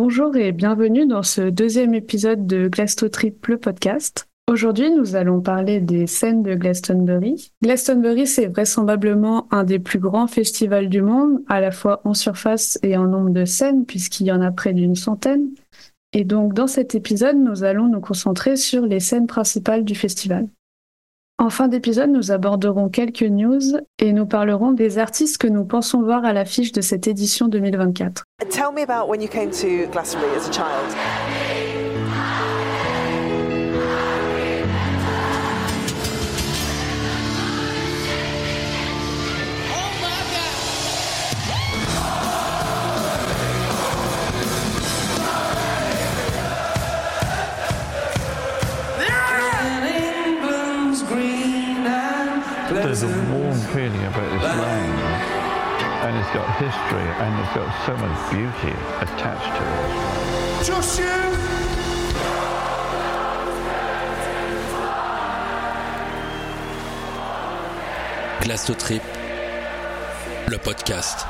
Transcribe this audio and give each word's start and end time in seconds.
Bonjour 0.00 0.36
et 0.36 0.52
bienvenue 0.52 1.06
dans 1.06 1.24
ce 1.24 1.40
deuxième 1.40 1.92
épisode 1.92 2.46
de 2.46 2.70
Trip 3.08 3.46
le 3.48 3.58
podcast. 3.58 4.28
Aujourd'hui, 4.48 4.92
nous 4.92 5.16
allons 5.16 5.40
parler 5.40 5.80
des 5.80 6.06
scènes 6.06 6.44
de 6.44 6.54
Glastonbury. 6.54 7.50
Glastonbury, 7.64 8.28
c'est 8.28 8.46
vraisemblablement 8.46 9.48
un 9.50 9.64
des 9.64 9.80
plus 9.80 9.98
grands 9.98 10.28
festivals 10.28 10.88
du 10.88 11.02
monde, 11.02 11.40
à 11.48 11.60
la 11.60 11.72
fois 11.72 12.00
en 12.04 12.14
surface 12.14 12.78
et 12.84 12.96
en 12.96 13.08
nombre 13.08 13.30
de 13.30 13.44
scènes, 13.44 13.86
puisqu'il 13.86 14.28
y 14.28 14.32
en 14.32 14.40
a 14.40 14.52
près 14.52 14.72
d'une 14.72 14.94
centaine. 14.94 15.48
Et 16.12 16.22
donc, 16.22 16.54
dans 16.54 16.68
cet 16.68 16.94
épisode, 16.94 17.36
nous 17.36 17.64
allons 17.64 17.88
nous 17.88 18.00
concentrer 18.00 18.54
sur 18.54 18.86
les 18.86 19.00
scènes 19.00 19.26
principales 19.26 19.84
du 19.84 19.96
festival. 19.96 20.46
En 21.40 21.50
fin 21.50 21.68
d'épisode, 21.68 22.10
nous 22.10 22.32
aborderons 22.32 22.88
quelques 22.88 23.22
news 23.22 23.60
et 24.00 24.12
nous 24.12 24.26
parlerons 24.26 24.72
des 24.72 24.98
artistes 24.98 25.38
que 25.38 25.46
nous 25.46 25.64
pensons 25.64 26.02
voir 26.02 26.24
à 26.24 26.32
l'affiche 26.32 26.72
de 26.72 26.80
cette 26.80 27.06
édition 27.06 27.46
2024. 27.46 28.24
Tell 28.50 28.72
me 28.74 28.82
about 28.82 29.08
when 29.08 29.20
you 29.22 29.28
came 29.28 29.50
to 29.50 29.88
as 29.96 30.48
a 30.48 30.52
child. 30.52 31.67
It's 56.28 56.36
got 56.36 56.48
history, 56.58 57.08
and 57.20 57.40
it's 57.40 57.54
got 57.54 57.70
so 57.86 57.96
much 57.96 58.30
beauty 58.30 58.74
attached 59.00 59.56
to 59.56 59.64
it. 59.64 60.66
Just 60.66 60.98
you! 60.98 61.04
Trip, 68.78 69.02
le 70.48 70.56
podcast. 70.58 71.26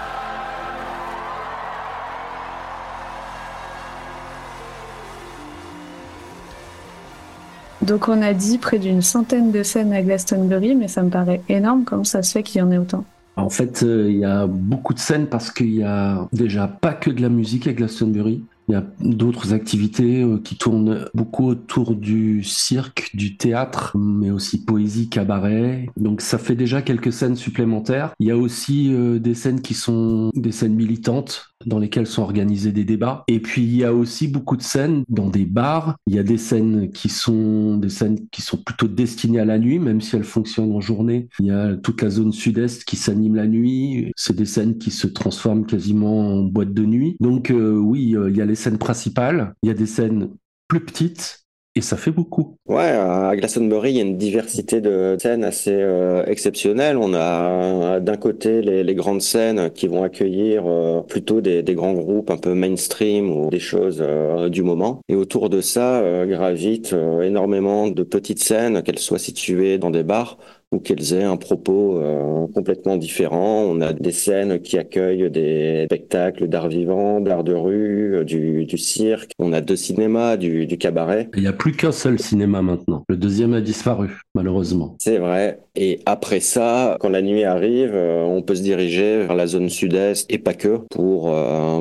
Donc 7.83 8.09
on 8.09 8.23
a 8.23 8.33
dit 8.33 8.59
près 8.59 8.79
d'une 8.79 9.03
centaine 9.03 9.51
de 9.51 9.63
scènes 9.63 9.93
à 9.93 10.03
Glastonbury, 10.03 10.75
mais 10.75 10.89
ça 10.89 11.03
me 11.03 11.11
paraît 11.11 11.43
énorme. 11.49 11.85
Comment 11.85 12.05
ça 12.05 12.23
se 12.23 12.33
fait 12.33 12.43
qu'il 12.43 12.61
y 12.61 12.63
en 12.63 12.71
ait 12.71 12.79
autant? 12.79 13.05
En 13.39 13.51
fait, 13.51 13.85
euh, 13.85 14.11
il 14.11 14.19
y 14.19 14.25
a 14.25 14.47
beaucoup 14.49 14.95
de 14.95 14.99
scènes 14.99 15.29
parce 15.29 15.51
qu'il 15.53 15.73
y 15.73 15.85
a 15.85 16.29
déjà 16.33 16.67
pas 16.67 16.93
que 16.93 17.09
de 17.11 17.23
la 17.23 17.29
musique 17.29 17.69
à 17.69 17.73
Glastonbury. 17.73 18.43
Il 18.69 18.73
y 18.73 18.75
a 18.75 18.85
d'autres 19.01 19.55
activités 19.55 20.23
euh, 20.23 20.39
qui 20.43 20.57
tournent 20.57 21.09
beaucoup 21.15 21.47
autour 21.47 21.95
du 21.95 22.43
cirque, 22.43 23.11
du 23.15 23.37
théâtre, 23.37 23.97
mais 23.97 24.31
aussi 24.31 24.63
poésie, 24.65 25.09
cabaret. 25.09 25.89
Donc 25.97 26.21
ça 26.21 26.37
fait 26.37 26.57
déjà 26.57 26.83
quelques 26.83 27.13
scènes 27.13 27.37
supplémentaires. 27.37 28.13
Il 28.19 28.27
y 28.27 28.31
a 28.31 28.37
aussi 28.37 28.93
euh, 28.93 29.19
des 29.19 29.35
scènes 29.35 29.63
qui 29.63 29.75
sont 29.75 30.31
des 30.35 30.53
scènes 30.53 30.75
militantes 30.75 31.48
dans 31.67 31.79
lesquelles 31.79 32.07
sont 32.07 32.23
organisés 32.23 32.73
des 32.73 32.85
débats. 32.85 33.25
Et 33.29 33.41
puis 33.41 33.63
il 33.63 33.77
y 33.77 33.85
a 33.85 33.93
aussi 33.93 34.29
beaucoup 34.29 34.57
de 34.57 34.63
scènes 34.63 35.05
dans 35.09 35.29
des 35.29 35.45
bars. 35.45 35.97
Il 36.07 36.15
y 36.15 36.19
a 36.19 36.23
des 36.23 36.39
scènes 36.39 36.91
qui 36.91 37.09
sont 37.09 37.77
des 37.77 37.89
scènes 37.89 38.29
qui 38.31 38.43
sont 38.43 38.59
plutôt 38.59 38.89
destinées 38.89 39.41
à 39.41 39.45
la 39.45 39.59
nuit, 39.59 39.79
même 39.79 40.01
si 40.01 40.17
elles 40.17 40.25
fonctionnent 40.25 40.73
en 40.73 40.81
journée. 40.81 41.29
Il 41.41 41.47
y 41.47 41.51
a 41.51 41.77
toute 41.77 42.03
la 42.03 42.11
zone 42.11 42.33
sud-est 42.33 42.85
qui 42.85 42.97
s'anime 42.97 43.35
la 43.35 43.47
nuit. 43.47 44.13
C'est 44.17 44.37
des 44.37 44.47
scènes 44.47 44.79
qui 44.79 44.91
se 44.91 45.07
transforment 45.07 45.67
quasiment 45.67 46.35
en 46.35 46.43
boîte 46.43 46.73
de 46.73 46.85
nuit. 46.85 47.17
Donc 47.21 47.51
euh, 47.51 47.77
oui, 47.77 48.15
euh, 48.17 48.31
il 48.31 48.37
y 48.37 48.43
a 48.43 48.47
les 48.47 48.55
scènes 48.55 48.79
principales. 48.79 49.55
Il 49.63 49.69
y 49.69 49.71
a 49.71 49.75
des 49.75 49.87
scènes 49.87 50.31
plus 50.69 50.81
petites 50.81 51.48
et 51.79 51.81
ça 51.81 51.97
fait 51.97 52.11
beaucoup. 52.11 52.57
Ouais, 52.67 52.91
à 52.91 53.35
Glastonbury, 53.37 53.93
il 53.93 53.97
y 53.97 54.01
a 54.01 54.03
une 54.03 54.19
diversité 54.19 54.81
de 54.81 55.17
scènes 55.21 55.45
assez 55.45 55.73
euh, 55.73 56.25
exceptionnelle. 56.27 56.97
On 56.97 57.15
a 57.15 58.01
d'un 58.01 58.17
côté 58.17 58.63
les, 58.63 58.95
grandes 58.97 59.23
scènes 59.23 59.71
qui 59.71 59.87
vont 59.87 60.03
accueillir 60.03 60.65
euh, 60.67 61.03
plutôt 61.03 61.41
des, 61.41 61.63
grands 61.63 61.93
groupes 61.93 62.31
un 62.31 62.37
peu 62.37 62.55
mainstream 62.55 63.31
ou 63.31 63.49
des 63.49 63.61
choses 63.61 64.03
euh, 64.05 64.49
du 64.49 64.65
moment. 64.65 65.01
Et 65.09 65.15
autour 65.15 65.51
de 65.51 65.61
ça 65.61 66.03
gravitent 66.27 66.97
énormément 67.23 67.87
de 67.87 68.03
petites 68.03 68.43
scènes, 68.43 68.83
qu'elles 68.83 68.99
soient 68.99 69.21
situées 69.21 69.79
dans 69.79 69.91
des 69.91 70.03
bars 70.03 70.37
ou 70.71 70.81
qu'elles 70.81 71.15
aient 71.15 71.25
un 71.25 71.37
propos 71.37 71.99
euh, 71.99 72.47
complètement 72.55 72.97
différent. 72.97 73.63
On 73.63 73.81
a 73.81 73.93
des 73.93 74.13
scènes 74.13 74.61
qui 74.61 74.79
accueillent 74.79 75.31
des 75.31 75.85
spectacles 75.87 76.47
d'art 76.47 76.69
vivant, 76.69 77.21
d'art 77.21 77.45
de 77.45 77.55
rue, 77.55 78.17
euh, 78.17 78.25
du, 78.25 78.67
du, 78.67 78.77
cirque. 78.77 79.33
On 79.39 79.53
a 79.53 79.61
deux 79.61 79.77
cinémas, 79.77 80.37
du, 80.37 80.67
du 80.67 80.77
cabaret. 80.77 81.31
Il 81.37 81.43
n'y 81.43 81.49
a 81.49 81.53
plus 81.53 81.73
qu'un 81.73 81.93
seul 81.93 82.19
cinéma 82.19 82.61
maintenant. 82.61 83.05
Le 83.09 83.17
deuxième 83.17 83.55
a 83.55 83.61
disparu, 83.61 84.21
malheureusement. 84.35 84.97
C'est 84.99 85.19
vrai. 85.19 85.61
Et 85.75 86.01
après 86.05 86.41
ça, 86.41 86.97
quand 87.01 87.09
la 87.09 87.23
nuit 87.23 87.45
arrive, 87.45 87.93
euh, 87.95 88.23
on 88.25 88.43
peut 88.43 88.55
se 88.55 88.63
diriger 88.63 89.23
vers 89.23 89.35
la 89.35 89.47
zone 89.47 89.71
sud-est 89.71 90.31
et 90.31 90.39
pas 90.39 90.55
que 90.55 90.81
pour 90.91 91.31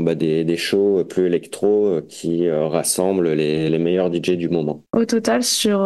bah, 0.02 0.16
des, 0.16 0.44
des, 0.44 0.58
shows 0.58 1.04
plus 1.04 1.26
électro 1.26 2.00
qui 2.08 2.50
rassemblent 2.50 3.34
les, 3.34 3.70
les, 3.70 3.80
meilleurs 3.80 4.14
DJ 4.14 4.32
du 4.32 4.50
moment. 4.50 4.84
Au 4.94 5.06
total, 5.06 5.44
sur 5.44 5.80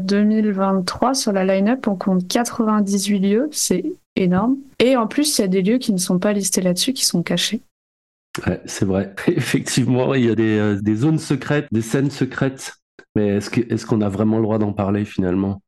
2023, 0.00 1.14
sur 1.14 1.32
la 1.32 1.44
line-up, 1.44 1.86
on 1.86 1.96
compte 1.96 2.26
4 2.26 2.45
98 2.50 3.18
lieux, 3.18 3.48
c'est 3.52 3.84
énorme. 4.14 4.56
Et 4.78 4.96
en 4.96 5.06
plus, 5.06 5.38
il 5.38 5.42
y 5.42 5.44
a 5.44 5.48
des 5.48 5.62
lieux 5.62 5.78
qui 5.78 5.92
ne 5.92 5.98
sont 5.98 6.18
pas 6.18 6.32
listés 6.32 6.60
là-dessus, 6.60 6.92
qui 6.92 7.04
sont 7.04 7.22
cachés. 7.22 7.60
Ouais, 8.46 8.60
c'est 8.66 8.84
vrai. 8.84 9.14
Effectivement, 9.26 10.14
il 10.14 10.24
y 10.24 10.28
a 10.28 10.34
euh, 10.38 10.80
des, 10.80 10.96
zones 10.96 11.18
secrètes, 11.18 11.66
des 11.72 11.82
scènes 11.82 12.10
secrètes. 12.10 12.74
Mais 13.14 13.28
est-ce 13.28 13.86
qu'on 13.86 14.02
a 14.02 14.08
vraiment 14.08 14.36
le 14.36 14.42
droit 14.42 14.58
d'en 14.58 14.72
parler 14.72 15.04
finalement? 15.04 15.62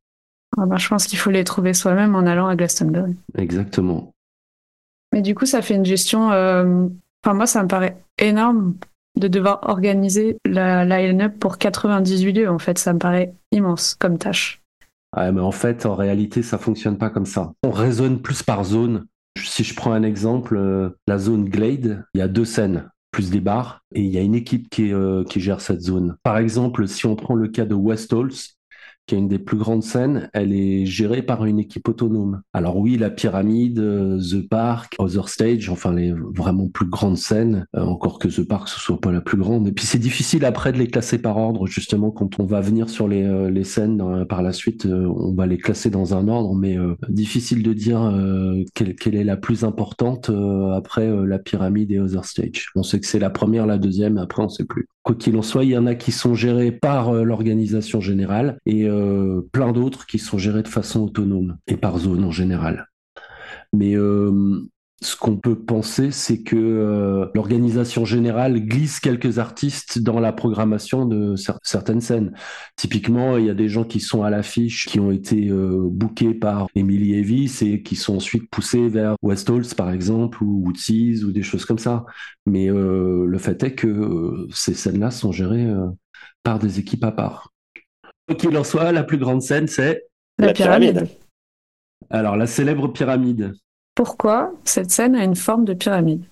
Ah 0.57 0.65
bah, 0.65 0.77
Je 0.77 0.87
pense 0.87 1.07
qu'il 1.07 1.17
faut 1.17 1.31
les 1.31 1.43
trouver 1.43 1.73
soi-même 1.73 2.15
en 2.15 2.25
allant 2.25 2.47
à 2.47 2.55
Glastonbury. 2.55 3.15
Exactement. 3.37 4.13
Mais 5.11 5.21
du 5.21 5.33
coup, 5.33 5.45
ça 5.45 5.61
fait 5.61 5.75
une 5.75 5.85
gestion. 5.85 6.31
Euh, 6.31 6.87
enfin, 7.23 7.33
moi, 7.33 7.47
ça 7.47 7.63
me 7.63 7.67
paraît 7.67 7.97
énorme 8.19 8.75
de 9.17 9.27
devoir 9.27 9.61
organiser 9.63 10.37
la 10.45 10.85
line-up 10.85 11.33
pour 11.39 11.57
98 11.57 12.33
lieux. 12.33 12.49
En 12.49 12.59
fait, 12.59 12.77
ça 12.77 12.93
me 12.93 12.99
paraît 12.99 13.33
immense 13.51 13.95
comme 13.95 14.19
tâche. 14.19 14.61
Ah, 15.11 15.31
mais 15.31 15.41
en 15.41 15.51
fait, 15.51 15.85
en 15.85 15.95
réalité, 15.95 16.43
ça 16.43 16.57
fonctionne 16.57 16.97
pas 16.97 17.09
comme 17.09 17.25
ça. 17.25 17.53
On 17.63 17.71
raisonne 17.71 18.21
plus 18.21 18.43
par 18.43 18.63
zone. 18.63 19.05
Si 19.37 19.63
je 19.63 19.75
prends 19.75 19.93
un 19.93 20.03
exemple, 20.03 20.57
euh, 20.57 20.89
la 21.07 21.17
zone 21.17 21.45
Glade, 21.45 22.05
il 22.13 22.19
y 22.19 22.21
a 22.21 22.27
deux 22.27 22.45
scènes 22.45 22.89
plus 23.11 23.31
des 23.31 23.39
bars, 23.39 23.81
et 23.95 24.01
il 24.01 24.09
y 24.09 24.19
a 24.19 24.21
une 24.21 24.35
équipe 24.35 24.69
qui, 24.69 24.93
euh, 24.93 25.23
qui 25.23 25.39
gère 25.39 25.61
cette 25.61 25.81
zone. 25.81 26.15
Par 26.21 26.37
exemple, 26.37 26.87
si 26.87 27.07
on 27.07 27.15
prend 27.15 27.33
le 27.33 27.47
cas 27.47 27.65
de 27.65 27.73
West 27.73 28.13
Halls, 28.13 28.53
qui 29.09 29.15
est 29.15 29.17
une 29.17 29.27
des 29.27 29.39
plus 29.39 29.57
grandes 29.57 29.81
scènes, 29.81 30.29
elle 30.33 30.53
est 30.53 30.85
gérée 30.85 31.23
par 31.23 31.43
une 31.45 31.57
équipe 31.57 31.89
autonome. 31.89 32.43
Alors 32.53 32.77
oui, 32.77 32.95
la 32.95 33.09
pyramide, 33.09 33.79
euh, 33.79 34.19
The 34.19 34.47
Park, 34.47 34.95
Other 34.99 35.29
Stage, 35.29 35.67
enfin 35.71 35.95
les 35.95 36.11
vraiment 36.11 36.67
plus 36.67 36.85
grandes 36.85 37.17
scènes, 37.17 37.65
euh, 37.75 37.81
encore 37.81 38.19
que 38.19 38.27
The 38.27 38.47
Park 38.47 38.69
ce 38.69 38.79
soit 38.79 39.01
pas 39.01 39.11
la 39.11 39.21
plus 39.21 39.37
grande. 39.37 39.67
Et 39.67 39.71
puis 39.71 39.87
c'est 39.87 39.97
difficile 39.97 40.45
après 40.45 40.71
de 40.73 40.77
les 40.77 40.85
classer 40.85 41.17
par 41.17 41.37
ordre, 41.37 41.65
justement 41.65 42.11
quand 42.11 42.39
on 42.39 42.45
va 42.45 42.61
venir 42.61 42.87
sur 42.87 43.07
les, 43.07 43.23
euh, 43.23 43.63
scènes 43.63 44.25
par 44.29 44.43
la 44.43 44.53
suite, 44.53 44.85
on 44.85 45.33
va 45.33 45.47
les 45.47 45.57
classer 45.57 45.89
dans 45.89 46.13
un 46.13 46.27
ordre, 46.27 46.53
mais 46.55 46.77
difficile 47.09 47.61
de 47.61 47.73
dire 47.73 47.99
quelle, 48.73 48.95
quelle, 48.95 49.15
est 49.15 49.25
la 49.25 49.35
plus 49.35 49.63
importante 49.65 50.31
après 50.73 51.09
la 51.25 51.39
pyramide 51.39 51.91
et 51.91 51.99
Other 51.99 52.23
Stage. 52.23 52.69
On 52.75 52.83
sait 52.83 52.99
que 53.01 53.05
c'est 53.05 53.19
la 53.19 53.29
première, 53.29 53.65
la 53.65 53.77
deuxième, 53.77 54.17
après 54.17 54.41
on 54.41 54.49
sait 54.49 54.63
plus. 54.63 54.87
Quoi 55.09 55.15
qu'il 55.15 55.35
en 55.37 55.41
soit, 55.41 55.63
il 55.63 55.71
y 55.71 55.77
en 55.77 55.87
a 55.87 55.95
qui 55.95 56.11
sont 56.11 56.35
gérés 56.35 56.71
par 56.71 57.11
l'organisation 57.11 57.99
générale 57.99 58.59
et 58.67 58.87
euh, 58.87 59.41
plein 59.51 59.71
d'autres 59.71 60.05
qui 60.05 60.19
sont 60.19 60.37
gérés 60.37 60.61
de 60.61 60.67
façon 60.67 60.99
autonome 60.99 61.57
et 61.65 61.77
par 61.77 61.97
zone 61.97 62.23
en 62.23 62.29
général. 62.29 62.85
Mais 63.73 63.95
euh, 63.95 64.69
ce 65.01 65.15
qu'on 65.15 65.37
peut 65.37 65.57
penser, 65.57 66.11
c'est 66.11 66.41
que 66.41 66.55
euh, 66.55 67.27
l'organisation 67.33 68.05
générale 68.05 68.59
glisse 68.59 68.99
quelques 68.99 69.39
artistes 69.39 69.99
dans 69.99 70.19
la 70.19 70.33
programmation 70.33 71.05
de 71.05 71.35
certaines 71.63 72.01
scènes. 72.01 72.33
Typiquement, 72.75 73.37
il 73.37 73.45
y 73.45 73.49
a 73.49 73.53
des 73.53 73.69
gens 73.69 73.83
qui 73.83 73.99
sont 73.99 74.23
à 74.23 74.29
l'affiche, 74.29 74.87
qui 74.87 74.99
ont 74.99 75.11
été 75.11 75.49
bookés 75.51 76.33
par 76.33 76.67
Emily 76.75 77.15
Evis 77.15 77.61
et 77.61 77.81
qui 77.81 77.95
sont 77.95 78.17
ensuite 78.17 78.49
poussés 78.49 78.89
vers 78.89 79.15
West 79.21 79.49
Halls, 79.49 79.75
par 79.75 79.91
exemple, 79.91 80.43
ou 80.43 80.63
Woodseas, 80.65 81.23
ou 81.23 81.31
des 81.31 81.43
choses 81.43 81.65
comme 81.65 81.79
ça. 81.79 82.05
Mais 82.45 82.67
le 82.67 83.37
fait 83.37 83.63
est 83.63 83.75
que 83.75 84.47
ces 84.51 84.73
scènes-là 84.73 85.11
sont 85.11 85.31
gérées 85.31 85.67
par 86.43 86.59
des 86.59 86.79
équipes 86.79 87.03
à 87.03 87.11
part. 87.11 87.53
Quoi 88.27 88.35
qu'il 88.35 88.57
en 88.57 88.63
soit, 88.63 88.91
la 88.91 89.03
plus 89.03 89.17
grande 89.17 89.41
scène, 89.41 89.67
c'est 89.67 90.03
la, 90.37 90.53
pyramide. 90.53 91.07
Alors, 92.09 92.37
la 92.37 92.47
célèbre 92.47 92.87
pyramide. 92.87 93.53
Pourquoi 93.99 94.53
cette 94.63 94.91
scène 94.91 95.13
a 95.13 95.25
une 95.25 95.35
forme 95.35 95.65
de 95.65 95.73
pyramide 95.73 96.23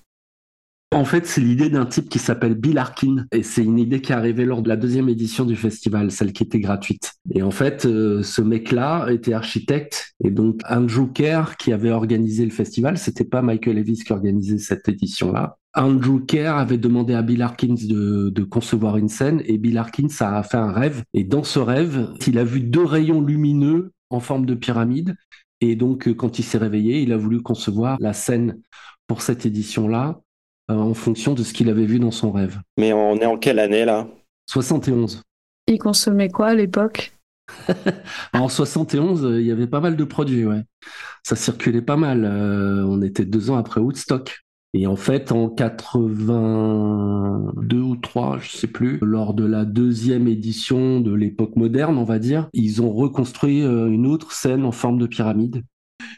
En 0.96 1.04
fait, 1.04 1.26
c'est 1.26 1.42
l'idée 1.42 1.70
d'un 1.70 1.86
type 1.86 2.08
qui 2.08 2.18
s'appelle 2.18 2.56
Bill 2.56 2.78
Arkin. 2.78 3.26
Et 3.34 3.44
c'est 3.44 3.62
une 3.62 3.78
idée 3.78 4.00
qui 4.00 4.14
est 4.14 4.16
arrivée 4.16 4.46
lors 4.46 4.62
de 4.62 4.70
la 4.70 4.78
deuxième 4.78 5.10
édition 5.10 5.44
du 5.44 5.58
festival, 5.58 6.10
celle 6.10 6.32
qui 6.32 6.44
était 6.44 6.62
gratuite. 6.62 7.16
Et 7.36 7.42
en 7.44 7.52
fait, 7.52 7.86
euh, 7.86 8.24
ce 8.24 8.42
mec-là 8.42 9.10
était 9.10 9.34
architecte. 9.34 10.14
Et 10.24 10.32
donc, 10.32 10.62
Andrew 10.70 11.12
Kerr, 11.14 11.58
qui 11.60 11.74
avait 11.74 11.92
organisé 11.92 12.46
le 12.46 12.52
festival, 12.52 12.98
c'était 12.98 13.26
pas 13.26 13.42
Michael 13.42 13.76
Levis 13.76 14.06
qui 14.06 14.14
organisait 14.14 14.60
cette 14.60 14.88
édition-là. 14.88 15.58
Andrew 15.76 16.22
Kerr 16.26 16.56
avait 16.56 16.78
demandé 16.78 17.16
à 17.16 17.22
Bill 17.22 17.42
Harkins 17.42 17.76
de, 17.84 18.30
de, 18.30 18.44
concevoir 18.46 18.96
une 18.96 19.10
scène 19.10 19.42
et 19.44 19.58
Bill 19.58 19.78
Harkins 19.78 20.08
a 20.22 20.42
fait 20.44 20.56
un 20.56 20.72
rêve. 20.72 21.04
Et 21.14 21.26
dans 21.26 21.44
ce 21.44 21.60
rêve, 21.60 22.14
il 22.28 22.40
a 22.40 22.46
vu 22.46 22.62
deux 22.62 22.86
rayons 22.86 23.20
lumineux 23.20 23.92
en 24.10 24.22
forme 24.22 24.46
de 24.46 24.56
pyramide. 24.56 25.16
Et 25.62 25.76
donc, 25.76 26.14
quand 26.14 26.40
il 26.40 26.44
s'est 26.44 26.58
réveillé, 26.58 27.02
il 27.02 27.12
a 27.14 27.18
voulu 27.18 27.42
concevoir 27.42 27.98
la 28.00 28.14
scène 28.14 28.62
pour 29.08 29.22
cette 29.22 29.46
édition-là 29.46 30.20
euh, 30.70 30.76
en 30.76 30.94
fonction 30.94 31.34
de 31.34 31.44
ce 31.44 31.54
qu'il 31.54 31.70
avait 31.70 31.86
vu 31.86 32.00
dans 32.00 32.12
son 32.12 32.32
rêve. 32.32 32.60
Mais 32.78 32.94
on 32.94 33.16
est 33.18 33.26
en 33.26 33.38
quelle 33.38 33.60
année 33.60 33.86
là? 33.86 34.08
71. 34.50 35.22
Il 35.68 35.80
consommait 35.80 36.30
quoi 36.30 36.48
à 36.48 36.56
l'époque? 36.56 37.14
En 38.34 38.50
71, 38.50 39.26
euh, 39.26 39.42
il 39.42 39.48
y 39.48 39.52
avait 39.52 39.68
pas 39.68 39.80
mal 39.80 39.96
de 39.96 40.04
produits, 40.04 40.46
ouais. 40.46 40.64
Ça 41.24 41.36
circulait 41.36 41.82
pas 41.82 41.96
mal. 41.96 42.26
Euh, 42.26 42.86
on 42.86 43.02
était 43.02 43.26
deux 43.26 43.50
ans 43.50 43.58
après 43.58 43.80
Woodstock. 43.80 44.42
Et 44.74 44.86
en 44.86 44.96
fait, 44.96 45.32
en 45.32 45.50
82 45.50 47.80
ou 47.80 47.96
3, 47.96 48.38
je 48.40 48.52
sais 48.52 48.68
plus, 48.68 49.00
lors 49.02 49.34
de 49.34 49.46
la 49.46 49.66
deuxième 49.66 50.28
édition 50.28 51.02
de 51.02 51.14
l'époque 51.14 51.56
moderne, 51.56 51.98
on 51.98 52.04
va 52.04 52.20
dire, 52.20 52.50
ils 52.54 52.82
ont 52.82 52.92
reconstruit 52.92 53.62
une 53.62 54.06
autre 54.06 54.34
scène 54.34 54.66
en 54.66 54.72
forme 54.72 55.00
de 55.00 55.08
pyramide 55.08 55.64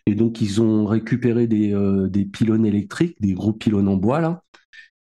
et 0.05 0.15
donc, 0.15 0.41
ils 0.41 0.61
ont 0.61 0.85
récupéré 0.85 1.47
des, 1.47 1.73
euh, 1.73 2.09
pylônes 2.33 2.65
électriques, 2.65 3.19
des 3.21 3.33
gros 3.33 3.53
pylônes 3.53 3.87
en 3.87 3.95
bois, 3.95 4.43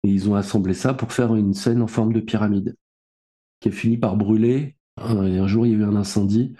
et 0.04 0.08
ils 0.08 0.28
ont 0.28 0.34
assemblé 0.34 0.74
ça 0.74 0.94
pour 0.94 1.12
faire 1.12 1.34
une 1.34 1.54
scène 1.54 1.82
en 1.82 1.86
forme 1.86 2.12
de 2.12 2.20
pyramide, 2.20 2.76
qui 3.60 3.68
a 3.68 3.72
fini 3.72 3.98
par 3.98 4.16
brûler. 4.16 4.76
Et 4.98 5.38
un 5.38 5.46
jour, 5.46 5.66
il 5.66 5.72
y 5.72 5.74
a 5.74 5.78
eu 5.78 5.84
un 5.84 5.96
incendie 5.96 6.54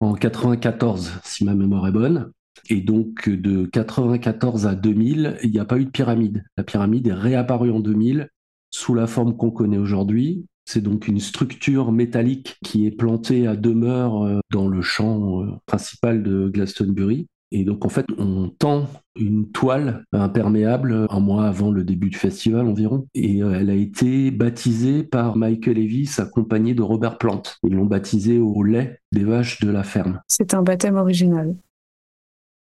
en 0.00 0.14
94, 0.14 1.20
si 1.24 1.44
ma 1.44 1.54
mémoire 1.54 1.86
est 1.86 1.92
bonne. 1.92 2.32
Et 2.68 2.80
donc, 2.80 3.28
de 3.28 3.66
94 3.66 4.66
à 4.66 4.74
2000, 4.74 5.38
il 5.42 5.50
n'y 5.50 5.58
a 5.58 5.64
pas 5.64 5.78
eu 5.78 5.84
de 5.84 5.90
pyramide. 5.90 6.44
La 6.56 6.64
pyramide 6.64 7.06
est 7.06 7.12
réapparue 7.12 7.70
en 7.70 7.80
2000 7.80 8.28
sous 8.70 8.94
la 8.94 9.06
forme 9.06 9.36
qu'on 9.36 9.50
connaît 9.50 9.78
aujourd'hui. 9.78 10.46
C'est 10.64 10.82
donc 10.82 11.06
une 11.06 11.20
structure 11.20 11.92
métallique 11.92 12.56
qui 12.64 12.86
est 12.86 12.90
plantée 12.90 13.46
à 13.46 13.54
demeure 13.54 14.24
euh, 14.24 14.40
dans 14.50 14.66
le 14.66 14.82
champ 14.82 15.42
euh, 15.42 15.52
principal 15.66 16.22
de 16.22 16.48
Glastonbury 16.48 17.28
et 17.52 17.64
donc 17.64 17.84
en 17.84 17.88
fait, 17.88 18.06
on 18.18 18.48
tend 18.48 18.86
une 19.18 19.50
toile 19.50 20.04
imperméable 20.12 21.06
un 21.08 21.20
mois 21.20 21.46
avant 21.46 21.70
le 21.70 21.84
début 21.84 22.10
du 22.10 22.18
festival 22.18 22.66
environ. 22.66 23.06
Et 23.14 23.42
euh, 23.42 23.58
elle 23.58 23.70
a 23.70 23.74
été 23.74 24.30
baptisée 24.30 25.04
par 25.04 25.36
Michael 25.36 25.76
Levis 25.76 26.16
accompagné 26.18 26.74
de 26.74 26.82
Robert 26.82 27.18
Plant. 27.18 27.42
Ils 27.62 27.74
l'ont 27.74 27.86
baptisée 27.86 28.38
au 28.38 28.62
lait 28.62 29.00
des 29.12 29.24
vaches 29.24 29.60
de 29.60 29.70
la 29.70 29.84
ferme. 29.84 30.20
C'est 30.26 30.54
un 30.54 30.62
baptême 30.62 30.96
original. 30.96 31.54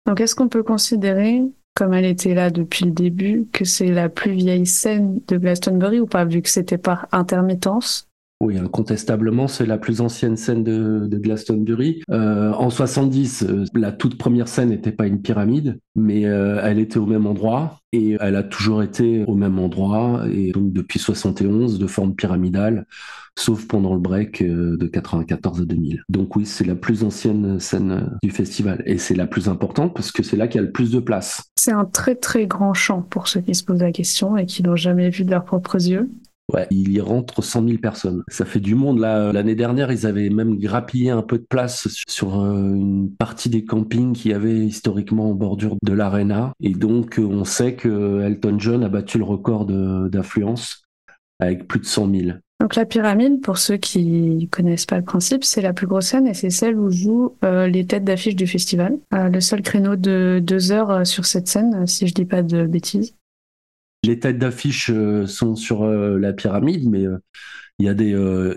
Donc 0.06 0.20
est-ce 0.20 0.36
qu'on 0.36 0.50
peut 0.50 0.64
considérer, 0.64 1.42
comme 1.76 1.94
elle 1.94 2.06
était 2.06 2.34
là 2.34 2.50
depuis 2.50 2.86
le 2.86 2.92
début, 2.92 3.48
que 3.52 3.66
c'est 3.66 3.92
la 3.92 4.10
plus 4.10 4.34
vieille 4.34 4.66
scène 4.66 5.22
de 5.28 5.38
Glastonbury 5.38 6.00
ou 6.00 6.08
pas, 6.08 6.26
vu 6.26 6.42
que 6.42 6.50
c'était 6.50 6.78
par 6.78 7.08
intermittence? 7.12 8.08
Oui, 8.44 8.58
incontestablement, 8.58 9.48
c'est 9.48 9.66
la 9.66 9.78
plus 9.78 10.02
ancienne 10.02 10.36
scène 10.36 10.64
de, 10.64 11.18
Glastonbury. 11.18 12.02
Euh, 12.12 12.52
en 12.52 12.70
70, 12.70 13.44
euh, 13.44 13.64
la 13.74 13.94
toute 13.94 14.18
première 14.18 14.50
scène 14.50 14.70
n'était 14.70 14.92
pas 14.92 15.08
une 15.08 15.22
pyramide, 15.22 15.80
mais 15.96 16.26
euh, 16.26 16.60
elle 16.62 16.80
était 16.80 16.98
au 16.98 17.06
même 17.06 17.26
endroit 17.26 17.80
et 17.94 18.18
elle 18.20 18.36
a 18.36 18.44
toujours 18.44 18.84
été 18.84 19.24
au 19.28 19.36
même 19.36 19.60
endroit 19.60 20.26
et 20.30 20.52
donc 20.52 20.74
depuis 20.74 21.00
71 21.00 21.80
de 21.80 21.88
forme 21.88 22.16
pyramidale, 22.16 22.86
sauf 23.38 23.66
pendant 23.68 23.94
le 23.94 24.02
break 24.02 24.44
de 24.44 24.88
94 24.88 25.62
à 25.62 25.66
2000. 25.66 26.04
Donc 26.10 26.36
oui, 26.36 26.46
c'est 26.46 26.66
la 26.66 26.76
plus 26.76 27.04
ancienne 27.04 27.60
scène 27.60 28.18
du 28.24 28.32
festival 28.32 28.84
et 28.86 28.98
c'est 28.98 29.16
la 29.16 29.28
plus 29.28 29.48
importante 29.48 29.94
parce 29.94 30.12
que 30.12 30.24
c'est 30.24 30.36
là 30.36 30.48
qu'il 30.48 30.60
y 30.60 30.64
a 30.64 30.66
le 30.66 30.72
plus 30.72 30.92
de 30.92 31.00
place. 31.00 31.44
C'est 31.56 31.72
un 31.72 31.86
très 31.86 32.16
très 32.16 32.48
grand 32.48 32.74
champ 32.74 33.04
pour 33.04 33.28
ceux 33.28 33.42
qui 33.42 33.56
se 33.56 33.64
posent 33.64 33.82
la 33.82 33.92
question 33.92 34.36
et 34.36 34.46
qui 34.48 34.64
n'ont 34.64 34.76
jamais 34.76 35.10
vu 35.10 35.24
de 35.24 35.32
leurs 35.32 35.46
propres 35.46 35.88
yeux. 35.88 36.10
Ouais, 36.52 36.68
il 36.72 36.92
y 36.92 37.00
rentre 37.00 37.42
100 37.42 37.68
000 37.68 37.78
personnes. 37.80 38.24
Ça 38.28 38.46
fait 38.46 38.60
du 38.60 38.76
monde. 38.76 39.00
Là, 39.00 39.32
l'année 39.32 39.56
dernière, 39.56 39.92
ils 39.92 40.06
avaient 40.06 40.30
même 40.30 40.60
grappillé 40.60 41.10
un 41.10 41.22
peu 41.22 41.38
de 41.38 41.46
place 41.48 41.88
sur 42.08 42.42
euh, 42.42 42.76
une 42.76 43.10
partie 43.12 43.50
des 43.50 43.64
campings 43.64 44.14
qui 44.14 44.30
y 44.30 44.34
avait 44.34 44.58
historiquement 44.58 45.30
en 45.30 45.34
bordure 45.34 45.78
de 45.82 45.94
l'arena. 45.94 46.52
Et 46.60 46.72
donc, 46.74 47.18
euh, 47.18 47.24
on 47.24 47.46
sait 47.46 47.76
que 47.76 48.22
Elton 48.22 48.58
John 48.60 48.84
a 48.84 48.90
battu 48.90 49.18
le 49.18 49.24
record 49.24 49.66
d'affluence 49.66 50.84
avec 51.40 51.68
plus 51.68 51.80
de 51.80 51.86
100 51.86 52.12
000. 52.12 52.38
Donc 52.60 52.76
la 52.76 52.86
pyramide, 52.86 53.42
pour 53.42 53.58
ceux 53.58 53.78
qui 53.78 54.48
connaissent 54.52 54.86
pas 54.86 54.98
le 54.98 55.04
principe, 55.04 55.44
c'est 55.44 55.62
la 55.62 55.74
plus 55.74 55.88
grosse 55.88 56.08
scène 56.08 56.28
et 56.28 56.34
c'est 56.34 56.50
celle 56.50 56.78
où 56.78 56.90
jouent 56.92 57.36
euh, 57.44 57.68
les 57.68 57.86
têtes 57.86 58.06
d'affiche 58.06 58.36
du 58.36 58.48
festival. 58.48 58.98
le 59.12 59.40
seul 59.42 59.62
créneau 59.62 59.96
de 59.96 60.40
deux 60.42 60.72
heures 60.72 61.06
sur 61.06 61.26
cette 61.26 61.48
scène, 61.48 61.88
si 61.88 62.08
je 62.08 62.14
dis 62.14 62.26
pas 62.26 62.44
de 62.44 62.66
bêtises. 62.66 63.16
Les 64.04 64.20
têtes 64.20 64.38
d'affiche 64.38 64.90
euh, 64.90 65.26
sont 65.26 65.56
sur 65.56 65.84
euh, 65.84 66.20
la 66.20 66.34
pyramide, 66.34 66.90
mais 66.90 67.06
euh, 67.08 67.18
il 67.80 67.86
y, 67.86 67.90
a 67.90 67.94
des, 67.94 68.12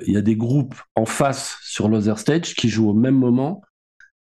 il 0.06 0.12
y 0.12 0.16
a 0.16 0.22
des 0.22 0.36
groupes 0.36 0.74
en 0.94 1.06
face 1.06 1.58
sur 1.62 1.88
l'other 1.88 2.18
stage 2.18 2.54
qui 2.54 2.68
jouent 2.68 2.90
au 2.90 2.94
même 2.94 3.14
moment 3.14 3.62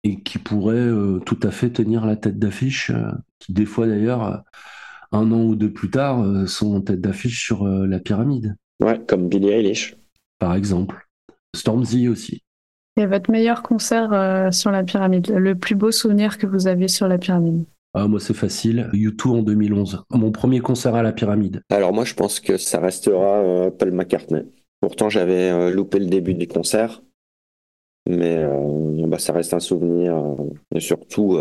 et 0.02 0.20
qui 0.20 0.38
pourraient 0.38 0.90
tout 1.24 1.40
à 1.42 1.50
fait 1.50 1.70
tenir 1.70 2.04
la 2.04 2.16
tête 2.16 2.38
d'affiche, 2.38 2.92
qui 3.38 3.54
des 3.54 3.64
fois 3.64 3.86
d'ailleurs, 3.86 4.42
un 5.10 5.32
an 5.32 5.40
ou 5.40 5.54
deux 5.54 5.72
plus 5.72 5.88
tard, 5.88 6.46
sont 6.46 6.76
en 6.76 6.82
tête 6.82 7.00
d'affiche 7.00 7.42
sur 7.42 7.66
la 7.66 7.98
pyramide. 7.98 8.56
Ouais, 8.80 9.00
comme 9.08 9.30
Billie 9.30 9.48
Eilish. 9.48 9.96
Par 10.38 10.54
exemple. 10.54 11.08
Stormzy 11.56 12.06
aussi. 12.08 12.42
Et 12.98 13.06
votre 13.06 13.30
meilleur 13.30 13.62
concert 13.62 14.52
sur 14.52 14.70
la 14.70 14.84
pyramide, 14.84 15.30
le 15.30 15.54
plus 15.54 15.74
beau 15.74 15.90
souvenir 15.90 16.36
que 16.36 16.46
vous 16.46 16.66
avez 16.66 16.88
sur 16.88 17.08
la 17.08 17.16
pyramide? 17.16 17.64
Ah, 17.94 18.08
moi, 18.08 18.18
c'est 18.18 18.34
facile. 18.34 18.90
U2 18.92 19.28
en 19.28 19.42
2011. 19.42 20.04
Mon 20.10 20.32
premier 20.32 20.58
concert 20.58 20.96
à 20.96 21.02
la 21.02 21.12
pyramide. 21.12 21.62
Alors, 21.70 21.92
moi, 21.92 22.04
je 22.04 22.14
pense 22.14 22.40
que 22.40 22.56
ça 22.56 22.80
restera 22.80 23.38
euh, 23.38 23.70
Paul 23.70 23.92
McCartney. 23.92 24.42
Pourtant, 24.80 25.08
j'avais 25.08 25.50
euh, 25.50 25.70
loupé 25.70 26.00
le 26.00 26.06
début 26.06 26.34
du 26.34 26.48
concert. 26.48 27.02
Mais 28.08 28.36
euh, 28.36 29.06
bah, 29.06 29.20
ça 29.20 29.32
reste 29.32 29.54
un 29.54 29.60
souvenir. 29.60 30.20
et 30.74 30.80
surtout, 30.80 31.38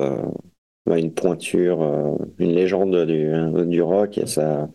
bah, 0.86 1.00
une 1.00 1.14
pointure, 1.14 2.18
une 2.38 2.54
légende 2.54 3.06
du, 3.06 3.82
rock. 3.82 4.20
Ça, 4.28 4.70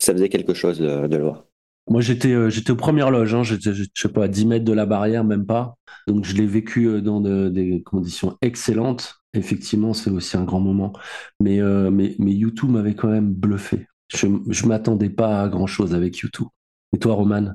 ça 0.00 0.12
faisait 0.12 0.28
quelque 0.28 0.52
chose 0.52 0.80
de, 0.80 1.06
de 1.06 1.16
le 1.16 1.22
voir. 1.22 1.44
Moi, 1.90 2.00
j'étais 2.00 2.50
j'étais 2.50 2.70
aux 2.70 2.76
premières 2.76 3.10
loges, 3.10 3.34
hein. 3.34 3.42
j'étais, 3.42 3.74
je 3.74 3.84
sais 3.94 4.08
pas, 4.08 4.24
à 4.24 4.28
10 4.28 4.46
mètres 4.46 4.64
de 4.64 4.72
la 4.72 4.86
barrière, 4.86 5.24
même 5.24 5.44
pas. 5.44 5.76
Donc, 6.06 6.24
je 6.24 6.34
l'ai 6.34 6.46
vécu 6.46 7.02
dans 7.02 7.20
des 7.20 7.82
conditions 7.84 8.38
excellentes. 8.40 9.20
Effectivement, 9.34 9.92
c'est 9.92 10.10
aussi 10.10 10.36
un 10.36 10.44
grand 10.44 10.60
moment. 10.60 10.92
Mais, 11.40 11.60
euh, 11.60 11.90
mais, 11.90 12.16
mais 12.18 12.32
YouTube 12.32 12.70
m'avait 12.70 12.94
quand 12.94 13.08
même 13.08 13.32
bluffé. 13.32 13.86
Je 14.08 14.26
ne 14.26 14.68
m'attendais 14.68 15.10
pas 15.10 15.42
à 15.42 15.48
grand-chose 15.48 15.94
avec 15.94 16.18
YouTube. 16.18 16.48
Et 16.94 16.98
toi, 16.98 17.14
Roman? 17.14 17.54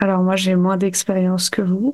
Alors 0.00 0.22
moi, 0.22 0.36
j'ai 0.36 0.56
moins 0.56 0.76
d'expérience 0.76 1.48
que 1.48 1.62
vous. 1.62 1.92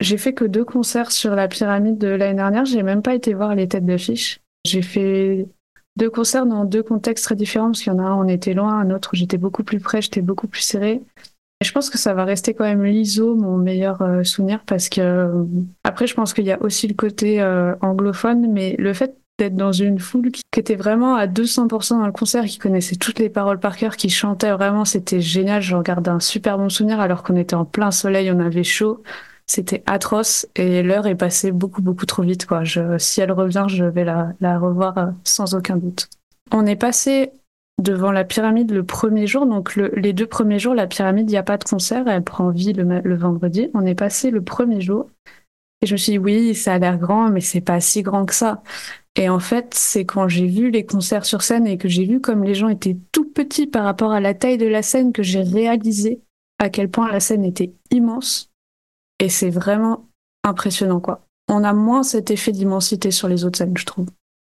J'ai 0.00 0.16
fait 0.16 0.32
que 0.32 0.44
deux 0.44 0.64
concerts 0.64 1.12
sur 1.12 1.34
la 1.34 1.48
pyramide 1.48 1.98
de 1.98 2.08
l'année 2.08 2.36
dernière. 2.36 2.64
J'ai 2.64 2.82
même 2.82 3.02
pas 3.02 3.14
été 3.14 3.34
voir 3.34 3.54
les 3.54 3.68
têtes 3.68 3.84
d'affiche. 3.84 4.40
J'ai 4.64 4.82
fait 4.82 5.46
deux 5.96 6.10
concerts 6.10 6.46
dans 6.46 6.64
deux 6.64 6.82
contextes 6.82 7.24
très 7.24 7.36
différents 7.36 7.66
parce 7.66 7.82
qu'il 7.82 7.92
y 7.92 7.96
en 7.96 7.98
a 7.98 8.02
un, 8.02 8.14
on 8.14 8.28
était 8.28 8.54
loin, 8.54 8.78
un 8.78 8.90
autre 8.90 9.10
j'étais 9.12 9.38
beaucoup 9.38 9.62
plus 9.64 9.80
près, 9.80 10.02
j'étais 10.02 10.22
beaucoup 10.22 10.48
plus 10.48 10.62
serré 10.62 11.02
je 11.62 11.72
pense 11.72 11.90
que 11.90 11.98
ça 11.98 12.14
va 12.14 12.24
rester 12.24 12.54
quand 12.54 12.64
même 12.64 12.84
l'ISO, 12.84 13.34
mon 13.34 13.56
meilleur 13.56 14.02
euh, 14.02 14.24
souvenir, 14.24 14.60
parce 14.66 14.88
que 14.88 15.00
euh, 15.00 15.44
après, 15.84 16.06
je 16.06 16.14
pense 16.14 16.34
qu'il 16.34 16.44
y 16.44 16.52
a 16.52 16.60
aussi 16.62 16.88
le 16.88 16.94
côté 16.94 17.40
euh, 17.40 17.74
anglophone, 17.80 18.50
mais 18.50 18.76
le 18.78 18.92
fait 18.92 19.16
d'être 19.38 19.56
dans 19.56 19.72
une 19.72 19.98
foule 19.98 20.30
qui, 20.30 20.42
était 20.56 20.76
vraiment 20.76 21.16
à 21.16 21.26
200% 21.26 21.98
dans 21.98 22.06
le 22.06 22.12
concert, 22.12 22.44
qui 22.44 22.58
connaissait 22.58 22.96
toutes 22.96 23.18
les 23.18 23.30
paroles 23.30 23.58
par 23.58 23.76
cœur, 23.76 23.96
qui 23.96 24.10
chantait 24.10 24.52
vraiment, 24.52 24.84
c'était 24.84 25.20
génial. 25.20 25.62
J'en 25.62 25.82
garde 25.82 26.06
un 26.08 26.20
super 26.20 26.58
bon 26.58 26.68
souvenir 26.68 27.00
alors 27.00 27.22
qu'on 27.22 27.36
était 27.36 27.54
en 27.54 27.64
plein 27.64 27.90
soleil, 27.90 28.30
on 28.30 28.40
avait 28.40 28.64
chaud. 28.64 29.02
C'était 29.46 29.82
atroce 29.86 30.46
et 30.56 30.82
l'heure 30.82 31.06
est 31.06 31.14
passée 31.14 31.52
beaucoup, 31.52 31.82
beaucoup 31.82 32.06
trop 32.06 32.22
vite. 32.22 32.46
Quoi. 32.46 32.62
Si 32.98 33.20
elle 33.20 33.32
revient, 33.32 33.66
je 33.68 33.84
vais 33.84 34.04
la, 34.04 34.58
revoir 34.58 35.12
sans 35.24 35.54
aucun 35.54 35.76
doute. 35.76 36.08
On 36.50 36.64
est 36.66 36.76
passé 36.76 37.32
devant 37.80 38.12
la 38.12 38.24
pyramide 38.24 38.70
le 38.70 38.84
premier 38.84 39.26
jour. 39.26 39.46
Donc 39.46 39.76
les 39.76 40.12
deux 40.12 40.26
premiers 40.26 40.58
jours, 40.58 40.74
la 40.74 40.86
pyramide, 40.86 41.28
il 41.28 41.32
n'y 41.32 41.38
a 41.38 41.42
pas 41.42 41.58
de 41.58 41.64
concert, 41.64 42.06
elle 42.08 42.22
prend 42.22 42.50
vie 42.50 42.72
le, 42.72 43.16
vendredi. 43.16 43.68
On 43.74 43.84
est 43.84 43.94
passé 43.94 44.30
le 44.30 44.42
premier 44.42 44.80
jour. 44.80 45.10
Et 45.82 45.86
je 45.86 45.94
me 45.94 45.98
suis 45.98 46.12
dit, 46.12 46.18
oui, 46.18 46.54
ça 46.54 46.74
a 46.74 46.78
l'air 46.78 46.96
grand, 46.96 47.28
mais 47.28 47.40
c'est 47.40 47.60
pas 47.60 47.80
si 47.80 48.02
grand 48.02 48.24
que 48.24 48.34
ça. 48.34 48.62
Et 49.16 49.28
en 49.28 49.40
fait, 49.40 49.74
c'est 49.74 50.06
quand 50.06 50.28
j'ai 50.28 50.46
vu 50.46 50.70
les 50.70 50.86
concerts 50.86 51.26
sur 51.26 51.42
scène 51.42 51.66
et 51.66 51.76
que 51.76 51.88
j'ai 51.88 52.04
vu 52.04 52.20
comme 52.20 52.44
les 52.44 52.54
gens 52.54 52.68
étaient 52.68 52.96
tout 53.10 53.28
petits 53.28 53.66
par 53.66 53.84
rapport 53.84 54.12
à 54.12 54.20
la 54.20 54.32
taille 54.32 54.58
de 54.58 54.66
la 54.66 54.82
scène 54.82 55.12
que 55.12 55.24
j'ai 55.24 55.42
réalisé 55.42 56.20
à 56.58 56.70
quel 56.70 56.88
point 56.88 57.10
la 57.10 57.18
scène 57.18 57.44
était 57.44 57.74
immense. 57.90 58.51
Et 59.22 59.28
c'est 59.28 59.50
vraiment 59.50 60.08
impressionnant, 60.42 60.98
quoi. 60.98 61.24
On 61.48 61.62
a 61.62 61.72
moins 61.72 62.02
cet 62.02 62.32
effet 62.32 62.50
d'immensité 62.50 63.12
sur 63.12 63.28
les 63.28 63.44
autres 63.44 63.56
scènes, 63.56 63.78
je 63.78 63.86
trouve. 63.86 64.08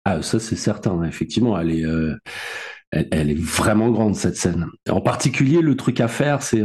Ah, 0.07 0.23
ça, 0.23 0.41
c'est 0.41 0.57
certain, 0.57 1.03
effectivement. 1.05 1.59
Elle 1.61 1.71
est, 1.71 1.85
euh, 1.85 2.17
vraiment 3.37 3.91
grande 3.91 4.17
cette 4.17 4.37
scène. 4.37 4.69
En 4.89 5.03
particulier, 5.03 5.61
le 5.61 5.77
truc 5.77 6.01
à 6.01 6.09
faire, 6.09 6.43
c'est 6.43 6.63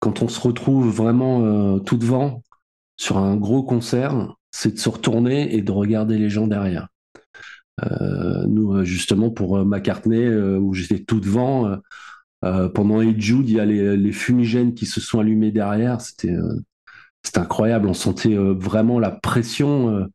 quand 0.00 0.20
on 0.22 0.26
se 0.26 0.40
retrouve 0.40 0.88
vraiment 0.88 1.78
tout 1.78 1.96
devant 1.96 2.42
sur 2.96 3.18
un 3.18 3.36
gros 3.36 3.62
concert, 3.62 4.34
c'est 4.50 4.74
de 4.74 4.78
se 4.78 4.88
retourner 4.88 5.54
et 5.54 5.62
de 5.62 5.70
regarder 5.70 6.18
les 6.18 6.30
gens 6.30 6.48
derrière. 6.48 6.88
nous, 8.48 8.84
justement, 8.84 9.30
pour 9.30 9.64
McCartney, 9.64 10.28
où 10.28 10.74
j'étais 10.74 11.04
tout 11.04 11.20
devant, 11.20 11.78
pendant 12.40 13.00
Hey 13.00 13.14
Jude, 13.20 13.48
il 13.48 13.56
y 13.56 13.60
a 13.60 13.64
les, 13.64 14.12
fumigènes 14.12 14.74
qui 14.74 14.86
se 14.86 15.00
sont 15.00 15.20
allumés 15.20 15.52
derrière. 15.52 16.00
C'était 16.00 16.34
incroyable. 17.34 17.88
On 17.88 17.94
sentait 17.94 18.34
vraiment 18.36 18.98
la 18.98 19.10
pression, 19.10 20.08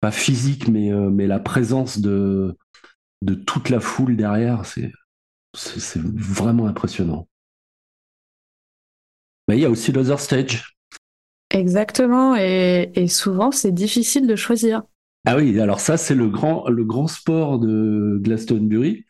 pas 0.00 0.10
physique, 0.10 0.68
mais, 0.68 0.90
mais 0.90 1.26
la 1.26 1.38
présence 1.38 1.98
de, 1.98 2.56
de 3.22 3.34
toute 3.34 3.68
la 3.68 3.80
foule 3.80 4.16
derrière. 4.16 4.64
C'est 4.66 6.02
vraiment 6.02 6.66
impressionnant. 6.66 7.28
Mais 9.48 9.58
il 9.58 9.60
y 9.60 9.66
a 9.66 9.70
aussi 9.70 9.92
l'other 9.92 10.20
stage. 10.20 10.76
Exactement, 11.50 12.34
et, 12.34 13.06
souvent 13.08 13.50
c'est 13.50 13.72
difficile 13.72 14.26
de 14.26 14.36
choisir. 14.36 14.82
Ah 15.26 15.36
oui, 15.36 15.60
alors 15.60 15.80
ça 15.80 15.96
c'est 15.96 16.14
le 16.14 16.28
grand, 16.28 16.68
le 16.68 16.84
grand 16.84 17.06
sport 17.06 17.58
de 17.58 18.18
Glastonbury. 18.22 19.04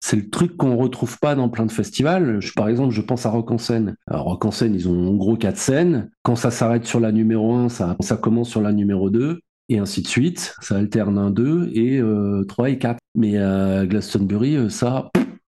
C'est 0.00 0.16
le 0.16 0.30
truc 0.30 0.56
qu'on 0.56 0.76
retrouve 0.76 1.18
pas 1.18 1.34
dans 1.34 1.48
plein 1.48 1.66
de 1.66 1.72
festivals. 1.72 2.40
par 2.56 2.68
exemple, 2.68 2.94
je 2.94 3.02
pense 3.02 3.26
à 3.26 3.30
Rock 3.30 3.50
en 3.50 3.58
scène. 3.58 3.96
Alors, 4.06 4.24
Rock 4.24 4.44
en 4.46 4.50
scène, 4.50 4.74
ils 4.74 4.88
ont 4.88 5.08
en 5.08 5.14
gros 5.14 5.36
quatre 5.36 5.58
scènes. 5.58 6.10
Quand 6.22 6.36
ça 6.36 6.50
s'arrête 6.50 6.86
sur 6.86 7.00
la 7.00 7.12
numéro 7.12 7.54
1, 7.54 7.68
ça, 7.68 7.96
commence 8.20 8.48
sur 8.48 8.62
la 8.62 8.72
numéro 8.72 9.10
2 9.10 9.40
et 9.68 9.78
ainsi 9.78 10.02
de 10.02 10.08
suite. 10.08 10.54
Ça 10.60 10.76
alterne 10.76 11.18
un, 11.18 11.30
2 11.30 11.70
et 11.74 12.00
3 12.48 12.64
euh, 12.64 12.68
et 12.68 12.78
4. 12.78 12.98
Mais 13.14 13.38
à 13.38 13.86
Glastonbury, 13.86 14.56
euh, 14.56 14.68
ça, 14.68 15.10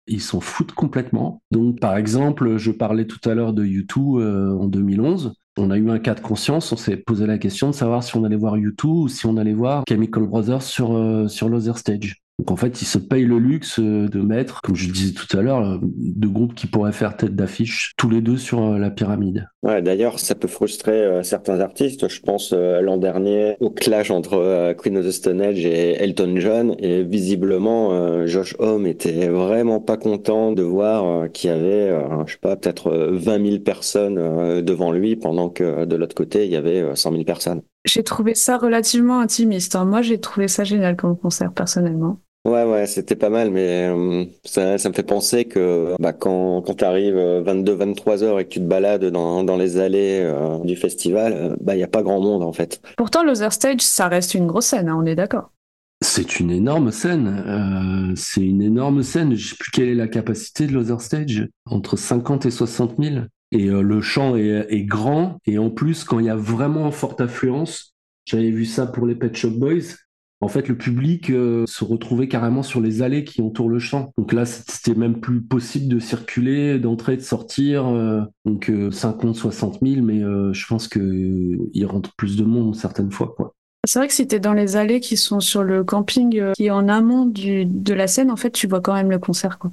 ils 0.07 0.21
s'en 0.21 0.41
foutent 0.41 0.73
complètement. 0.73 1.43
Donc, 1.51 1.81
par 1.81 1.97
exemple, 1.97 2.57
je 2.57 2.71
parlais 2.71 3.07
tout 3.07 3.21
à 3.29 3.35
l'heure 3.35 3.53
de 3.53 3.65
U2 3.65 4.21
euh, 4.21 4.59
en 4.59 4.67
2011. 4.67 5.35
On 5.59 5.71
a 5.71 5.77
eu 5.77 5.91
un 5.91 5.99
cas 5.99 6.15
de 6.15 6.21
conscience, 6.21 6.73
on 6.73 6.77
s'est 6.77 6.97
posé 6.97 7.27
la 7.27 7.37
question 7.37 7.69
de 7.69 7.75
savoir 7.75 8.03
si 8.03 8.17
on 8.17 8.25
allait 8.25 8.37
voir 8.37 8.57
U2 8.57 8.87
ou 8.87 9.09
si 9.09 9.27
on 9.27 9.37
allait 9.37 9.53
voir 9.53 9.85
Chemical 9.87 10.25
Brothers 10.25 10.63
sur, 10.63 10.97
euh, 10.97 11.29
sur 11.29 11.49
l'Other 11.49 11.77
Stage. 11.77 12.22
Donc 12.43 12.51
en 12.51 12.57
fait, 12.57 12.83
ils 12.83 12.87
se 12.87 12.99
payent 12.99 13.25
le 13.25 13.39
luxe 13.39 13.79
euh, 13.79 14.09
de 14.09 14.21
mettre, 14.21 14.63
comme 14.63 14.75
je 14.75 14.89
le 14.89 14.93
disais 14.93 15.15
tout 15.15 15.39
à 15.39 15.43
l'heure, 15.43 15.61
euh, 15.61 15.79
deux 15.81 16.29
groupes 16.29 16.57
qui 16.57 16.67
pourraient 16.67 16.91
faire 16.91 17.17
tête 17.17 17.37
d'affiche 17.37 17.93
tous 17.97 18.11
les 18.11 18.21
deux 18.21 18.37
sur 18.37 18.65
euh, 18.65 18.79
la 18.79 18.91
pyramide. 18.91 19.47
Ouais, 19.63 19.81
d'ailleurs, 19.81 20.19
ça 20.19 20.35
peut 20.35 20.49
frustrer 20.49 21.23
certains 21.23 21.61
artistes. 21.61 22.09
Je 22.09 22.21
pense 22.21 22.53
l'an 22.53 22.97
dernier 22.97 23.55
au 23.61 23.71
clash 23.71 24.11
entre 24.11 24.75
Queen 24.77 24.99
of 24.99 25.07
the 25.07 25.13
Stone 25.13 25.41
Age 25.41 25.65
et 25.65 26.03
Elton 26.03 26.35
John, 26.39 26.75
et 26.81 27.05
visiblement, 27.05 28.27
Josh 28.27 28.57
Homme 28.59 28.87
était 28.87 29.29
vraiment 29.29 29.79
pas 29.79 29.97
content 29.97 30.51
de 30.51 30.65
voir 30.65 31.31
qu'il 31.31 31.51
y 31.51 31.53
avait, 31.53 31.97
je 32.27 32.33
sais 32.33 32.39
pas, 32.41 32.57
peut-être 32.57 32.91
20 32.91 33.51
000 33.51 33.59
personnes 33.61 34.63
devant 34.63 34.91
lui, 34.91 35.15
pendant 35.15 35.49
que 35.49 35.85
de 35.85 35.95
l'autre 35.95 36.17
côté, 36.17 36.45
il 36.45 36.51
y 36.51 36.57
avait 36.57 36.97
100 36.97 37.13
000 37.13 37.23
personnes. 37.23 37.63
J'ai 37.85 38.03
trouvé 38.03 38.35
ça 38.35 38.59
relativement 38.59 39.21
intimiste. 39.21 39.77
Hein. 39.77 39.85
Moi, 39.85 40.03
j'ai 40.03 40.19
trouvé 40.19 40.49
ça 40.49 40.65
génial 40.65 40.97
comme 40.97 41.17
concert 41.17 41.53
personnellement. 41.53 42.19
Ouais, 42.45 42.65
ouais, 42.65 42.87
c'était 42.87 43.15
pas 43.15 43.31
mal, 43.31 43.53
mais 43.53 43.89
euh, 43.89 44.25
ça, 44.45 44.77
ça, 44.77 44.89
me 44.89 44.95
fait 44.95 45.05
penser 45.05 45.45
que 45.45 45.95
bah, 46.01 46.13
quand, 46.13 46.61
quand 46.63 46.75
tu 46.75 46.85
arrives 46.85 47.15
22-23 47.15 48.25
heures 48.25 48.41
et 48.41 48.45
que 48.47 48.51
tu 48.51 48.59
te 48.59 48.65
balades 48.65 49.05
dans, 49.05 49.45
dans 49.45 49.57
les 49.57 49.79
allées 49.79 50.21
euh, 50.23 50.59
du 50.65 50.75
festival, 50.75 51.33
euh, 51.35 51.57
bah 51.61 51.77
il 51.77 51.79
n'y 51.79 51.85
a 51.85 51.89
pas 51.89 52.03
grand 52.03 52.21
monde 52.21 52.43
en 52.43 52.53
fait. 52.53 52.83
Pourtant, 52.97 53.23
l'Other 53.23 53.53
Stage, 53.53 53.83
ça 53.83 54.09
reste 54.09 54.35
une 54.35 54.49
grosse 54.49 54.67
scène, 54.67 54.89
hein, 54.89 54.99
on 55.01 55.07
est 55.07 55.15
d'accord. 55.15 55.53
C'est 56.01 56.41
une 56.41 56.51
énorme 56.51 56.91
scène. 56.91 58.13
c'est 58.17 58.45
une 58.45 58.61
énorme 58.61 59.05
scène. 59.05 59.37
Je 59.37 59.51
sais 59.51 59.57
plus 59.57 59.71
quelle 59.71 59.89
est 59.89 59.95
la 59.95 60.09
capacité 60.09 60.67
de 60.67 60.73
l'Other 60.73 61.01
Stage, 61.01 61.49
entre 61.65 61.97
50 61.97 62.45
et 62.45 62.51
60 62.51 62.97
000. 62.99 63.17
Et 63.53 63.67
le 63.67 64.01
champ 64.01 64.35
est, 64.35 64.67
est, 64.69 64.83
grand. 64.83 65.39
Et 65.47 65.59
en 65.59 65.71
plus, 65.71 66.03
quand 66.03 66.19
il 66.19 66.27
y 66.27 66.29
a 66.29 66.35
vraiment 66.35 66.91
forte 66.91 67.21
affluence, 67.21 67.95
j'avais 68.25 68.51
vu 68.51 68.65
ça 68.65 68.89
pour 68.89 69.07
les 69.07 69.15
Pet 69.15 69.33
Shop 69.37 69.53
Boys, 69.53 69.95
en 70.43 70.49
fait, 70.49 70.69
le 70.69 70.77
public 70.77 71.31
euh, 71.31 71.65
se 71.69 71.85
retrouvait 71.85 72.27
carrément 72.27 72.65
sur 72.65 72.81
les 72.81 73.01
allées 73.01 73.23
qui 73.23 73.41
entourent 73.43 73.69
le 73.69 73.79
champ. 73.79 74.13
Donc 74.19 74.33
là, 74.33 74.45
c'était 74.45 74.99
même 74.99 75.21
plus 75.21 75.41
possible 75.41 75.87
de 75.87 76.01
circuler, 76.01 76.81
d'entrer, 76.81 77.17
de 77.17 77.23
sortir. 77.23 77.87
Euh, 77.87 78.23
donc 78.45 78.71
50, 78.91 79.37
60 79.37 79.79
000, 79.81 80.03
mais 80.05 80.21
euh, 80.21 80.53
je 80.53 80.67
pense 80.67 80.89
qu'il 80.89 81.87
rentre 81.87 82.11
plus 82.17 82.37
de 82.37 82.43
monde 82.43 82.75
certaines 82.75 83.13
fois. 83.13 83.33
quoi. 83.37 83.55
C'est 83.87 84.01
vrai 84.01 84.09
que 84.09 84.15
si 84.15 84.27
tu 84.27 84.35
es 84.35 84.41
dans 84.41 84.53
les 84.53 84.75
allées 84.75 84.99
qui 84.99 85.17
sont 85.17 85.39
sur 85.39 85.63
le 85.63 85.85
camping 85.85 86.53
qui 86.55 86.67
est 86.67 86.71
en 86.71 86.89
amont 86.89 87.25
du, 87.27 87.65
de 87.65 87.95
la 87.95 88.09
scène, 88.09 88.33
en 88.33 88.37
fait, 88.37 88.51
tu 88.51 88.67
vois 88.67 88.81
quand 88.81 88.95
même 88.95 89.13
le 89.13 89.21
concert. 89.21 89.61
Quoi. 89.61 89.73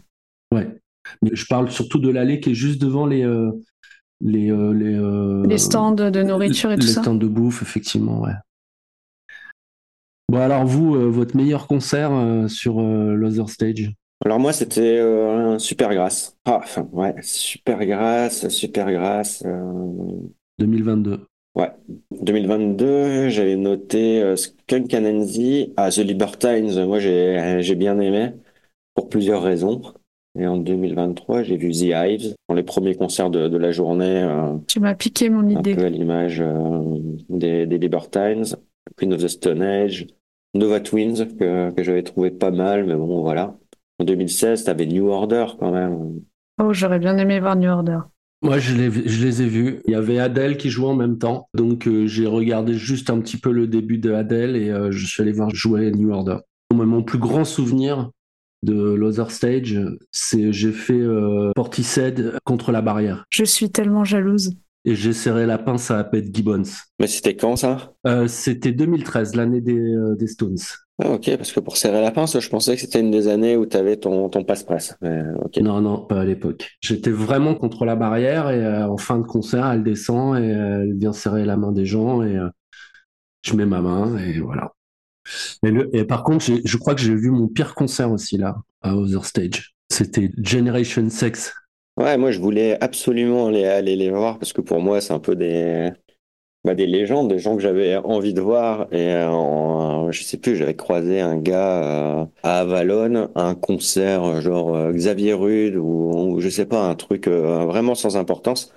Ouais. 0.53 0.67
Mais 1.23 1.31
je 1.33 1.47
parle 1.47 1.71
surtout 1.71 1.97
de 1.97 2.09
l'allée 2.09 2.39
qui 2.39 2.51
est 2.51 2.55
juste 2.55 2.79
devant 2.79 3.07
les, 3.07 3.27
les, 4.21 4.51
les, 4.51 5.43
les 5.47 5.57
stands 5.57 5.93
de 5.93 6.21
nourriture 6.21 6.71
et 6.71 6.75
tout 6.75 6.85
ça. 6.85 6.99
Les 6.99 7.03
stands 7.05 7.15
de 7.15 7.27
bouffe, 7.27 7.63
effectivement, 7.63 8.21
ouais. 8.21 8.33
Bon, 10.29 10.37
alors 10.37 10.63
vous, 10.63 10.95
euh, 10.95 11.09
votre 11.09 11.35
meilleur 11.35 11.65
concert 11.65 12.11
euh, 12.13 12.47
sur 12.47 12.79
euh, 12.79 13.15
l'Other 13.15 13.49
Stage? 13.49 13.91
Alors 14.23 14.39
moi, 14.39 14.53
c'était 14.53 14.99
un 14.99 15.57
Super 15.57 15.91
Grâce. 15.95 16.37
Ah, 16.45 16.59
enfin, 16.61 16.87
ouais, 16.91 17.15
Super 17.23 17.83
Grâce, 17.83 18.47
Super 18.49 18.91
Grâce. 18.91 19.43
2022. 20.59 21.21
Ouais, 21.55 21.71
2022, 22.11 23.29
j'avais 23.29 23.55
noté 23.55 24.35
Skunk 24.35 24.93
Anansi 24.93 25.73
à 25.77 25.89
The 25.89 25.99
Libertines. 25.99 26.85
Moi, 26.85 26.99
j'ai 26.99 27.75
bien 27.75 27.99
aimé 27.99 28.33
pour 28.93 29.09
plusieurs 29.09 29.41
raisons. 29.41 29.81
Et 30.37 30.45
en 30.45 30.57
2023, 30.57 31.41
j'ai 31.41 31.57
vu 31.57 31.71
The 31.71 31.93
Hives, 31.95 32.35
dans 32.49 32.55
les 32.55 32.61
premiers 32.63 32.93
concerts 32.93 33.31
de, 33.31 33.57
la 33.57 33.71
journée. 33.71 34.29
tu 34.67 34.79
m'as 34.79 34.93
piqué 34.93 35.29
mon 35.29 35.47
idée. 35.47 35.73
Un 35.73 35.75
peu 35.75 35.85
à 35.85 35.89
l'image 35.89 36.43
des, 37.29 37.65
des 37.65 37.77
Libertines, 37.79 38.43
Queen 38.95 39.13
of 39.13 39.21
the 39.21 39.29
Stone 39.29 39.61
Age, 39.61 40.05
Nova 40.53 40.79
Twins 40.79 41.27
que, 41.37 41.71
que 41.71 41.83
j'avais 41.83 42.03
trouvé 42.03 42.31
pas 42.31 42.51
mal, 42.51 42.85
mais 42.85 42.95
bon 42.95 43.21
voilà. 43.21 43.57
En 43.99 44.05
2016, 44.05 44.63
t'avais 44.63 44.85
New 44.85 45.07
Order 45.09 45.45
quand 45.59 45.71
même. 45.71 46.21
Oh, 46.61 46.73
j'aurais 46.73 46.99
bien 46.99 47.17
aimé 47.17 47.39
voir 47.39 47.55
New 47.55 47.69
Order. 47.69 47.99
Moi, 48.41 48.57
je 48.59 48.73
les, 48.73 48.89
je 48.89 49.25
les 49.25 49.41
ai 49.41 49.47
vus. 49.47 49.81
Il 49.85 49.91
y 49.91 49.95
avait 49.95 50.17
Adele 50.17 50.55
qui 50.55 50.69
jouait 50.69 50.87
en 50.87 50.95
même 50.95 51.17
temps. 51.17 51.49
Donc, 51.53 51.87
euh, 51.87 52.07
j'ai 52.07 52.25
regardé 52.25 52.73
juste 52.73 53.09
un 53.09 53.19
petit 53.19 53.35
peu 53.35 53.51
le 53.51 53.67
début 53.67 53.97
de 53.97 54.13
Adele 54.13 54.55
et 54.55 54.69
euh, 54.69 54.91
je 54.91 55.05
suis 55.05 55.21
allé 55.21 55.33
voir 55.33 55.49
jouer 55.49 55.91
New 55.91 56.11
Order. 56.11 56.37
Mon 56.73 57.03
plus 57.03 57.17
grand 57.17 57.43
souvenir 57.43 58.11
de 58.63 58.93
l'Other 58.93 59.31
Stage, 59.31 59.79
c'est 60.11 60.53
j'ai 60.53 60.71
fait 60.71 60.93
euh, 60.93 61.51
Portishead 61.55 62.37
contre 62.45 62.71
la 62.71 62.81
barrière. 62.81 63.25
Je 63.29 63.43
suis 63.43 63.71
tellement 63.71 64.05
jalouse 64.05 64.53
et 64.85 64.95
j'ai 64.95 65.13
serré 65.13 65.45
la 65.45 65.57
pince 65.57 65.91
à 65.91 66.03
Pete 66.03 66.33
Gibbons. 66.33 66.63
Mais 66.99 67.07
c'était 67.07 67.35
quand 67.35 67.55
ça? 67.55 67.93
Euh, 68.07 68.27
C'était 68.27 68.71
2013, 68.71 69.35
l'année 69.35 69.61
des, 69.61 69.77
euh, 69.77 70.15
des, 70.15 70.27
Stones. 70.27 70.57
Ah, 71.01 71.11
ok, 71.11 71.37
parce 71.37 71.51
que 71.51 71.59
pour 71.59 71.77
serrer 71.77 72.01
la 72.01 72.11
pince, 72.11 72.39
je 72.39 72.49
pensais 72.49 72.75
que 72.75 72.81
c'était 72.81 72.99
une 72.99 73.11
des 73.11 73.27
années 73.27 73.55
où 73.57 73.65
tu 73.65 73.77
avais 73.77 73.97
ton, 73.97 74.29
ton 74.29 74.43
passe-presse. 74.43 74.97
Non, 75.01 75.81
non, 75.81 76.05
pas 76.05 76.21
à 76.21 76.25
l'époque. 76.25 76.71
J'étais 76.81 77.11
vraiment 77.11 77.55
contre 77.55 77.85
la 77.85 77.95
barrière 77.95 78.49
et 78.49 78.63
euh, 78.63 78.87
en 78.87 78.97
fin 78.97 79.17
de 79.17 79.25
concert, 79.25 79.65
elle 79.67 79.83
descend 79.83 80.37
et 80.37 80.47
elle 80.47 80.97
vient 80.97 81.13
serrer 81.13 81.45
la 81.45 81.57
main 81.57 81.71
des 81.71 81.85
gens 81.85 82.23
et 82.23 82.37
je 83.41 83.53
mets 83.53 83.65
ma 83.65 83.81
main 83.81 84.17
et 84.17 84.39
voilà. 84.39 84.73
Et, 85.63 85.71
le, 85.71 85.95
et 85.95 86.05
par 86.05 86.23
contre, 86.23 86.45
je 86.63 86.77
crois 86.77 86.95
que 86.95 87.01
j'ai 87.01 87.15
vu 87.15 87.29
mon 87.29 87.47
pire 87.47 87.75
concert 87.75 88.11
aussi 88.11 88.37
là, 88.37 88.57
à 88.81 88.95
Other 88.95 89.25
Stage. 89.25 89.75
C'était 89.89 90.31
Generation 90.43 91.09
Sex 91.09 91.53
Ouais, 91.99 92.17
moi 92.17 92.31
je 92.31 92.39
voulais 92.39 92.81
absolument 92.81 93.47
aller, 93.47 93.65
aller 93.65 93.95
les 93.97 94.09
voir 94.09 94.39
parce 94.39 94.53
que 94.53 94.61
pour 94.61 94.79
moi 94.79 95.01
c'est 95.01 95.11
un 95.11 95.19
peu 95.19 95.35
des, 95.35 95.91
bah, 96.65 96.75
des 96.75 96.87
légendes, 96.87 97.29
des 97.29 97.39
gens 97.39 97.55
que 97.55 97.61
j'avais 97.61 97.97
envie 97.97 98.33
de 98.33 98.41
voir. 98.41 98.87
Et 98.93 99.15
en, 99.15 100.11
je 100.11 100.23
sais 100.23 100.37
plus, 100.37 100.55
j'avais 100.57 100.75
croisé 100.75 101.21
un 101.21 101.37
gars 101.37 102.21
euh, 102.23 102.25
à 102.43 102.59
Avalon, 102.61 103.31
un 103.35 103.55
concert 103.55 104.23
euh, 104.25 104.41
genre 104.41 104.75
euh, 104.75 104.93
Xavier 104.93 105.33
Rude 105.33 105.75
ou, 105.77 106.33
ou, 106.35 106.41
je 106.41 106.49
sais 106.49 106.65
pas, 106.67 106.81
un 106.89 106.95
truc 106.95 107.27
vraiment 107.27 107.95
sans 107.95 108.17
importance. 108.17 108.73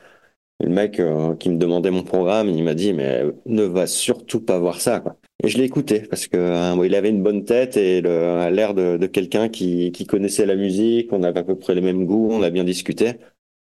le 0.60 0.70
mec 0.70 1.00
qui 1.40 1.50
me 1.50 1.58
demandait 1.58 1.90
mon 1.92 2.04
programme, 2.04 2.48
il 2.50 2.64
m'a 2.64 2.74
dit 2.74 2.92
mais 2.94 3.24
ne 3.46 3.64
va 3.64 3.86
surtout 3.88 4.40
pas 4.44 4.58
voir 4.60 4.80
ça 4.80 5.00
quoi. 5.00 5.16
Et 5.44 5.48
je 5.48 5.58
l'ai 5.58 5.64
écouté 5.64 6.00
parce 6.00 6.28
que 6.28 6.36
euh, 6.36 6.86
il 6.86 6.94
avait 6.94 7.10
une 7.10 7.22
bonne 7.22 7.44
tête 7.44 7.76
et 7.76 8.00
l'air 8.00 8.74
de, 8.74 8.96
de 8.96 9.06
quelqu'un 9.06 9.48
qui, 9.48 9.90
qui, 9.92 10.06
connaissait 10.06 10.46
la 10.46 10.54
musique, 10.54 11.12
on 11.12 11.22
avait 11.22 11.40
à 11.40 11.44
peu 11.44 11.56
près 11.56 11.74
les 11.74 11.80
mêmes 11.80 12.04
goûts, 12.04 12.28
on 12.30 12.42
a 12.42 12.50
bien 12.50 12.64
discuté. 12.64 13.14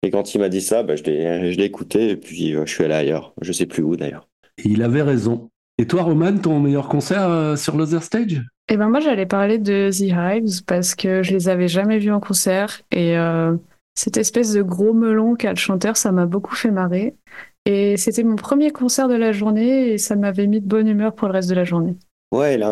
Et 0.02 0.10
quand 0.10 0.34
il 0.34 0.38
m'a 0.38 0.48
dit 0.48 0.60
ça, 0.60 0.82
bah, 0.82 0.96
je 0.96 1.02
l'ai 1.04 1.64
écouté 1.64 2.10
et 2.10 2.16
puis 2.16 2.54
euh, 2.54 2.66
je 2.66 2.74
suis 2.74 2.84
allé 2.84 2.94
ailleurs. 2.94 3.34
Je 3.40 3.52
sais 3.52 3.66
plus 3.66 3.82
où 3.82 3.96
d'ailleurs. 3.96 4.28
Il 4.64 4.82
avait 4.82 5.02
raison. 5.02 5.50
Et 5.78 5.86
toi, 5.86 6.02
Roman, 6.02 6.36
ton 6.36 6.60
meilleur 6.60 6.88
concert 6.88 7.28
euh, 7.28 7.56
sur 7.56 7.76
l'Other 7.76 8.02
Stage? 8.02 8.42
Eh 8.68 8.76
ben 8.76 8.88
moi, 8.88 9.00
j'allais 9.00 9.26
parler 9.26 9.58
de 9.58 9.90
The 9.90 10.12
Hives 10.12 10.64
parce 10.66 10.94
que 10.94 11.22
je 11.22 11.32
les 11.32 11.48
avais 11.48 11.68
jamais 11.68 11.98
vus 11.98 12.12
en 12.12 12.20
concert 12.20 12.82
et 12.90 13.16
cette 13.94 14.16
espèce 14.16 14.52
de 14.52 14.62
gros 14.62 14.94
melon 14.94 15.34
qu'a 15.34 15.50
le 15.50 15.56
chanteur, 15.56 15.96
ça 15.96 16.12
m'a 16.12 16.26
beaucoup 16.26 16.54
fait 16.54 16.70
marrer. 16.70 17.14
Et 17.64 17.96
c'était 17.96 18.24
mon 18.24 18.36
premier 18.36 18.70
concert 18.70 19.08
de 19.08 19.14
la 19.14 19.32
journée 19.32 19.92
et 19.92 19.98
ça 19.98 20.16
m'avait 20.16 20.46
mis 20.46 20.60
de 20.60 20.66
bonne 20.66 20.88
humeur 20.88 21.14
pour 21.14 21.28
le 21.28 21.34
reste 21.34 21.48
de 21.48 21.54
la 21.54 21.64
journée. 21.64 21.96
Ouais, 22.32 22.54
il 22.54 22.62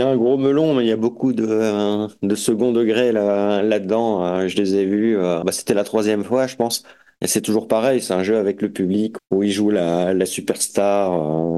a, 0.00 0.08
un 0.08 0.16
gros 0.16 0.36
melon, 0.36 0.74
mais 0.74 0.84
il 0.84 0.88
y 0.88 0.92
a 0.92 0.96
beaucoup 0.96 1.32
de, 1.32 2.06
de 2.22 2.34
second 2.34 2.72
degré 2.72 3.12
là, 3.12 3.62
là-dedans. 3.62 4.46
Je 4.46 4.56
les 4.56 4.74
ai 4.74 4.84
vus. 4.84 5.16
Bah, 5.16 5.52
c'était 5.52 5.74
la 5.74 5.84
troisième 5.84 6.22
fois, 6.22 6.46
je 6.46 6.56
pense. 6.56 6.84
Et 7.22 7.26
c'est 7.28 7.40
toujours 7.40 7.66
pareil, 7.66 8.02
c'est 8.02 8.12
un 8.12 8.22
jeu 8.22 8.36
avec 8.36 8.60
le 8.60 8.70
public 8.70 9.16
où 9.30 9.42
il 9.42 9.50
joue 9.50 9.70
la, 9.70 10.12
la 10.12 10.26
superstar 10.26 11.12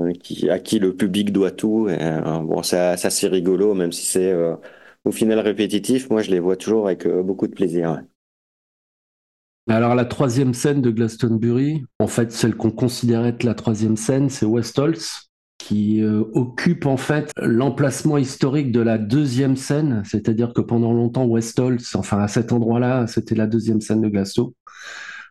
euh, 0.06 0.12
à 0.50 0.58
qui 0.60 0.78
le 0.78 0.94
public 0.94 1.32
doit 1.32 1.50
tout. 1.50 1.88
Et, 1.88 1.98
euh, 2.00 2.38
bon, 2.40 2.62
c'est 2.62 2.78
assez 2.78 3.26
rigolo, 3.28 3.74
même 3.74 3.90
si 3.92 4.06
c'est 4.06 4.30
euh, 4.30 4.54
au 5.04 5.10
final 5.12 5.40
répétitif. 5.40 6.10
Moi, 6.10 6.22
je 6.22 6.30
les 6.30 6.38
vois 6.40 6.56
toujours 6.56 6.86
avec 6.86 7.08
beaucoup 7.08 7.48
de 7.48 7.54
plaisir. 7.54 8.02
Alors 9.68 9.94
la 9.94 10.04
troisième 10.04 10.54
scène 10.54 10.80
de 10.80 10.90
Glastonbury, 10.90 11.84
en 11.98 12.06
fait 12.06 12.32
celle 12.32 12.56
qu'on 12.56 12.70
considérait 12.70 13.30
être 13.30 13.44
la 13.44 13.54
troisième 13.54 13.96
scène, 13.96 14.30
c'est 14.30 14.46
Westholz 14.46 15.28
qui 15.58 16.02
occupe 16.32 16.86
en 16.86 16.96
fait 16.96 17.32
l'emplacement 17.36 18.16
historique 18.16 18.72
de 18.72 18.80
la 18.80 18.96
deuxième 18.96 19.56
scène, 19.56 20.02
c'est-à-dire 20.06 20.54
que 20.54 20.60
pendant 20.60 20.92
longtemps 20.92 21.26
Westholz, 21.26 21.94
enfin 21.96 22.20
à 22.20 22.28
cet 22.28 22.52
endroit-là, 22.52 23.06
c'était 23.08 23.34
la 23.34 23.46
deuxième 23.46 23.80
scène 23.80 24.00
de 24.00 24.08
Glasto 24.08 24.54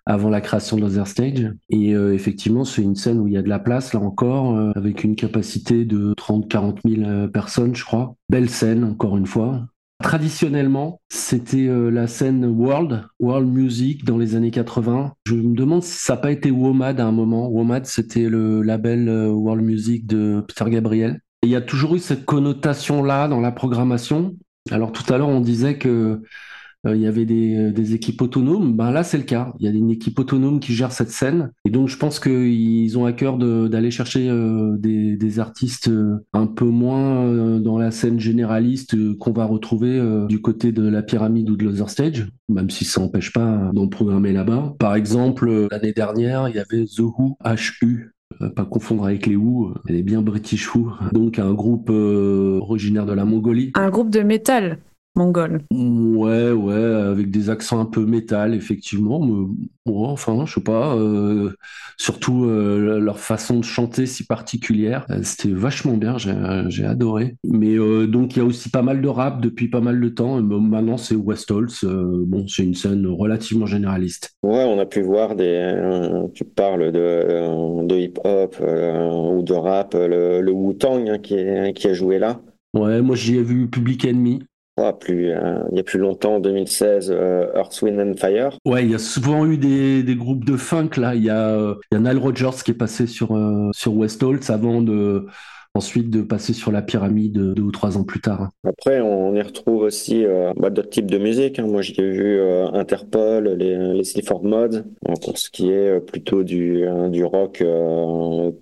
avant 0.08 0.30
la 0.30 0.40
création 0.40 0.78
de 0.78 0.82
l'Other 0.82 1.06
Stage. 1.06 1.52
Et 1.70 1.94
euh, 1.94 2.14
effectivement, 2.14 2.64
c'est 2.64 2.82
une 2.82 2.96
scène 2.96 3.20
où 3.20 3.28
il 3.28 3.34
y 3.34 3.38
a 3.38 3.42
de 3.42 3.50
la 3.50 3.60
place, 3.60 3.94
là 3.94 4.00
encore, 4.00 4.56
euh, 4.56 4.72
avec 4.76 5.04
une 5.04 5.18
capacité 5.18 5.84
de 5.84 6.14
30-40 6.18 6.78
000 6.88 7.10
euh, 7.10 7.28
personnes, 7.28 7.76
je 7.76 7.84
crois. 7.84 8.16
Belle 8.30 8.50
scène, 8.50 8.86
encore 8.86 9.18
une 9.18 9.26
fois. 9.26 9.68
Traditionnellement, 10.04 11.02
c'était 11.10 11.68
la 11.68 12.08
scène 12.08 12.46
World, 12.46 13.04
World 13.20 13.48
Music 13.48 14.06
dans 14.06 14.18
les 14.18 14.36
années 14.36 14.52
80. 14.52 15.14
Je 15.26 15.34
me 15.34 15.56
demande 15.56 15.84
si 15.84 15.98
ça 16.00 16.14
n'a 16.14 16.22
pas 16.22 16.32
été 16.32 16.52
WOMAD 16.52 17.00
à 17.00 17.06
un 17.06 17.12
moment. 17.12 17.48
WOMAD, 17.50 17.86
c'était 17.88 18.30
le 18.30 18.62
label 18.62 19.10
World 19.10 19.64
Music 19.64 20.06
de 20.06 20.44
Peter 20.48 20.70
Gabriel. 20.70 21.20
Il 21.44 21.50
y 21.50 21.56
a 21.56 21.62
toujours 21.62 21.96
eu 21.96 22.00
cette 22.00 22.26
connotation-là 22.26 23.28
dans 23.28 23.40
la 23.40 23.52
programmation. 23.52 24.36
Alors 24.72 24.92
tout 24.92 25.12
à 25.14 25.18
l'heure, 25.18 25.30
on 25.30 25.40
disait 25.40 25.78
que 25.78 25.90
euh, 25.90 26.24
il 26.86 27.02
y 27.02 27.08
avait 27.08 27.26
euh, 27.30 27.72
des, 27.72 27.96
équipes 27.96 28.22
autonomes. 28.22 28.76
Ben 28.76 28.92
là, 28.92 29.04
c'est 29.04 29.18
le 29.18 29.24
cas. 29.24 29.54
Il 29.60 29.66
y 29.66 29.70
a 29.70 29.72
une 29.72 29.90
équipe 29.90 30.18
autonome 30.20 30.60
qui 30.60 30.74
gère 30.74 30.92
cette 30.92 31.10
scène. 31.10 31.52
Et 31.66 31.70
donc, 31.70 31.88
je 31.88 31.98
pense 31.98 32.20
qu'ils 32.20 32.98
ont 32.98 33.06
à 33.06 33.14
cœur 33.14 33.38
d'aller 33.38 33.92
chercher 33.92 34.30
euh, 34.30 34.76
des, 34.78 35.40
artistes 35.40 35.92
un 36.34 36.48
peu 36.48 36.66
moins 36.66 37.60
dans 37.60 37.78
la 37.78 37.92
scène 37.92 38.20
généraliste 38.20 38.96
qu'on 39.20 39.34
va 39.34 39.46
retrouver 39.46 40.02
du 40.28 40.42
côté 40.42 40.72
de 40.72 40.88
la 40.88 41.04
pyramide 41.04 41.50
ou 41.50 41.56
de 41.56 41.64
l'Other 41.64 41.90
Stage, 41.90 42.28
même 42.50 42.72
si 42.72 42.86
ça 42.86 43.02
n'empêche 43.02 43.32
pas 43.32 43.70
d'en 43.74 43.88
programmer 43.88 44.32
là-bas. 44.32 44.76
Par 44.80 44.96
exemple, 44.96 45.68
l'année 45.70 45.94
dernière, 45.94 46.50
il 46.50 46.56
y 46.56 46.60
avait 46.60 46.86
The 46.86 47.02
Who, 47.02 47.38
HU, 47.46 48.14
pas 48.56 48.66
confondre 48.66 49.06
avec 49.06 49.28
les 49.28 49.36
Who, 49.36 49.76
elle 49.88 49.96
est 49.96 50.04
bien 50.04 50.24
British 50.24 50.74
Who, 50.74 50.92
donc 51.12 51.38
un 51.38 51.54
groupe 51.54 51.90
originaire 51.90 53.06
de 53.06 53.14
la 53.14 53.26
Mongolie. 53.26 53.72
Un 53.76 53.90
groupe 53.90 54.10
de 54.10 54.22
métal 54.22 54.80
mongol. 55.18 55.62
Ouais, 55.72 56.52
ouais, 56.52 56.76
avec 56.76 57.32
des 57.32 57.50
accents 57.50 57.80
un 57.80 57.86
peu 57.86 58.06
métal, 58.06 58.54
effectivement. 58.54 59.20
Mais, 59.20 59.46
enfin, 59.94 60.46
je 60.46 60.54
sais 60.54 60.62
pas. 60.62 60.96
Euh, 60.96 61.52
surtout 61.98 62.46
euh, 62.46 63.00
leur 63.00 63.20
façon 63.20 63.60
de 63.60 63.64
chanter 63.64 64.06
si 64.06 64.26
particulière. 64.26 65.06
Euh, 65.10 65.20
c'était 65.24 65.50
vachement 65.50 65.98
bien, 65.98 66.18
j'ai 66.18 66.86
adoré. 66.86 67.36
Mais 67.44 67.76
donc, 68.08 68.36
il 68.36 68.40
y 68.40 68.42
a 68.42 68.46
aussi 68.46 68.70
pas 68.70 68.82
mal 68.82 69.02
de 69.02 69.08
rap 69.08 69.42
depuis 69.42 69.68
pas 69.68 69.82
mal 69.82 70.00
de 70.00 70.10
temps. 70.10 70.42
Maintenant, 70.42 70.98
c'est 70.98 71.16
West 71.16 71.52
bon, 71.52 72.48
c'est 72.48 72.64
une 72.64 72.76
scène 72.76 73.08
relativement 73.08 73.66
généraliste. 73.66 74.36
Ouais, 74.44 74.64
on 74.64 74.80
a 74.80 74.86
pu 74.86 75.02
voir 75.02 75.36
des. 75.36 76.30
tu 76.34 76.44
parles 76.44 76.92
de, 76.92 77.86
de 77.86 77.96
hip-hop 77.96 78.56
ou 78.60 79.42
de 79.42 79.54
rap, 79.54 79.94
le, 79.94 80.52
Wu-Tang 80.52 81.10
hein, 81.10 81.18
qui, 81.20 81.36
qui 81.76 81.88
a 81.88 81.94
joué 81.94 82.20
là. 82.20 82.40
Ouais, 82.74 83.02
moi 83.02 83.16
j'y 83.16 83.38
ai 83.38 83.44
vu 83.44 83.68
Public 83.68 84.06
Enemy 84.06 84.44
plus, 85.00 85.32
euh, 85.32 85.60
il 85.72 85.78
y 85.78 85.80
a 85.80 85.84
plus 85.84 86.00
longtemps, 86.00 86.36
en 86.36 86.40
2016, 86.40 87.12
euh, 87.12 87.48
Earth, 87.56 87.82
Wind 87.82 88.00
and 88.00 88.14
Fire. 88.18 88.58
Ouais, 88.66 88.84
il 88.84 88.92
y 88.92 88.96
a 88.96 89.00
souvent 89.00 89.46
eu 89.46 89.58
des, 89.58 90.04
des 90.04 90.16
groupes 90.16 90.46
de 90.46 90.56
funk 90.56 90.92
là. 90.98 91.16
Il 91.16 91.24
y 91.24 91.30
a, 91.30 91.50
euh, 91.50 91.76
il 91.92 91.96
y 91.96 91.98
a 91.98 92.02
Nile 92.02 92.22
Rodgers 92.22 92.64
qui 92.64 92.72
est 92.72 92.76
passé 92.76 93.08
sur 93.08 93.38
sur 93.74 93.96
West 93.96 94.22
Holtz 94.24 94.50
avant 94.50 94.82
de 94.82 95.26
ensuite 95.74 96.10
de 96.10 96.22
passer 96.22 96.54
sur 96.54 96.72
la 96.72 96.82
pyramide 96.82 97.34
deux 97.34 97.62
ou 97.62 97.72
trois 97.72 97.98
ans 97.98 98.04
plus 98.04 98.20
tard. 98.20 98.50
Après, 98.64 99.00
on 99.00 99.36
y 99.36 99.42
retrouve 99.42 99.84
aussi 99.84 100.26
bah, 100.56 100.72
d'autres 100.72 100.90
types 100.90 101.12
de 101.12 101.20
musique. 101.20 101.60
Hein. 101.60 101.68
Moi, 101.68 101.84
j'ai 101.84 102.10
vu 102.10 102.42
Interpol, 102.74 103.50
les, 103.50 103.94
les 103.94 104.04
Sleaford 104.04 104.44
Mods, 104.44 104.84
pour 105.22 105.38
ce 105.38 105.52
qui 105.52 105.70
est 105.70 106.00
plutôt 106.00 106.44
du, 106.44 106.84
du 107.10 107.24
rock 107.24 107.64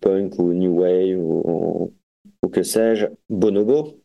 punk 0.02 0.40
ou 0.40 0.54
new 0.54 0.82
wave 0.82 1.18
ou, 1.18 1.94
ou 2.44 2.50
que 2.50 2.64
sais-je. 2.64 3.06
Bonobo, 3.30 4.01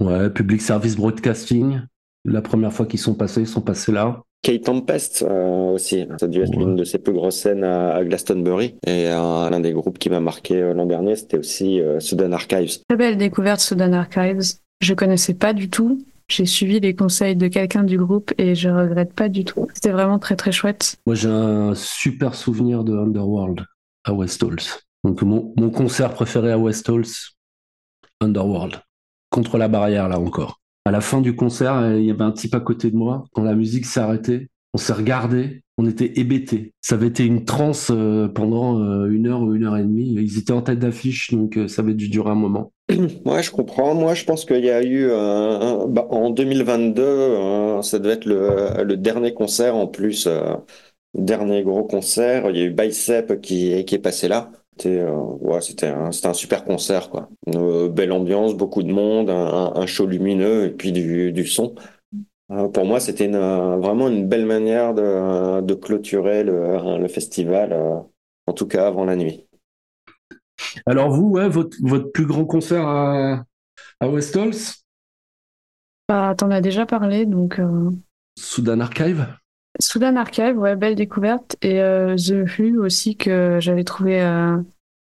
Ouais, 0.00 0.30
Public 0.30 0.60
Service 0.60 0.96
Broadcasting. 0.96 1.80
La 2.24 2.42
première 2.42 2.72
fois 2.72 2.86
qu'ils 2.86 3.00
sont 3.00 3.14
passés, 3.14 3.42
ils 3.42 3.46
sont 3.46 3.60
passés 3.60 3.92
là. 3.92 4.22
Kate 4.42 4.64
Tempest 4.64 5.24
euh, 5.26 5.72
aussi, 5.72 6.06
ça 6.18 6.26
a 6.26 6.28
dû 6.28 6.42
être 6.42 6.54
l'une 6.54 6.76
de 6.76 6.84
ses 6.84 6.98
plus 6.98 7.14
grosses 7.14 7.36
scènes 7.36 7.64
à, 7.64 8.04
Glastonbury. 8.04 8.74
Et 8.86 9.08
euh, 9.08 9.48
l'un 9.50 9.60
des 9.60 9.72
groupes 9.72 9.98
qui 9.98 10.10
m'a 10.10 10.20
marqué 10.20 10.60
euh, 10.60 10.74
l'an 10.74 10.84
dernier, 10.84 11.16
c'était 11.16 11.38
aussi 11.38 11.80
Sudan 11.98 12.32
Archives. 12.32 12.80
Très 12.88 12.96
belle 12.96 13.16
découverte 13.16 13.60
Sudan 13.60 13.92
Archives. 13.94 14.58
Je 14.80 14.94
connaissais 14.94 15.34
pas 15.34 15.54
du 15.54 15.70
tout. 15.70 16.04
J'ai 16.28 16.46
suivi 16.46 16.80
les 16.80 16.94
conseils 16.94 17.36
de 17.36 17.48
quelqu'un 17.48 17.84
du 17.84 17.98
groupe 17.98 18.32
et 18.38 18.54
je 18.54 18.68
regrette 18.68 19.14
pas 19.14 19.28
du 19.28 19.44
tout. 19.44 19.66
C'était 19.74 19.90
vraiment 19.90 20.18
très 20.18 20.36
très 20.36 20.52
chouette. 20.52 20.96
Moi 21.06 21.14
j'ai 21.14 21.28
un 21.28 21.74
super 21.74 22.34
souvenir 22.34 22.84
de 22.84 22.96
Underworld 22.96 23.64
à 24.04 24.12
West 24.12 24.42
Halls. 24.42 24.82
Donc 25.04 25.22
mon, 25.22 25.52
mon 25.56 25.70
concert 25.70 26.12
préféré 26.12 26.52
à 26.52 26.58
West 26.58 26.88
Halls, 26.88 27.04
Underworld 28.20 28.76
contre 29.34 29.58
la 29.58 29.66
barrière 29.66 30.08
là 30.08 30.20
encore. 30.20 30.60
À 30.84 30.92
la 30.92 31.00
fin 31.00 31.20
du 31.20 31.34
concert, 31.34 31.74
euh, 31.76 31.98
il 31.98 32.06
y 32.06 32.10
avait 32.12 32.22
un 32.22 32.30
type 32.30 32.54
à 32.54 32.60
côté 32.60 32.90
de 32.92 32.96
moi. 32.96 33.24
Quand 33.32 33.42
la 33.42 33.54
musique 33.54 33.84
s'est 33.84 33.98
arrêtée, 33.98 34.48
on 34.74 34.78
s'est 34.78 34.92
regardé, 34.92 35.62
on 35.76 35.88
était 35.88 36.20
hébétés. 36.20 36.72
Ça 36.82 36.94
avait 36.94 37.08
été 37.08 37.24
une 37.24 37.44
transe 37.44 37.90
euh, 37.90 38.28
pendant 38.28 38.78
euh, 38.78 39.10
une 39.10 39.26
heure 39.26 39.42
ou 39.42 39.54
une 39.54 39.64
heure 39.64 39.76
et 39.76 39.82
demie. 39.82 40.14
Ils 40.14 40.38
étaient 40.38 40.52
en 40.52 40.62
tête 40.62 40.78
d'affiche, 40.78 41.32
donc 41.32 41.58
ça 41.66 41.82
avait 41.82 41.94
dû 41.94 42.08
durer 42.08 42.30
un 42.30 42.36
moment. 42.36 42.70
Ouais, 43.24 43.42
je 43.42 43.50
comprends. 43.50 43.94
Moi, 43.96 44.14
je 44.14 44.24
pense 44.24 44.44
qu'il 44.44 44.64
y 44.64 44.70
a 44.70 44.84
eu 44.84 45.08
bah, 45.08 46.06
en 46.10 46.30
2022, 46.30 47.82
ça 47.82 47.98
devait 47.98 48.14
être 48.14 48.26
le, 48.26 48.96
dernier 48.96 49.34
concert 49.34 49.74
en 49.74 49.88
plus, 49.88 50.28
dernier 51.14 51.64
gros 51.64 51.84
concert. 51.84 52.50
Il 52.50 52.56
y 52.56 52.60
a 52.60 52.64
eu 52.66 52.70
Bicep 52.70 53.40
qui, 53.40 53.84
qui 53.84 53.94
est 53.96 53.98
passé 53.98 54.28
là. 54.28 54.52
C'était 54.76 54.98
euh, 55.00 55.12
ouais, 55.12 55.60
c'était 55.60 55.86
un, 55.86 56.10
c'était 56.10 56.26
un 56.26 56.34
super 56.34 56.64
concert 56.64 57.08
quoi. 57.08 57.28
Une 57.46 57.88
belle 57.88 58.10
ambiance, 58.10 58.54
beaucoup 58.54 58.82
de 58.82 58.92
monde, 58.92 59.30
un, 59.30 59.72
un 59.76 59.86
show 59.86 60.06
lumineux 60.06 60.64
et 60.64 60.70
puis 60.70 60.90
du, 60.90 61.32
du 61.32 61.46
son. 61.46 61.74
Euh, 62.50 62.68
pour 62.68 62.84
moi, 62.84 63.00
c'était 63.00 63.26
une, 63.26 63.38
vraiment 63.38 64.08
une 64.08 64.28
belle 64.28 64.46
manière 64.46 64.92
de, 64.94 65.60
de 65.60 65.74
clôturer 65.74 66.42
le, 66.44 66.98
le 66.98 67.08
festival, 67.08 67.72
euh, 67.72 68.00
en 68.46 68.52
tout 68.52 68.66
cas 68.66 68.88
avant 68.88 69.04
la 69.04 69.16
nuit. 69.16 69.46
Alors 70.86 71.10
vous, 71.10 71.30
ouais, 71.30 71.48
votre, 71.48 71.76
votre 71.82 72.10
plus 72.12 72.26
grand 72.26 72.44
concert 72.44 72.86
à, 72.86 73.44
à 74.00 74.08
West 74.08 74.36
bah, 76.08 76.34
T'en 76.36 76.50
as 76.50 76.60
déjà 76.60 76.84
parlé, 76.84 77.26
donc... 77.26 77.60
Soudan 78.36 78.80
Archive? 78.80 79.26
Soudan 79.80 80.16
Archive, 80.16 80.56
ouais, 80.56 80.76
belle 80.76 80.94
découverte. 80.94 81.56
Et 81.62 81.80
euh, 81.80 82.16
The 82.16 82.46
Who 82.58 82.84
aussi, 82.84 83.16
que 83.16 83.58
j'avais 83.60 83.84
trouvé. 83.84 84.22
Euh, 84.22 84.56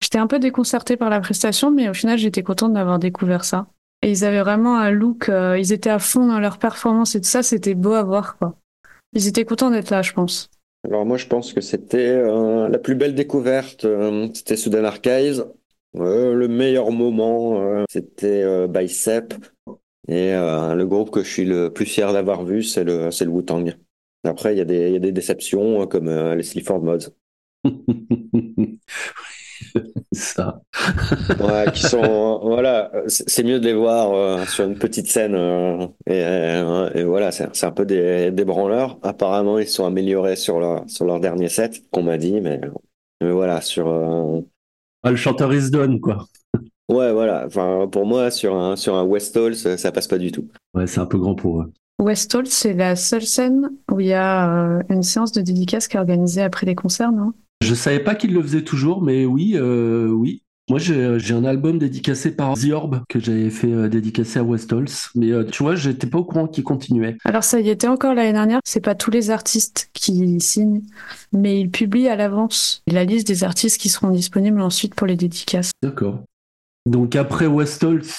j'étais 0.03 0.19
un 0.19 0.27
peu 0.27 0.39
déconcertée 0.39 0.97
par 0.97 1.11
la 1.11 1.21
prestation, 1.21 1.71
mais 1.71 1.89
au 1.89 1.95
final, 1.95 2.19
j'étais 2.19 2.43
contente 2.43 2.73
d'avoir 2.73 2.99
découvert 2.99 3.45
ça. 3.45 3.69
Et 4.03 4.11
ils 4.11 4.25
avaient 4.25 4.41
vraiment 4.41 4.77
un 4.77 4.91
look, 4.91 5.29
euh, 5.29 5.59
ils 5.59 5.73
étaient 5.73 5.91
à 5.91 5.99
fond 5.99 6.27
dans 6.27 6.41
leur 6.41 6.59
performance 6.59 7.15
et 7.15 7.21
tout 7.21 7.29
ça, 7.29 7.43
c'était 7.43 7.75
beau 7.75 7.93
à 7.93 8.03
voir, 8.03 8.37
quoi. 8.37 8.57
Ils 9.13 9.27
étaient 9.27 9.45
contents 9.45 9.71
d'être 9.71 9.91
là, 9.91 10.03
je 10.03 10.13
pense. 10.13 10.51
Alors, 10.85 11.07
moi, 11.07 11.17
je 11.17 11.27
pense 11.27 11.53
que 11.53 11.61
c'était 11.61 12.23
la 12.23 12.79
plus 12.79 12.95
belle 12.95 13.15
découverte, 13.15 13.87
c'était 14.35 14.57
Soudan 14.57 14.85
Archives. 14.85 15.47
le 15.95 16.47
meilleur 16.47 16.93
moment, 16.93 17.85
c'était 17.89 18.69
Bicep. 18.69 19.35
Et 20.09 20.33
le 20.33 20.85
groupe 20.85 21.11
que 21.11 21.23
je 21.25 21.29
suis 21.29 21.45
le 21.45 21.73
plus 21.73 21.87
fier 21.87 22.13
d'avoir 22.13 22.45
vu, 22.45 22.63
c'est 22.63 22.85
le, 22.85 23.11
c'est 23.11 23.25
le 23.25 23.31
Wu-Tang. 23.31 23.75
Après, 24.27 24.55
il 24.55 24.59
y, 24.59 24.61
a 24.61 24.65
des, 24.65 24.91
y 24.91 24.97
a 24.97 25.01
des 25.01 25.13
déceptions 25.13 25.83
hein, 25.83 25.87
comme 25.87 26.09
euh, 26.09 26.35
les 26.35 26.43
Sleaford 26.43 26.83
Mods. 26.83 27.15
ça. 30.13 30.61
ouais, 31.41 31.73
qui 31.73 31.83
sont 31.83 32.41
voilà, 32.45 32.93
c'est 33.07 33.43
mieux 33.43 33.59
de 33.59 33.67
les 33.67 33.73
voir 33.75 34.13
euh, 34.13 34.45
sur 34.45 34.65
une 34.65 34.79
petite 34.79 35.09
scène 35.09 35.35
euh, 35.35 36.91
et, 36.95 37.05
voilà, 37.05 37.33
c'est 37.33 37.65
un 37.65 37.73
peu 37.73 37.85
des, 37.87 38.31
des, 38.31 38.45
branleurs. 38.45 38.99
Apparemment, 39.03 39.59
ils 39.59 39.67
sont 39.67 39.87
améliorés 39.87 40.37
sur 40.37 40.61
leur 40.61 40.89
sur 40.89 41.05
leur 41.05 41.21
dernier 41.21 41.49
set, 41.49 41.83
qu'on 41.91 42.03
m'a 42.03 42.19
dit, 42.19 42.41
mais, 42.41 42.61
voilà 43.21 43.61
sur. 43.61 43.89
Ah, 45.03 45.11
le 45.11 45.17
chanteur 45.17 45.53
is 45.55 45.71
done 45.71 46.01
quoi. 46.01 46.27
Ouais, 46.89 47.13
voilà. 47.13 47.45
Enfin, 47.47 47.89
pour 47.91 48.07
moi, 48.07 48.31
sur 48.31 48.55
un 48.55 48.77
sur 48.77 48.95
un 48.95 49.03
West 49.03 49.37
Hall, 49.37 49.57
ça, 49.57 49.77
ça 49.77 49.91
passe 49.91 50.07
pas 50.07 50.19
du 50.19 50.31
tout. 50.31 50.49
Ouais, 50.75 50.87
c'est 50.87 51.01
un 51.01 51.07
peu 51.07 51.19
grand 51.19 51.35
pour 51.35 51.63
eux. 51.63 51.73
Westall, 51.99 52.47
c'est 52.47 52.75
la 52.75 52.95
seule 52.97 53.25
scène 53.27 53.71
où 53.91 54.01
il 54.01 54.09
y 54.09 54.13
a 54.13 54.51
euh, 54.51 54.83
une 54.91 55.03
séance 55.03 55.33
de 55.33 55.41
dédicace 55.41 55.89
qui 55.89 55.97
est 55.97 56.01
organisée 56.01 56.43
après 56.43 56.67
les 56.67 56.75
concerts, 56.75 57.13
non? 57.13 57.33
Je 57.63 57.75
savais 57.75 58.01
pas 58.01 58.15
qu'il 58.15 58.35
le 58.35 58.43
faisait 58.43 58.63
toujours, 58.63 59.03
mais 59.03 59.25
oui, 59.25 59.53
euh, 59.57 60.09
oui. 60.09 60.43
Moi, 60.69 60.81
j'ai 60.81 61.33
un 61.33 61.45
album 61.45 61.79
dédicacé 61.79 62.35
par 62.35 62.55
The 62.55 62.71
Orb 62.73 63.03
que 63.09 63.21
j'avais 63.21 63.51
fait 63.51 63.71
euh, 63.71 63.89
dédicacer 63.89 64.41
à 64.41 64.43
Westholz. 64.43 65.11
Mais 65.15 65.31
euh, 65.31 65.45
tu 65.45 65.63
vois, 65.63 65.77
j'étais 65.77 66.09
pas 66.09 66.19
au 66.19 66.25
courant 66.25 66.49
qu'il 66.49 66.65
continuait. 66.65 67.17
Alors, 67.25 67.45
ça 67.45 67.61
y 67.61 67.71
était 67.71 67.87
encore 67.87 68.15
l'année 68.15 68.33
dernière. 68.33 68.59
C'est 68.65 68.81
pas 68.81 68.97
tous 68.97 69.13
les 69.13 69.31
artistes 69.31 69.91
qui 69.93 70.41
signent, 70.41 70.83
mais 71.33 71.61
il 71.61 71.71
publie 71.71 72.09
à 72.09 72.17
l'avance 72.17 72.83
la 72.89 73.05
liste 73.05 73.29
des 73.29 73.45
artistes 73.45 73.81
qui 73.81 73.89
seront 73.89 74.11
disponibles 74.11 74.61
ensuite 74.61 74.97
pour 74.97 75.07
les 75.07 75.15
dédicaces. 75.15 75.71
D'accord. 75.85 76.25
Donc 76.85 77.15
après 77.15 77.47
Westholz, 77.47 78.17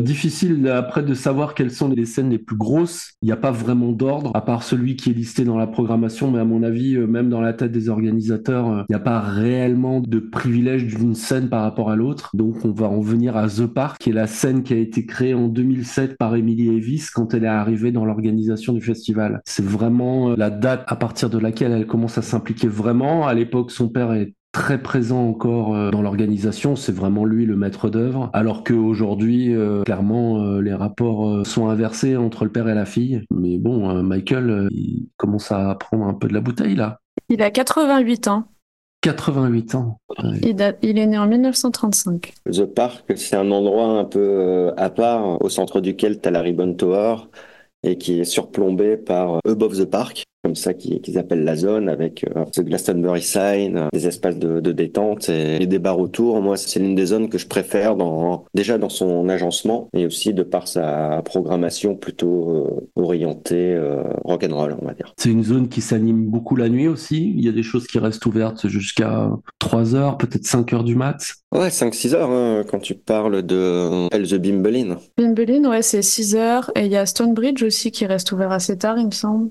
Difficile 0.00 0.66
après 0.68 1.02
de 1.02 1.12
savoir 1.12 1.54
quelles 1.54 1.70
sont 1.70 1.88
les 1.88 2.06
scènes 2.06 2.30
les 2.30 2.38
plus 2.38 2.56
grosses. 2.56 3.12
Il 3.22 3.26
n'y 3.26 3.32
a 3.32 3.36
pas 3.36 3.50
vraiment 3.50 3.92
d'ordre, 3.92 4.30
à 4.34 4.42
part 4.44 4.62
celui 4.62 4.96
qui 4.96 5.10
est 5.10 5.12
listé 5.12 5.44
dans 5.44 5.58
la 5.58 5.66
programmation, 5.66 6.30
mais 6.30 6.38
à 6.38 6.44
mon 6.44 6.62
avis, 6.62 6.96
euh, 6.96 7.06
même 7.06 7.28
dans 7.28 7.42
la 7.42 7.52
tête 7.52 7.70
des 7.70 7.88
organisateurs, 7.90 8.68
euh, 8.70 8.82
il 8.88 8.92
n'y 8.92 8.96
a 8.96 9.00
pas 9.00 9.20
réellement 9.20 10.00
de 10.00 10.18
privilège 10.18 10.86
d'une 10.86 11.14
scène 11.14 11.50
par 11.50 11.62
rapport 11.62 11.90
à 11.90 11.96
l'autre. 11.96 12.30
Donc 12.34 12.64
on 12.64 12.72
va 12.72 12.88
en 12.88 13.00
venir 13.00 13.36
à 13.36 13.46
The 13.48 13.66
Park, 13.66 13.98
qui 14.00 14.10
est 14.10 14.14
la 14.14 14.26
scène 14.26 14.62
qui 14.62 14.72
a 14.72 14.78
été 14.78 15.04
créée 15.04 15.34
en 15.34 15.48
2007 15.48 16.16
par 16.16 16.34
Emily 16.34 16.68
Evis 16.68 17.08
quand 17.12 17.34
elle 17.34 17.44
est 17.44 17.48
arrivée 17.48 17.92
dans 17.92 18.06
l'organisation 18.06 18.72
du 18.72 18.80
festival. 18.80 19.42
C'est 19.44 19.64
vraiment 19.64 20.30
euh, 20.30 20.34
la 20.36 20.48
date 20.48 20.84
à 20.86 20.96
partir 20.96 21.28
de 21.28 21.38
laquelle 21.38 21.72
elle 21.72 21.86
commence 21.86 22.16
à 22.16 22.22
s'impliquer 22.22 22.68
vraiment. 22.68 23.26
À 23.26 23.34
l'époque, 23.34 23.70
son 23.70 23.88
père 23.88 24.12
est 24.14 24.32
très 24.52 24.82
présent 24.82 25.28
encore 25.28 25.74
euh, 25.74 25.90
dans 25.90 26.02
l'organisation, 26.02 26.76
c'est 26.76 26.92
vraiment 26.92 27.24
lui 27.24 27.46
le 27.46 27.56
maître 27.56 27.88
d'œuvre, 27.88 28.30
alors 28.32 28.64
qu'aujourd'hui, 28.64 29.54
euh, 29.54 29.82
clairement, 29.82 30.42
euh, 30.42 30.60
les 30.60 30.74
rapports 30.74 31.46
sont 31.46 31.68
inversés 31.68 32.16
entre 32.16 32.44
le 32.44 32.50
père 32.50 32.68
et 32.68 32.74
la 32.74 32.86
fille. 32.86 33.22
Mais 33.30 33.58
bon, 33.58 34.02
Michael, 34.02 34.68
il 34.72 35.08
commence 35.16 35.52
à 35.52 35.74
prendre 35.74 36.06
un 36.06 36.14
peu 36.14 36.28
de 36.28 36.34
la 36.34 36.40
bouteille 36.40 36.74
là. 36.74 36.98
Il 37.28 37.42
a 37.42 37.50
88 37.50 38.28
ans. 38.28 38.44
88 39.02 39.74
ans. 39.76 39.98
Il, 40.42 40.98
est 40.98 41.06
né 41.06 41.18
en 41.18 41.26
1935. 41.26 42.34
The 42.52 42.64
Park, 42.66 43.04
c'est 43.16 43.36
un 43.36 43.50
endroit 43.50 43.98
un 43.98 44.04
peu 44.04 44.72
à 44.76 44.90
part, 44.90 45.42
au 45.42 45.48
centre 45.48 45.80
duquel 45.80 46.20
tu 46.20 46.28
as 46.28 46.30
la 46.30 46.42
Ribbon 46.42 46.74
Tower 46.74 47.16
et 47.82 47.96
qui 47.96 48.20
est 48.20 48.24
surplombé 48.24 48.98
par 48.98 49.38
Above 49.46 49.78
the 49.78 49.86
Park, 49.86 50.24
comme 50.42 50.56
ça 50.56 50.72
qu'ils 50.74 51.18
appellent 51.18 51.44
la 51.44 51.56
zone, 51.56 51.88
avec 51.88 52.24
euh, 52.24 52.44
ce 52.52 52.62
Glastonbury 52.62 53.22
Sign, 53.22 53.76
euh, 53.76 53.88
des 53.92 54.06
espaces 54.06 54.38
de, 54.38 54.60
de 54.60 54.72
détente 54.72 55.28
et, 55.28 55.66
des 55.66 55.78
bars 55.78 55.98
autour. 55.98 56.40
Moi, 56.40 56.56
c'est 56.56 56.80
l'une 56.80 56.94
des 56.94 57.06
zones 57.06 57.28
que 57.28 57.38
je 57.38 57.46
préfère 57.46 57.94
dans, 57.96 58.44
déjà 58.54 58.78
dans 58.78 58.88
son 58.88 59.28
agencement 59.28 59.88
et 59.94 60.06
aussi 60.06 60.32
de 60.32 60.42
par 60.42 60.66
sa 60.66 61.22
programmation 61.24 61.94
plutôt 61.94 62.50
euh, 62.50 62.88
orientée 62.96 63.74
euh, 63.74 64.02
rock'n'roll, 64.24 64.76
on 64.80 64.86
va 64.86 64.94
dire. 64.94 65.12
C'est 65.18 65.30
une 65.30 65.44
zone 65.44 65.68
qui 65.68 65.82
s'anime 65.82 66.26
beaucoup 66.26 66.56
la 66.56 66.68
nuit 66.68 66.88
aussi. 66.88 67.34
Il 67.36 67.44
y 67.44 67.48
a 67.48 67.52
des 67.52 67.62
choses 67.62 67.86
qui 67.86 67.98
restent 67.98 68.24
ouvertes 68.24 68.66
jusqu'à 68.68 69.30
3 69.58 69.94
heures, 69.94 70.16
peut-être 70.16 70.46
5 70.46 70.72
heures 70.72 70.84
du 70.84 70.96
mat. 70.96 71.34
Ouais, 71.52 71.68
5-6 71.68 72.14
heures 72.14 72.30
hein, 72.30 72.64
quand 72.68 72.78
tu 72.78 72.94
parles 72.94 73.42
de 73.42 74.08
El 74.14 74.26
the 74.26 74.36
Bimbelin. 74.36 74.96
Bimbelin, 75.18 75.68
ouais, 75.68 75.82
c'est 75.82 76.02
6 76.02 76.34
heures. 76.34 76.70
Et 76.76 76.86
il 76.86 76.92
y 76.92 76.96
a 76.96 77.04
Stonebridge 77.04 77.62
aussi 77.62 77.90
qui 77.90 78.06
reste 78.06 78.32
ouvert 78.32 78.52
assez 78.52 78.78
tard, 78.78 78.98
il 78.98 79.06
me 79.06 79.12
semble. 79.12 79.50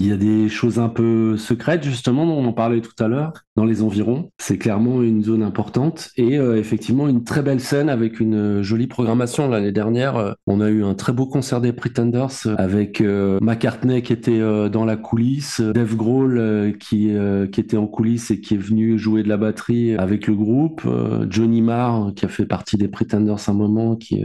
Il 0.00 0.06
y 0.06 0.12
a 0.12 0.16
des 0.16 0.48
choses 0.48 0.78
un 0.78 0.88
peu 0.88 1.36
secrètes, 1.36 1.84
justement, 1.84 2.24
dont 2.24 2.32
on 2.32 2.46
en 2.46 2.54
parlait 2.54 2.80
tout 2.80 2.94
à 3.04 3.06
l'heure, 3.06 3.34
dans 3.54 3.66
les 3.66 3.82
environs. 3.82 4.30
C'est 4.38 4.56
clairement 4.56 5.02
une 5.02 5.22
zone 5.22 5.42
importante 5.42 6.08
et 6.16 6.38
euh, 6.38 6.56
effectivement 6.56 7.06
une 7.06 7.22
très 7.22 7.42
belle 7.42 7.60
scène 7.60 7.90
avec 7.90 8.18
une 8.18 8.62
jolie 8.62 8.86
programmation. 8.86 9.46
L'année 9.50 9.72
dernière, 9.72 10.16
euh, 10.16 10.32
on 10.46 10.62
a 10.62 10.70
eu 10.70 10.84
un 10.84 10.94
très 10.94 11.12
beau 11.12 11.26
concert 11.26 11.60
des 11.60 11.74
Pretenders 11.74 12.46
avec 12.56 13.02
euh, 13.02 13.38
McCartney 13.42 14.00
qui 14.00 14.14
était 14.14 14.40
dans 14.70 14.86
la 14.86 14.96
coulisse, 14.96 15.60
Dave 15.60 15.94
Grohl 15.96 16.78
qui, 16.80 17.10
était 17.10 17.76
en 17.76 17.86
coulisses 17.86 18.30
et 18.30 18.40
qui 18.40 18.54
est 18.54 18.58
venu 18.58 18.98
jouer 18.98 19.22
de 19.22 19.28
la 19.28 19.36
batterie 19.36 19.96
avec 19.96 20.26
le 20.26 20.34
groupe, 20.34 20.80
Johnny 21.28 21.60
Marr 21.60 22.14
qui 22.16 22.24
a 22.24 22.28
fait 22.28 22.46
partie 22.46 22.78
des 22.78 22.88
Pretenders 22.88 23.48
un 23.48 23.52
moment, 23.52 23.96
qui 23.96 24.24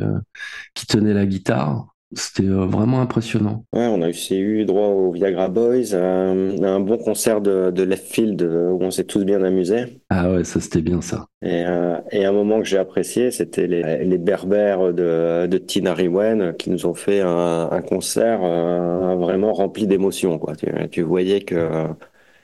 tenait 0.88 1.13
la 1.13 1.25
guitare. 1.25 1.94
C'était 2.15 2.43
euh, 2.43 2.65
vraiment 2.65 3.01
impressionnant. 3.01 3.65
Ouais, 3.73 3.88
on 3.88 4.01
a 4.01 4.10
aussi 4.10 4.38
eu 4.39 4.63
droit 4.63 4.88
au 4.88 5.12
Viagra 5.12 5.49
Boys, 5.49 5.93
euh, 5.93 6.58
un 6.63 6.80
bon 6.80 6.97
concert 6.97 7.41
de, 7.41 7.71
de 7.71 7.84
left 7.84 8.06
field 8.12 8.41
euh, 8.41 8.69
où 8.69 8.82
on 8.82 8.89
s'est 8.89 9.04
tous 9.04 9.25
bien 9.25 9.43
amusés. 9.43 9.99
Ah 10.10 10.32
ouais, 10.32 10.45
ça 10.45 10.62
c'était 10.62 10.82
bien 10.82 11.01
ça. 11.01 11.25
Et, 11.41 11.63
et 12.12 12.25
un 12.25 12.32
moment 12.32 12.60
que 12.60 12.65
j'ai 12.65 12.78
apprécié, 12.78 13.32
c'était 13.32 13.67
les, 13.67 14.06
les 14.06 14.17
berbères 14.17 14.93
de, 14.93 15.45
de 15.45 15.58
Tina 15.58 15.93
Riwen 15.93 16.54
qui 16.58 16.69
nous 16.69 16.86
ont 16.86 16.93
fait 16.93 17.19
un, 17.19 17.69
un 17.69 17.82
concert 17.82 18.39
vraiment 18.39 19.54
rempli 19.54 19.86
d'émotions. 19.86 20.39
Tu, 20.58 20.67
tu, 20.89 21.01
voyais 21.01 21.41
que 21.41 21.88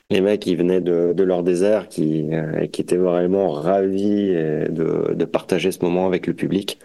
les 0.10 0.22
mecs 0.22 0.42
qui 0.42 0.56
venaient 0.56 0.82
de, 0.82 1.14
de 1.16 1.24
leur 1.24 1.44
désert, 1.44 1.88
qui, 1.88 2.30
qui 2.72 2.82
étaient 2.82 2.98
vraiment 2.98 3.50
ravis 3.52 4.28
de, 4.34 5.14
de 5.16 5.26
partager 5.26 5.72
ce 5.72 5.84
moment 5.84 6.06
avec 6.06 6.28
le 6.28 6.34
public. 6.34 6.78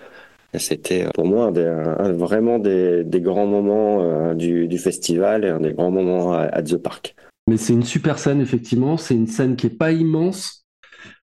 C'était 0.58 1.06
pour 1.14 1.26
moi 1.26 1.50
vraiment 1.50 2.58
des, 2.58 3.04
grands 3.20 3.46
moments 3.46 4.02
euh, 4.02 4.34
du, 4.34 4.78
festival 4.78 5.44
et 5.44 5.48
un 5.48 5.60
des 5.60 5.72
grands 5.72 5.90
moments 5.90 6.32
à, 6.32 6.62
The 6.62 6.76
Park. 6.76 7.14
Mais 7.48 7.56
c'est 7.56 7.72
une 7.72 7.84
super 7.84 8.18
scène, 8.18 8.40
effectivement. 8.40 8.96
C'est 8.96 9.14
une 9.14 9.26
scène 9.26 9.56
qui 9.56 9.66
est 9.66 9.78
pas 9.78 9.92
immense, 9.92 10.66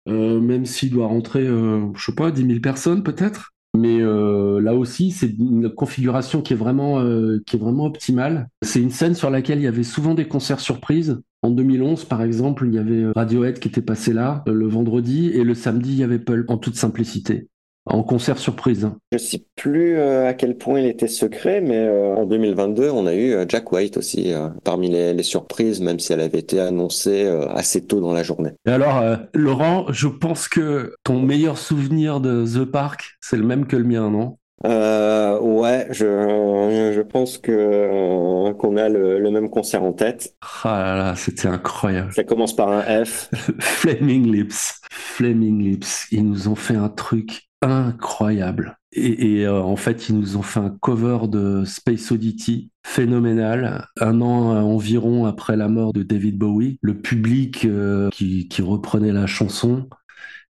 euh, 0.08 0.40
même 0.40 0.66
s'il 0.66 0.90
doit 0.90 1.06
rentrer, 1.06 1.46
euh, 1.46 1.86
je 1.94 2.04
sais 2.04 2.14
pas, 2.14 2.30
10 2.30 2.46
000 2.46 2.60
personnes 2.60 3.02
peut-être. 3.02 3.52
Mais 3.76 3.98
là 4.00 4.74
aussi, 4.74 5.12
c'est 5.12 5.28
une 5.38 5.68
configuration 5.68 6.40
qui 6.42 6.54
est 6.54 6.56
vraiment, 6.56 7.00
qui 7.46 7.54
est 7.54 7.58
vraiment 7.58 7.84
optimale. 7.84 8.48
C'est 8.62 8.80
une 8.80 8.90
scène 8.90 9.14
sur 9.14 9.30
laquelle 9.30 9.58
il 9.58 9.64
y 9.64 9.68
avait 9.68 9.84
souvent 9.84 10.14
des 10.14 10.26
concerts 10.26 10.58
surprises. 10.58 11.20
En 11.42 11.50
2011, 11.50 12.06
par 12.06 12.22
exemple, 12.22 12.66
il 12.66 12.74
y 12.74 12.78
avait 12.78 13.12
Radiohead 13.14 13.60
qui 13.60 13.68
était 13.68 13.82
passé 13.82 14.12
là 14.12 14.42
le 14.46 14.66
vendredi 14.66 15.28
et 15.28 15.44
le 15.44 15.54
samedi, 15.54 15.92
il 15.92 15.98
y 15.98 16.02
avait 16.02 16.18
Pulp 16.18 16.50
en 16.50 16.56
toute 16.56 16.74
simplicité 16.74 17.46
en 17.88 18.02
concert 18.02 18.38
surprise. 18.38 18.90
Je 19.12 19.18
sais 19.18 19.44
plus 19.56 19.96
euh, 19.96 20.28
à 20.28 20.34
quel 20.34 20.56
point 20.56 20.80
il 20.80 20.86
était 20.86 21.08
secret, 21.08 21.60
mais 21.60 21.78
euh, 21.78 22.14
en 22.14 22.26
2022, 22.26 22.90
on 22.90 23.06
a 23.06 23.14
eu 23.14 23.32
euh, 23.32 23.44
Jack 23.48 23.72
White 23.72 23.96
aussi 23.96 24.32
parmi 24.64 24.88
les, 24.88 25.22
surprises, 25.22 25.80
même 25.80 25.98
si 25.98 26.12
elle 26.12 26.20
avait 26.20 26.38
été 26.38 26.60
annoncée 26.60 27.26
assez 27.54 27.84
tôt 27.84 28.00
dans 28.00 28.12
la 28.12 28.22
journée. 28.22 28.52
Et 28.66 28.70
alors, 28.70 29.02
Laurent, 29.34 29.86
je 29.90 30.06
pense 30.06 30.48
que 30.48 30.94
ton 31.02 31.20
meilleur 31.20 31.58
souvenir 31.58 32.20
de 32.20 32.44
The 32.46 32.64
Park, 32.64 33.16
c'est 33.20 33.36
le 33.36 33.44
même 33.44 33.66
que 33.66 33.76
le 33.76 33.84
mien, 33.84 34.10
non? 34.10 34.36
Ouais, 34.64 35.86
je, 35.90 36.92
je 36.94 37.00
pense 37.02 37.38
que 37.38 38.52
qu'on 38.52 38.76
a 38.76 38.88
le, 38.88 39.30
même 39.30 39.50
concert 39.50 39.82
en 39.82 39.92
tête. 39.92 40.34
Ah 40.62 40.82
là 40.82 40.96
là, 40.96 41.16
c'était 41.16 41.48
incroyable. 41.48 42.12
Ça 42.12 42.24
commence 42.24 42.54
par 42.54 42.70
un 42.70 43.04
F. 43.04 43.30
Flaming 43.60 44.30
Lips. 44.32 44.80
Flaming 44.90 45.62
Lips. 45.62 46.06
Ils 46.12 46.24
nous 46.24 46.48
ont 46.48 46.54
fait 46.54 46.76
un 46.76 46.88
truc 46.88 47.47
incroyable. 47.62 48.78
Et, 48.92 49.46
euh, 49.46 49.60
en 49.60 49.76
fait, 49.76 50.08
ils 50.08 50.18
nous 50.18 50.36
ont 50.36 50.42
fait 50.42 50.60
un 50.60 50.70
cover 50.80 51.28
de 51.28 51.64
Space 51.64 52.10
Oddity 52.10 52.70
phénoménal. 52.84 53.86
Un 54.00 54.20
an 54.22 54.54
euh, 54.54 54.60
environ 54.60 55.26
après 55.26 55.56
la 55.56 55.68
mort 55.68 55.92
de 55.92 56.02
David 56.02 56.38
Bowie, 56.38 56.78
le 56.80 56.98
public 56.98 57.64
euh, 57.66 58.08
qui, 58.10 58.48
reprenait 58.62 59.12
la 59.12 59.26
chanson. 59.26 59.88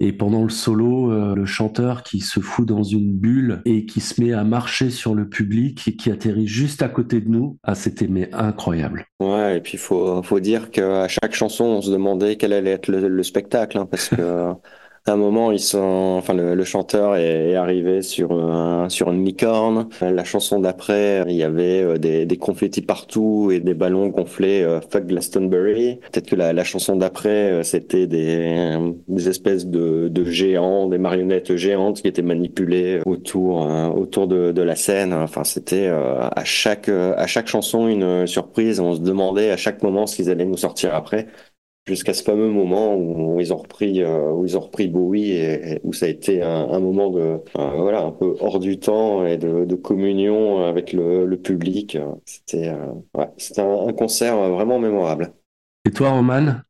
Et 0.00 0.12
pendant 0.12 0.42
le 0.42 0.50
solo, 0.50 1.34
le 1.36 1.46
chanteur 1.46 2.02
qui 2.02 2.18
se 2.18 2.40
fout 2.40 2.66
dans 2.66 2.82
une 2.82 3.12
bulle 3.12 3.62
et 3.64 3.86
qui 3.86 4.00
se 4.00 4.20
met 4.20 4.32
à 4.32 4.42
marcher 4.42 4.90
sur 4.90 5.14
le 5.14 5.28
public 5.28 5.86
et 5.86 5.94
qui 5.94 6.10
atterrit 6.10 6.48
juste 6.48 6.82
à 6.82 6.88
côté 6.88 7.20
de 7.20 7.28
nous. 7.28 7.56
Ah, 7.62 7.76
c'était 7.76 8.08
mais 8.08 8.28
incroyable. 8.32 9.06
Ouais, 9.20 9.58
et 9.58 9.60
puis 9.60 9.74
il 9.74 9.78
faut, 9.78 10.20
faut 10.24 10.40
dire 10.40 10.72
qu'à 10.72 11.06
chaque 11.06 11.34
chanson, 11.34 11.66
on 11.66 11.82
se 11.82 11.92
demandait 11.92 12.34
quel 12.34 12.52
allait 12.52 12.72
être 12.72 12.88
le, 12.88 13.22
spectacle, 13.22 13.78
hein, 13.78 13.86
parce 13.86 14.08
que 14.08 14.54
un 15.06 15.16
moment, 15.16 15.50
ils 15.50 15.58
sont, 15.60 16.14
enfin, 16.18 16.32
le, 16.34 16.54
le 16.54 16.64
chanteur 16.64 17.16
est, 17.16 17.56
arrivé 17.56 18.02
sur 18.02 18.32
un, 18.32 18.88
sur 18.88 19.10
une 19.10 19.24
licorne. 19.24 19.88
La 20.00 20.22
chanson 20.22 20.60
d'après, 20.60 21.24
il 21.28 21.34
y 21.34 21.42
avait 21.42 21.82
euh, 21.82 21.98
des, 21.98 22.24
des 22.24 22.36
confettis 22.38 22.82
partout 22.82 23.50
et 23.52 23.58
des 23.58 23.74
ballons 23.74 24.08
gonflés 24.08 24.62
euh, 24.62 24.80
Fuck 24.80 25.06
Glastonbury. 25.06 25.96
Peut-être 26.12 26.28
que 26.28 26.36
la, 26.36 26.52
la 26.52 26.62
chanson 26.62 26.94
d'après, 26.96 27.50
euh, 27.50 27.62
c'était 27.64 28.06
des, 28.06 28.76
des 29.08 29.28
espèces 29.28 29.66
de, 29.66 30.06
de 30.08 30.24
géants, 30.24 30.86
des 30.86 30.98
marionnettes 30.98 31.56
géantes 31.56 32.00
qui 32.00 32.06
étaient 32.06 32.22
manipulées 32.22 33.00
autour, 33.04 33.68
autour 33.96 34.28
de, 34.28 34.52
de 34.52 34.62
la 34.62 34.76
scène. 34.76 35.12
Enfin, 35.12 35.42
c'était 35.42 35.88
à 35.88 36.44
chaque, 36.44 36.88
à 36.88 37.26
chaque 37.26 37.48
chanson 37.48 37.88
une 37.88 38.26
surprise. 38.26 38.78
On 38.80 38.94
se 38.94 39.00
demandait 39.00 39.50
à 39.50 39.56
chaque 39.56 39.82
moment 39.82 40.06
ce 40.06 40.16
qu'ils 40.16 40.30
allaient 40.30 40.44
nous 40.44 40.56
sortir 40.56 40.94
après 40.94 41.26
jusqu'à 41.86 42.14
ce 42.14 42.22
fameux 42.22 42.48
moment 42.48 42.96
où 42.96 43.40
ils 43.40 43.52
ont 43.52 43.56
repris 43.56 44.02
euh, 44.02 44.30
où 44.30 44.44
ils 44.44 44.56
ont 44.56 44.60
repris 44.60 44.88
Bowie 44.88 45.32
et, 45.32 45.80
où 45.82 45.92
ça 45.92 46.06
a 46.06 46.08
été 46.08 46.42
un, 46.42 46.78
moment 46.78 47.10
de 47.10 47.20
euh, 47.20 47.40
voilà 47.54 48.02
un 48.02 48.12
peu 48.12 48.36
hors 48.40 48.60
du 48.60 48.78
temps 48.78 49.26
et 49.26 49.36
de, 49.36 49.64
de 49.64 49.74
communion 49.74 50.64
avec 50.64 50.92
le, 50.92 51.26
le 51.26 51.36
public. 51.36 51.98
C'était 52.24 52.68
euh, 52.68 52.92
ouais, 53.16 53.28
c'était 53.36 53.62
un, 53.62 53.88
un, 53.88 53.92
concert 53.92 54.36
vraiment 54.50 54.78
mémorable. 54.78 55.32
Et 55.84 55.90
toi 55.90 56.10
Roman? 56.10 56.60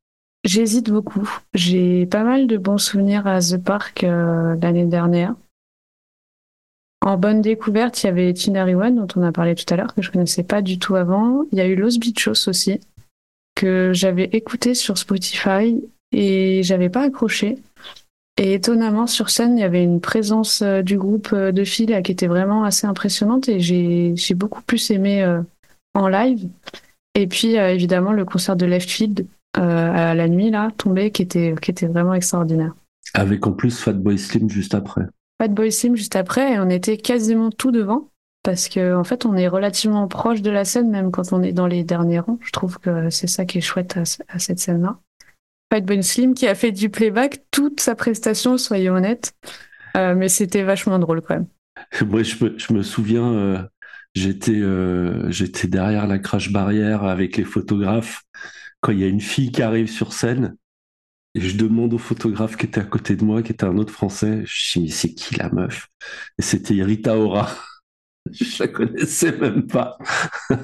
J'hésite 0.45 0.91
beaucoup. 0.91 1.29
J'ai 1.55 2.07
pas 2.07 2.25
mal 2.25 2.47
de 2.47 2.57
bons 2.57 2.79
souvenirs 2.79 3.27
à 3.27 3.41
The 3.41 3.59
Park 3.59 4.03
l'année 4.03 4.87
dernière. 4.87 5.37
En 7.01 7.17
bonne 7.17 7.43
découverte, 7.43 8.03
il 8.03 8.07
y 8.07 8.09
avait 8.09 8.33
Tinari 8.33 8.75
One 8.75 8.97
dont 8.97 9.07
on 9.17 9.23
a 9.23 9.31
parlé 9.31 9.55
tout 9.55 9.73
à 9.73 9.77
l'heure 9.77 9.95
que 9.95 10.03
je 10.03 10.11
connaissais 10.11 10.43
pas 10.43 10.63
du 10.63 10.81
tout 10.81 10.97
avant. 10.97 11.45
Il 11.53 11.59
y 11.59 11.61
a 11.61 11.67
eu 11.67 11.77
Los 11.77 11.99
Bichos 11.99 12.49
aussi 12.49 12.81
que 13.55 13.93
j'avais 13.93 14.25
écouté 14.33 14.75
sur 14.75 14.99
Spotify 14.99 15.81
et 16.13 16.63
j'avais 16.63 16.89
pas 16.89 17.03
accroché. 17.03 17.59
Et 18.39 18.55
étonnamment, 18.55 19.07
sur 19.07 19.31
scène, 19.31 19.59
il 19.59 19.61
y 19.61 19.65
avait 19.65 19.85
une 19.85 20.01
présence 20.01 20.63
du 20.63 20.97
groupe 20.97 21.35
de 21.35 21.65
filles 21.65 22.01
qui 22.03 22.13
était 22.13 22.27
vraiment 22.27 22.65
assez 22.65 22.87
impressionnante 22.87 23.49
et 23.49 23.61
j'ai 23.61 24.35
beaucoup 24.35 24.63
plus 24.63 24.91
aimé 24.91 25.25
en 25.95 26.09
live. 26.09 26.49
Et 27.15 27.27
puis, 27.27 27.57
évidemment, 27.57 28.13
le 28.13 28.25
concert 28.25 28.57
de 28.57 28.65
Left 28.65 28.91
Field 28.91 29.27
à 29.55 30.15
la 30.15 30.29
nuit, 30.29 30.51
là, 30.51 30.71
tombé, 30.79 31.11
qui 31.11 31.21
était, 31.21 31.55
qui 31.61 31.71
était 31.71 31.87
vraiment 31.87 32.15
extraordinaire. 32.15 32.75
Avec 33.13 33.47
en 33.47 33.53
plus 33.53 33.79
Fatboy 33.79 34.19
Slim 34.19 34.49
juste 34.49 34.75
après. 34.75 35.03
Fatboy 35.39 35.71
Slim 35.71 35.95
juste 35.95 36.17
après, 36.17 36.55
et 36.55 36.59
on 36.59 36.71
était 36.71 36.97
quasiment 36.97 37.51
tout 37.51 37.71
devant 37.71 38.09
parce 38.43 38.69
que 38.69 38.95
en 38.95 39.05
fait 39.05 39.25
on 39.25 39.37
est 39.37 39.49
relativement 39.49 40.09
proche 40.09 40.43
de 40.43 40.51
la 40.51 40.65
scène 40.65 40.91
même 40.91 41.11
quand 41.11 41.33
on 41.33 41.43
est 41.43 41.53
dans 41.53 41.67
les 41.67 41.85
derniers 41.85 42.21
rangs. 42.21 42.39
Je 42.43 42.51
trouve 42.51 42.79
que 42.79 43.11
c'est 43.11 43.27
ça 43.27 43.45
qui 43.45 43.59
est 43.59 43.63
chouette 43.63 43.97
à, 43.97 44.39
cette 44.39 44.59
scène-là. 44.59 44.99
Fight 45.73 46.03
Slim 46.03 46.35
qui 46.35 46.47
a 46.47 46.55
fait 46.55 46.73
du 46.73 46.91
playback 46.91 47.45
toute 47.51 47.81
sa 47.81 47.95
prestation, 47.95 48.59
soyons 48.59 48.95
honnêtes, 48.95 49.35
euh, 49.97 50.15
mais 50.15 50.29
c'était 50.29 50.63
vachement 50.63 50.99
drôle 50.99 51.23
quand 51.23 51.35
même. 51.35 51.47
Moi 52.07 52.23
je 52.23 52.73
me, 52.73 52.83
souviens, 52.83 53.33
euh, 53.33 53.63
j'étais 54.15 54.61
euh, 54.61 55.31
j'étais 55.31 55.69
derrière 55.69 56.07
la 56.07 56.19
crash 56.19 56.53
barrière 56.53 57.05
avec 57.05 57.37
les 57.37 57.45
photographes 57.45 58.23
quand 58.81 58.93
il 58.93 58.99
y 58.99 59.05
a 59.05 59.09
une 59.09 59.21
fille 59.21 59.53
qui 59.53 59.63
arrive 59.63 59.89
sur 59.89 60.13
scène. 60.13 60.57
Et 61.35 61.41
je 61.41 61.57
demande 61.57 61.95
au 61.95 61.99
photographe 61.99 62.57
qui 62.57 62.67
était 62.67 62.81
à 62.81 62.85
côté 62.85 63.17
de 63.17 63.25
moi, 63.25 63.43
qui 63.43 63.53
était 63.53 63.65
un 63.65 63.79
autre 63.79 63.93
français, 63.93 64.43
je 64.45 64.73
dis 64.79 64.85
mais 64.85 64.91
c'est 64.91 65.15
qui 65.15 65.35
la 65.37 65.49
meuf? 65.49 65.89
Et 66.39 66.43
c'était 66.43 66.75
Rita 66.83 67.17
Ora. 67.17 67.49
Je 68.31 68.63
la 68.63 68.69
connaissais 68.69 69.37
même 69.37 69.67
pas. 69.67 69.99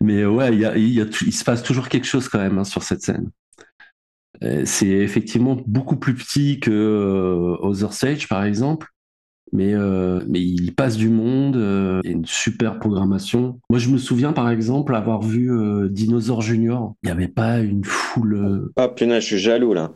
Mais 0.00 0.24
ouais, 0.24 0.52
il, 0.52 0.60
y 0.60 0.64
a, 0.64 0.76
il, 0.76 1.32
se 1.32 1.44
passe 1.44 1.62
toujours 1.62 1.88
quelque 1.88 2.06
chose 2.06 2.28
quand 2.28 2.38
même 2.38 2.58
hein, 2.58 2.64
sur 2.64 2.82
cette 2.82 3.02
scène. 3.02 3.30
Euh, 4.42 4.62
c'est 4.64 4.88
effectivement 4.88 5.60
beaucoup 5.66 5.96
plus 5.96 6.14
petit 6.14 6.60
que 6.60 6.70
euh, 6.70 7.56
Other 7.60 7.92
Stage, 7.92 8.28
par 8.28 8.44
exemple. 8.44 8.88
Mais, 9.52 9.74
euh, 9.74 10.20
mais 10.28 10.40
il 10.40 10.72
passe 10.74 10.96
du 10.96 11.08
monde, 11.08 11.56
il 11.56 12.08
y 12.08 12.12
a 12.12 12.16
une 12.16 12.24
super 12.24 12.78
programmation. 12.78 13.60
Moi, 13.68 13.80
je 13.80 13.88
me 13.90 13.98
souviens, 13.98 14.32
par 14.32 14.48
exemple, 14.48 14.94
avoir 14.94 15.22
vu 15.22 15.50
Dinosaur 15.90 16.40
Junior. 16.40 16.94
Il 17.02 17.06
n'y 17.06 17.12
avait 17.12 17.28
pas 17.28 17.58
une 17.58 17.84
foule. 17.84 18.70
Ah, 18.76 18.88
putain, 18.88 19.18
je 19.18 19.26
suis 19.26 19.38
jaloux, 19.38 19.74
là. 19.74 19.92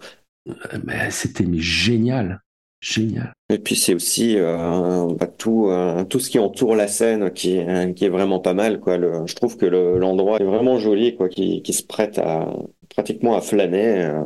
Mais 0.84 1.10
c'était 1.10 1.46
mais 1.46 1.60
génial. 1.60 2.42
Génial. 2.84 3.32
Et 3.48 3.58
puis 3.58 3.76
c'est 3.76 3.94
aussi 3.94 4.36
euh, 4.36 5.06
bah, 5.18 5.26
tout, 5.26 5.68
euh, 5.68 6.04
tout 6.04 6.20
ce 6.20 6.28
qui 6.28 6.38
entoure 6.38 6.76
la 6.76 6.86
scène 6.86 7.30
qui, 7.32 7.58
qui 7.96 8.04
est 8.04 8.10
vraiment 8.10 8.40
pas 8.40 8.52
mal. 8.52 8.78
Quoi. 8.78 8.98
Le, 8.98 9.26
je 9.26 9.34
trouve 9.34 9.56
que 9.56 9.64
l'endroit 9.64 10.36
est 10.38 10.44
vraiment 10.44 10.78
joli, 10.78 11.16
quoi, 11.16 11.30
qui, 11.30 11.62
qui 11.62 11.72
se 11.72 11.82
prête 11.82 12.18
à, 12.18 12.52
pratiquement 12.90 13.36
à 13.36 13.40
flâner. 13.40 14.02
Euh. 14.02 14.20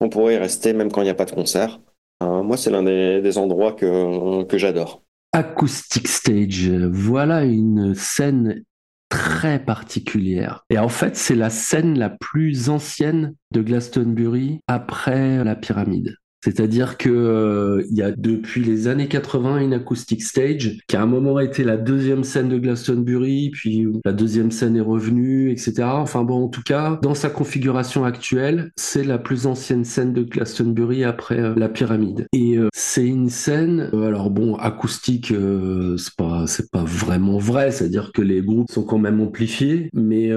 on 0.00 0.08
pourrait 0.08 0.34
y 0.34 0.38
rester 0.38 0.72
même 0.72 0.90
quand 0.90 1.02
il 1.02 1.04
n'y 1.04 1.10
a 1.10 1.14
pas 1.14 1.26
de 1.26 1.30
concert. 1.30 1.80
moi, 2.20 2.56
c'est 2.56 2.70
l'un 2.70 2.82
des, 2.82 3.20
des, 3.20 3.38
endroits 3.38 3.72
que, 3.72 4.42
que 4.44 4.58
j'adore. 4.58 5.04
Acoustic 5.32 6.08
Stage, 6.08 6.70
voilà 6.70 7.44
une 7.44 7.94
scène 7.94 8.64
très 9.10 9.64
particulière. 9.64 10.64
Et 10.70 10.78
en 10.78 10.88
fait, 10.88 11.14
c'est 11.14 11.36
la 11.36 11.50
scène 11.50 11.96
la 11.96 12.10
plus 12.10 12.68
ancienne 12.68 13.36
de 13.52 13.62
Glastonbury 13.62 14.58
après 14.66 15.44
la 15.44 15.54
pyramide. 15.54 16.16
C'est-à-dire 16.44 16.98
que 16.98 17.08
euh, 17.08 17.84
il 17.90 17.96
y 17.96 18.02
a 18.02 18.10
depuis 18.10 18.62
les 18.62 18.88
années 18.88 19.06
80 19.06 19.58
une 19.58 19.74
acoustic 19.74 20.22
stage 20.22 20.78
qui 20.88 20.96
à 20.96 21.02
un 21.02 21.06
moment 21.06 21.36
a 21.36 21.44
été 21.44 21.62
la 21.62 21.76
deuxième 21.76 22.24
scène 22.24 22.48
de 22.48 22.58
Glastonbury, 22.58 23.50
puis 23.50 23.86
la 24.04 24.12
deuxième 24.12 24.50
scène 24.50 24.76
est 24.76 24.80
revenue, 24.80 25.50
etc. 25.50 25.74
Enfin 25.84 26.24
bon, 26.24 26.44
en 26.44 26.48
tout 26.48 26.62
cas, 26.62 26.98
dans 27.02 27.14
sa 27.14 27.30
configuration 27.30 28.04
actuelle, 28.04 28.72
c'est 28.76 29.04
la 29.04 29.18
plus 29.18 29.46
ancienne 29.46 29.84
scène 29.84 30.12
de 30.12 30.22
Glastonbury 30.22 31.04
après 31.04 31.38
euh, 31.38 31.54
la 31.56 31.68
pyramide. 31.68 32.26
Et 32.32 32.58
euh, 32.58 32.68
c'est 32.72 33.06
une 33.06 33.28
scène, 33.28 33.90
alors 33.92 34.30
bon, 34.30 34.56
acoustique, 34.56 35.32
c'est 35.96 36.16
pas 36.16 36.46
c'est 36.46 36.70
pas 36.70 36.84
vraiment 36.84 37.38
vrai, 37.38 37.70
c'est-à-dire 37.70 38.10
que 38.12 38.22
les 38.22 38.42
groupes 38.42 38.70
sont 38.70 38.82
quand 38.82 38.98
même 38.98 39.20
amplifiés, 39.20 39.90
mais 39.92 40.30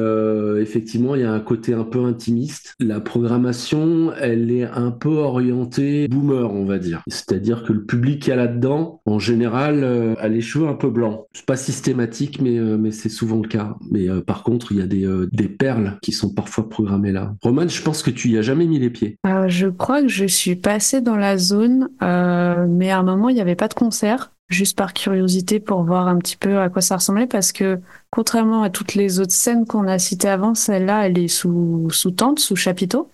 effectivement, 0.59 1.15
il 1.15 1.21
y 1.21 1.25
a 1.25 1.31
un 1.31 1.39
côté 1.39 1.73
un 1.73 1.83
peu 1.83 2.03
intimiste. 2.03 2.75
La 2.79 2.99
programmation, 2.99 4.13
elle 4.19 4.51
est 4.51 4.65
un 4.65 4.91
peu 4.91 5.17
orientée 5.17 5.94
boomer, 6.07 6.51
on 6.51 6.65
va 6.65 6.77
dire. 6.77 7.01
C'est-à-dire 7.07 7.63
que 7.63 7.73
le 7.73 7.83
public 7.83 8.23
qui 8.23 8.31
a 8.31 8.35
là-dedans, 8.35 9.01
en 9.05 9.19
général, 9.19 9.83
euh, 9.83 10.15
a 10.19 10.27
les 10.27 10.41
cheveux 10.41 10.67
un 10.67 10.73
peu 10.73 10.89
blancs. 10.89 11.25
C'est 11.33 11.45
pas 11.45 11.55
systématique, 11.55 12.41
mais, 12.41 12.57
euh, 12.57 12.91
c'est 12.91 13.09
souvent 13.09 13.41
le 13.41 13.47
cas. 13.47 13.75
Mais 13.91 14.09
euh, 14.09 14.21
par 14.21 14.43
contre, 14.43 14.71
il 14.71 14.79
y 14.79 14.81
a 14.81 14.87
des, 14.87 15.47
perles 15.47 15.97
qui 16.01 16.11
sont 16.11 16.33
parfois 16.33 16.67
programmées 16.69 17.11
là. 17.11 17.33
Roman, 17.41 17.67
je 17.67 17.81
pense 17.81 18.03
que 18.03 18.09
tu 18.09 18.29
y 18.29 18.37
as 18.37 18.41
jamais 18.41 18.65
mis 18.65 18.79
les 18.79 18.89
pieds. 18.89 19.17
je 19.47 19.67
crois 19.67 20.01
que 20.01 20.07
je 20.07 20.25
suis 20.25 20.55
passée 20.55 21.01
dans 21.01 21.15
la 21.15 21.37
zone, 21.37 21.89
mais 22.01 22.91
à 22.91 22.99
un 22.99 23.03
moment, 23.03 23.29
il 23.29 23.35
n'y 23.35 23.41
avait 23.41 23.55
pas 23.55 23.67
de 23.67 23.73
concert 23.73 24.31
juste 24.49 24.77
par 24.77 24.93
curiosité 24.93 25.59
pour 25.59 25.83
voir 25.83 26.07
un 26.07 26.17
petit 26.17 26.37
peu 26.37 26.59
à 26.59 26.69
quoi 26.69 26.81
ça 26.81 26.97
ressemblait 26.97 27.27
parce 27.27 27.51
que 27.51 27.79
contrairement 28.11 28.61
à 28.61 28.69
toutes 28.69 28.93
les 28.93 29.19
autres 29.19 29.31
scènes 29.31 29.65
qu'on 29.65 29.87
a 29.87 29.97
citées 29.97 30.29
avant, 30.29 30.53
celle-là, 30.53 31.07
elle 31.07 31.17
est 31.17 31.27
sous 31.27 31.89
tente, 32.15 32.39
sous 32.39 32.55
chapiteau. 32.55 33.09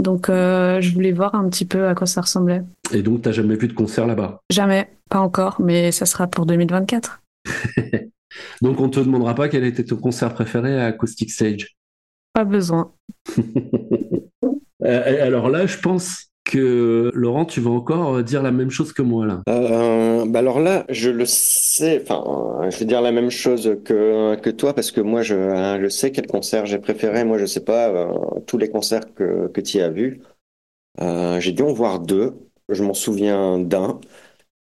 Donc, 0.00 0.28
euh, 0.28 0.80
je 0.80 0.92
voulais 0.94 1.12
voir 1.12 1.34
un 1.34 1.48
petit 1.48 1.66
peu 1.66 1.86
à 1.86 1.94
quoi 1.94 2.06
ça 2.06 2.22
ressemblait. 2.22 2.62
Et 2.92 3.02
donc, 3.02 3.22
t'as 3.22 3.32
jamais 3.32 3.56
vu 3.56 3.68
de 3.68 3.74
concert 3.74 4.06
là-bas? 4.06 4.40
Jamais, 4.50 4.88
pas 5.10 5.20
encore, 5.20 5.60
mais 5.60 5.92
ça 5.92 6.06
sera 6.06 6.26
pour 6.26 6.46
2024. 6.46 7.22
donc, 8.62 8.80
on 8.80 8.88
te 8.88 9.00
demandera 9.00 9.34
pas 9.34 9.48
quel 9.48 9.64
était 9.64 9.84
ton 9.84 9.96
concert 9.96 10.32
préféré 10.32 10.80
à 10.80 10.86
Acoustic 10.86 11.30
Stage 11.30 11.76
Pas 12.32 12.44
besoin. 12.44 12.92
Euh, 14.82 15.26
alors 15.26 15.50
là, 15.50 15.66
je 15.66 15.76
pense 15.76 16.30
que 16.46 17.10
Laurent, 17.14 17.44
tu 17.44 17.60
vas 17.60 17.70
encore 17.70 18.22
dire 18.24 18.42
la 18.42 18.50
même 18.50 18.70
chose 18.70 18.94
que 18.94 19.02
moi 19.02 19.26
là. 19.26 19.42
Euh, 19.46 20.09
bah 20.26 20.40
alors 20.40 20.60
là, 20.60 20.84
je 20.88 21.10
le 21.10 21.26
sais. 21.26 22.00
Enfin, 22.02 22.68
je 22.70 22.76
vais 22.78 22.84
dire 22.84 23.00
la 23.00 23.12
même 23.12 23.30
chose 23.30 23.76
que 23.84 24.34
que 24.36 24.50
toi 24.50 24.74
parce 24.74 24.90
que 24.92 25.00
moi, 25.00 25.22
je, 25.22 25.34
je 25.80 25.88
sais 25.88 26.12
quel 26.12 26.26
concert 26.26 26.66
j'ai 26.66 26.78
préféré. 26.78 27.24
Moi, 27.24 27.38
je 27.38 27.46
sais 27.46 27.64
pas 27.64 27.88
euh, 27.90 28.40
tous 28.46 28.58
les 28.58 28.68
concerts 28.70 29.12
que 29.14 29.48
que 29.48 29.60
tu 29.60 29.80
as 29.80 29.90
vus. 29.90 30.20
Euh, 31.00 31.40
j'ai 31.40 31.52
dû 31.52 31.62
en 31.62 31.72
voir 31.72 32.00
deux. 32.00 32.34
Je 32.68 32.84
m'en 32.84 32.94
souviens 32.94 33.58
d'un. 33.58 34.00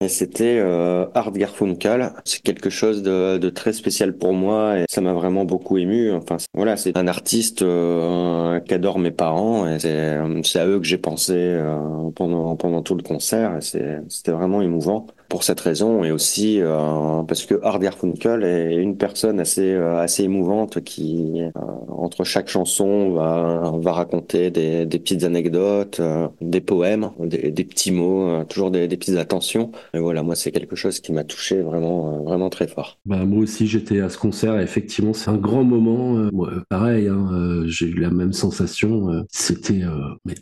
Et 0.02 0.08
c'était 0.08 0.58
euh, 0.58 1.06
Art 1.14 1.32
Garfunkel. 1.32 2.12
C'est 2.24 2.42
quelque 2.42 2.70
chose 2.70 3.02
de, 3.02 3.38
de, 3.38 3.50
très 3.50 3.72
spécial 3.74 4.16
pour 4.16 4.32
moi 4.32 4.78
et 4.78 4.84
ça 4.90 5.00
m'a 5.02 5.12
vraiment 5.14 5.44
beaucoup 5.44 5.78
ému. 5.78 6.12
Enfin, 6.12 6.38
voilà, 6.54 6.76
c'est 6.78 6.96
un 6.96 7.06
artiste 7.08 7.62
euh, 7.62 8.60
qu'adorent 8.60 8.98
mes 8.98 9.10
parents 9.10 9.68
et 9.68 9.78
c'est 9.80 10.58
à 10.58 10.66
eux 10.66 10.78
que 10.80 10.86
j'ai 10.86 10.98
pensé 10.98 11.60
pendant 12.16 12.56
pendant 12.56 12.82
tout 12.82 12.94
le 12.94 13.02
concert. 13.02 13.56
Et 13.58 13.60
c'était 13.60 14.32
vraiment 14.32 14.62
émouvant 14.62 15.06
pour 15.30 15.44
cette 15.44 15.60
raison 15.60 16.02
et 16.02 16.10
aussi 16.10 16.60
euh, 16.60 17.22
parce 17.22 17.46
que 17.46 17.54
Art 17.62 17.78
Garfunkel 17.78 18.42
est 18.42 18.74
une 18.74 18.96
personne 18.96 19.38
assez 19.38 19.72
euh, 19.72 20.00
assez 20.00 20.24
émouvante 20.24 20.82
qui 20.82 21.40
euh, 21.40 21.50
entre 21.88 22.24
chaque 22.24 22.48
chanson 22.48 23.12
va 23.12 23.92
raconter 23.92 24.50
des, 24.50 24.86
petites 24.86 25.22
anecdotes, 25.22 26.00
des 26.40 26.60
poèmes, 26.60 27.10
des, 27.20 27.64
petits 27.64 27.92
mots, 27.92 28.42
toujours 28.44 28.70
des, 28.70 28.88
petites 28.88 29.16
attentions. 29.16 29.70
Et 29.94 29.98
voilà, 29.98 30.22
moi 30.22 30.34
c'est 30.34 30.50
quelque 30.50 30.74
chose 30.74 30.98
qui 30.98 31.12
m'a 31.12 31.22
touché 31.22 31.60
vraiment 31.60 32.22
vraiment 32.24 32.50
très 32.50 32.66
fort. 32.66 32.98
Bah 33.06 33.24
moi 33.24 33.42
aussi 33.42 33.68
j'étais 33.68 34.00
à 34.00 34.08
ce 34.08 34.18
concert 34.18 34.58
et 34.58 34.62
effectivement 34.62 35.12
c'est 35.12 35.30
un 35.30 35.36
grand 35.36 35.62
moment. 35.62 36.28
Pareil, 36.68 37.06
hein, 37.06 37.62
j'ai 37.66 37.86
eu 37.86 38.00
la 38.00 38.10
même 38.10 38.32
sensation. 38.32 39.24
C'était 39.30 39.82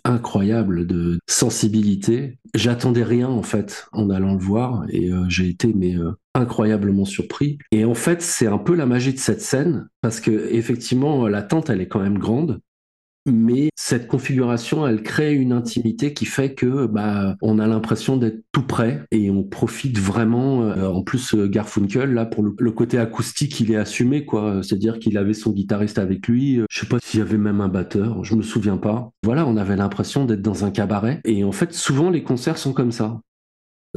incroyable 0.05 0.87
de 0.87 1.19
sensibilité. 1.27 2.39
J'attendais 2.55 3.05
rien 3.05 3.29
en 3.29 3.43
fait 3.43 3.89
en 3.93 4.09
allant 4.09 4.33
le 4.33 4.41
voir 4.41 4.78
et 4.89 5.11
euh, 5.11 5.25
j'ai 5.29 5.49
été 5.49 5.73
mais 5.75 5.97
euh, 5.97 6.13
incroyablement 6.35 7.05
surpris. 7.05 7.59
Et 7.73 7.85
en 7.85 7.95
fait, 7.95 8.23
c'est 8.23 8.47
un 8.47 8.59
peu 8.59 8.75
la 8.75 8.87
magie 8.87 9.13
de 9.13 9.19
cette 9.19 9.41
scène 9.41 9.89
parce 10.01 10.21
que 10.21 10.49
effectivement, 10.53 11.27
la 11.29 11.47
elle 11.69 11.81
est 11.81 11.89
quand 11.89 12.01
même 12.01 12.19
grande, 12.19 12.61
mais 13.27 13.71
cette 13.77 14.07
configuration, 14.07 14.87
elle 14.87 15.03
crée 15.03 15.35
une 15.35 15.53
intimité 15.53 16.13
qui 16.13 16.25
fait 16.25 16.55
que 16.55 16.87
bah, 16.87 17.37
on 17.43 17.59
a 17.59 17.67
l'impression 17.67 18.17
d'être 18.17 18.43
tout 18.53 18.63
près 18.63 19.03
et 19.11 19.31
on 19.31 19.43
profite 19.43 19.99
vraiment. 19.99 20.63
Euh, 20.63 20.89
en 20.89 21.03
plus, 21.03 21.35
Garfunkel, 21.35 22.13
là, 22.13 22.27
pour 22.27 22.43
le, 22.43 22.71
côté 22.71 22.99
acoustique, 22.99 23.61
il 23.61 23.73
est 23.73 23.77
assumé, 23.77 24.25
quoi. 24.25 24.61
C'est-à-dire 24.63 24.99
qu'il 24.99 25.19
avait 25.19 25.35
son 25.35 25.53
guitariste 25.53 25.99
avec 25.99 26.27
lui. 26.29 26.61
Je 26.71 26.81
sais 26.81 26.87
pas 26.87 26.99
s'il 27.03 27.21
y 27.21 27.23
avait 27.23 27.39
même 27.39 27.61
un 27.61 27.69
batteur, 27.69 28.25
je 28.25 28.35
me 28.35 28.43
souviens 28.43 28.77
pas. 28.77 29.11
Voilà, 29.25 29.47
on 29.47 29.57
avait 29.57 29.77
l'impression 29.77 30.25
d'être 30.25 30.43
dans 30.43 30.65
un 30.65 30.71
cabaret. 30.71 31.21
Et 31.25 31.45
en 31.45 31.53
fait, 31.53 31.73
souvent, 31.73 32.11
les 32.11 32.23
concerts 32.23 32.59
sont 32.59 32.73
comme 32.73 32.93
ça. 32.93 33.21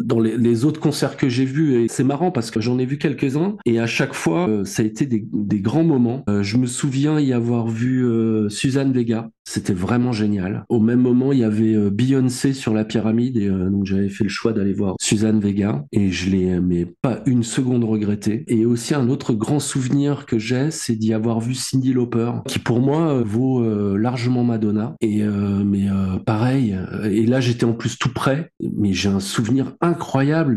Dans 0.03 0.19
les, 0.19 0.65
autres 0.65 0.79
concerts 0.79 1.17
que 1.17 1.29
j'ai 1.29 1.45
vus, 1.45 1.83
et 1.83 1.87
c'est 1.87 2.03
marrant 2.03 2.31
parce 2.31 2.51
que 2.51 2.61
j'en 2.61 2.77
ai 2.77 2.85
vu 2.85 2.97
quelques-uns, 2.97 3.55
et 3.65 3.79
à 3.79 3.87
chaque 3.87 4.13
fois, 4.13 4.47
euh, 4.47 4.65
ça 4.65 4.83
a 4.83 4.85
été 4.85 5.05
des, 5.05 5.25
grands 5.59 5.83
moments. 5.83 6.23
Euh, 6.29 6.43
je 6.43 6.57
me 6.57 6.65
souviens 6.65 7.19
y 7.19 7.33
avoir 7.33 7.67
vu 7.67 8.05
euh, 8.05 8.49
Suzanne 8.49 8.91
Vega, 8.91 9.29
c'était 9.43 9.73
vraiment 9.73 10.11
génial. 10.11 10.65
Au 10.69 10.79
même 10.79 10.99
moment, 10.99 11.31
il 11.31 11.39
y 11.39 11.43
avait 11.43 11.89
Beyoncé 11.89 12.53
sur 12.53 12.73
la 12.73 12.85
pyramide, 12.85 13.37
et 13.37 13.49
donc 13.49 13.85
j'avais 13.85 14.09
fait 14.09 14.23
le 14.23 14.29
choix 14.29 14.53
d'aller 14.53 14.73
voir 14.73 14.95
Suzanne 14.99 15.39
Vega, 15.39 15.83
et 15.91 16.11
je 16.11 16.29
l'ai 16.29 16.85
pas 17.01 17.21
une 17.25 17.43
seconde 17.43 17.83
regretté. 17.83 18.43
Et 18.47 18.65
aussi 18.65 18.93
un 18.93 19.09
autre 19.09 19.33
grand 19.33 19.59
souvenir 19.59 20.25
que 20.25 20.37
j'ai, 20.37 20.71
c'est 20.71 20.95
d'y 20.95 21.13
avoir 21.13 21.39
vu 21.39 21.53
Cindy 21.53 21.91
Lauper, 21.91 22.31
qui 22.47 22.59
pour 22.59 22.79
moi 22.79 23.21
vaut 23.23 23.63
largement 23.97 24.43
Madonna. 24.43 24.95
Et 25.01 25.23
mais 25.23 25.87
pareil, 26.25 26.77
et 27.03 27.25
là 27.25 27.41
j'étais 27.41 27.65
en 27.65 27.73
plus 27.73 27.97
tout 27.97 28.13
près, 28.13 28.51
mais 28.77 28.93
j'ai 28.93 29.09
un 29.09 29.19
souvenir 29.19 29.75
incroyable 29.81 29.90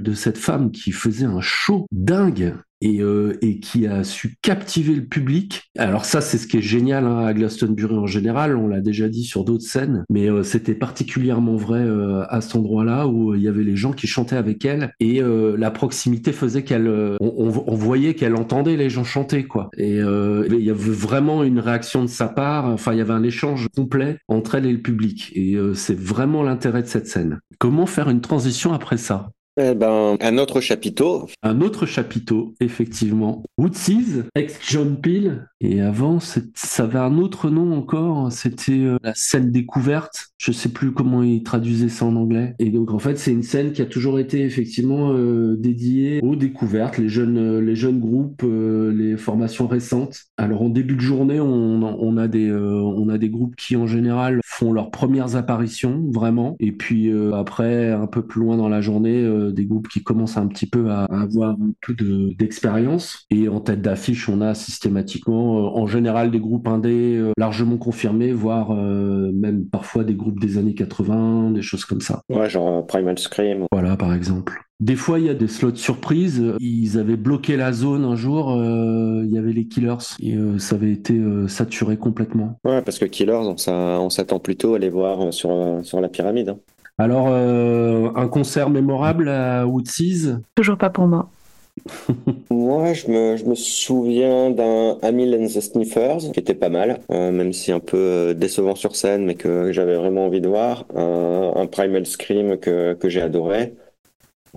de 0.03 0.13
cette 0.13 0.39
femme 0.39 0.71
qui 0.71 0.93
faisait 0.93 1.27
un 1.27 1.41
show 1.41 1.87
dingue 1.93 2.55
et, 2.85 3.01
euh, 3.01 3.37
et 3.43 3.59
qui 3.59 3.87
a 3.89 4.05
su 4.05 4.37
captiver 4.43 4.95
le 4.95 5.05
public. 5.07 5.65
Alors 5.77 6.05
ça, 6.05 6.21
c'est 6.21 6.39
ce 6.39 6.47
qui 6.47 6.59
est 6.59 6.63
génial 6.63 7.05
hein, 7.07 7.19
à 7.27 7.35
Glastonbury 7.35 7.97
en 7.97 8.07
général, 8.07 8.57
on 8.57 8.69
l'a 8.69 8.81
déjà 8.81 9.09
dit 9.09 9.25
sur 9.25 9.45
d'autres 9.45 9.65
scènes, 9.65 10.05
mais 10.11 10.31
euh, 10.31 10.43
c'était 10.45 10.75
particulièrement 10.75 11.57
vrai 11.57 11.81
euh, 11.81 12.25
à 12.29 12.41
cet 12.41 12.55
endroit-là 12.57 13.09
où 13.09 13.35
il 13.35 13.43
y 13.43 13.49
avait 13.49 13.65
les 13.65 13.75
gens 13.77 13.93
qui 13.93 14.07
chantaient 14.07 14.37
avec 14.37 14.65
elle 14.65 14.93
et 15.01 15.21
la 15.25 15.71
proximité 15.71 16.33
faisait 16.33 16.63
qu'elle, 16.63 16.89
on, 17.21 17.35
on- 17.67 17.75
voyait 17.75 18.15
qu'elle 18.15 18.37
entendait 18.37 18.77
les 18.77 18.91
gens 18.91 19.05
chanter 19.05 19.45
quoi. 19.45 19.71
Et 19.79 19.97
il 19.97 20.61
y 20.65 20.71
avait 20.71 20.91
vraiment 20.91 21.43
une 21.43 21.59
réaction 21.59 22.03
de 22.03 22.09
sa 22.09 22.29
part. 22.29 22.67
Enfin, 22.67 22.93
il 22.93 22.99
y 22.99 23.01
avait 23.01 23.13
un 23.15 23.23
échange 23.23 23.69
complet 23.75 24.19
entre 24.29 24.57
elle 24.57 24.67
et 24.67 24.73
le 24.73 24.83
public. 24.83 25.33
Et 25.35 25.57
c'est 25.75 25.99
vraiment 25.99 26.43
l'intérêt 26.43 26.83
de 26.83 26.89
cette 26.89 27.07
scène. 27.07 27.41
Comment 27.59 27.87
faire 27.87 28.11
une 28.11 28.21
transition 28.21 28.73
après 28.75 28.99
ça? 28.99 29.31
Eh 29.57 29.75
ben, 29.75 30.17
un 30.21 30.39
autre 30.39 30.61
chapiteau. 30.61 31.29
un 31.45 31.61
autre 31.61 31.87
chapiteau, 31.87 32.57
effectivement. 32.59 33.45
Woodseas, 33.57 34.25
ex-John 34.35 35.01
Peel. 35.01 35.49
Et 35.61 35.81
avant, 35.81 36.19
ça 36.19 36.83
avait 36.83 36.99
un 36.99 37.19
autre 37.19 37.51
nom 37.51 37.73
encore. 37.73 38.33
C'était 38.33 38.73
euh, 38.73 38.99
la 39.05 39.15
scène 39.15 39.53
découverte. 39.53 40.27
Je 40.39 40.51
sais 40.51 40.71
plus 40.71 40.93
comment 40.93 41.23
ils 41.23 41.45
traduisaient 41.45 41.89
ça 41.89 42.05
en 42.05 42.17
anglais. 42.17 42.57
Et 42.59 42.71
donc, 42.71 42.93
en 42.93 42.99
fait, 42.99 43.17
c'est 43.17 43.31
une 43.31 43.45
scène 43.45 43.73
qui 43.73 43.81
a 43.81 43.87
toujours 43.87 44.19
été 44.19 44.41
effectivement 44.43 45.13
euh, 45.13 45.55
dédiée 45.57 46.19
aux 46.25 46.35
découvertes, 46.35 46.99
les 46.99 47.09
jeunes, 47.09 47.39
euh, 47.39 47.61
les 47.61 47.77
jeunes 47.77 48.01
groupes, 48.01 48.43
les 48.45 49.17
formations 49.17 49.69
récentes. 49.69 50.25
Alors, 50.37 50.63
en 50.63 50.69
début 50.69 50.97
de 50.97 51.01
journée, 51.01 51.39
on 51.41 52.17
a 52.17 52.27
des 52.27 53.29
groupes 53.31 53.55
qui, 53.55 53.77
en 53.77 53.87
général, 53.87 54.41
font 54.59 54.73
leurs 54.73 54.91
premières 54.91 55.37
apparitions, 55.37 56.05
vraiment. 56.13 56.57
Et 56.61 56.73
puis, 56.73 57.11
euh, 57.11 57.35
après, 57.35 57.91
un 57.91 58.07
peu 58.07 58.23
plus 58.25 58.41
loin 58.41 58.57
dans 58.57 58.69
la 58.69 58.81
journée, 58.81 59.23
euh, 59.23 59.51
des 59.53 59.67
groupes 59.67 59.89
qui 59.89 60.03
commencent 60.03 60.37
un 60.37 60.47
petit 60.47 60.67
peu 60.69 60.91
à, 60.91 61.05
à 61.07 61.23
avoir 61.23 61.51
un 61.51 61.73
peu 61.81 61.95
de- 61.95 62.35
d'expérience. 62.39 63.25
Et 63.31 63.49
en 63.49 63.61
tête 63.61 63.83
d'affiche, 63.83 64.29
on 64.29 64.41
a 64.41 64.55
systématiquement, 64.55 65.59
euh, 65.59 65.81
en 65.81 65.87
général, 65.87 66.31
des 66.31 66.41
groupes 66.41 66.69
indés 66.69 67.21
largement 67.37 67.77
confirmés, 67.79 68.33
voire 68.33 68.75
même 68.75 69.65
parfois 69.67 70.05
des 70.05 70.15
groupes 70.15 70.41
des 70.41 70.59
années 70.59 70.75
80, 70.75 71.51
des 71.51 71.63
choses 71.63 71.85
comme 71.85 72.01
ça. 72.01 72.21
Ouais, 72.29 72.49
genre 72.49 72.87
Primal 72.87 73.19
Scream. 73.19 73.65
Voilà, 73.73 73.97
par 73.97 74.15
exemple. 74.15 74.61
Des 74.81 74.97
fois, 74.97 75.19
il 75.19 75.27
y 75.27 75.29
a 75.31 75.35
des 75.35 75.49
slots 75.49 75.75
surprises. 75.77 76.43
Ils 76.61 76.99
avaient 76.99 77.17
bloqué 77.17 77.57
la 77.57 77.73
zone 77.73 78.05
un 78.05 78.17
jour. 78.17 78.51
euh, 78.53 79.23
il 79.25 79.33
y 79.33 79.39
avait 79.39 79.53
les 79.53 79.67
Killers 79.67 79.97
et 80.21 80.35
euh, 80.37 80.59
ça 80.59 80.75
avait 80.75 80.93
été 80.93 81.15
euh, 81.15 81.49
saturé 81.49 81.97
complètement. 81.97 82.59
Ouais, 82.65 82.83
parce 82.83 82.99
que 82.99 83.05
Killers, 83.05 83.33
on 83.35 83.57
s'a- 83.57 83.73
on 84.01 84.11
s'attend 84.11 84.41
plutôt 84.41 84.75
à 84.75 84.79
les 84.79 84.91
voir 84.91 85.33
sur, 85.33 85.81
sur 85.83 86.01
la 86.01 86.09
pyramide. 86.09 86.51
hein. 86.51 86.59
Alors, 86.99 87.27
euh, 87.31 88.11
un 88.15 88.29
concert 88.29 88.71
mémorable 88.71 89.29
à 89.29 89.67
Woodseas. 89.67 90.39
Toujours 90.55 90.77
pas 90.79 90.91
pour 90.91 91.07
moi. 91.07 91.29
Moi, 92.51 92.93
je 92.93 93.09
me, 93.09 93.37
je 93.37 93.45
me 93.45 93.55
souviens 93.55 94.51
d'un 94.51 94.99
Amil 95.03 95.35
and 95.35 95.47
the 95.47 95.61
Sniffers, 95.61 96.31
qui 96.33 96.39
était 96.41 96.55
pas 96.55 96.69
mal, 96.69 97.01
euh, 97.11 97.33
même 97.33 97.53
si 97.53 97.73
un 97.73 97.81
peu 97.81 98.35
décevant 98.37 98.75
sur 98.77 98.95
scène, 98.97 99.25
mais 99.25 99.35
que 99.35 99.73
j'avais 99.73 99.97
vraiment 99.97 100.27
envie 100.27 100.41
de 100.41 100.49
voir. 100.49 100.85
Un, 100.95 101.53
un 101.57 101.67
Primal 101.67 102.07
Scream 102.07 102.59
que, 102.59 102.95
que 102.95 103.09
j'ai 103.09 103.21
adoré. 103.23 103.75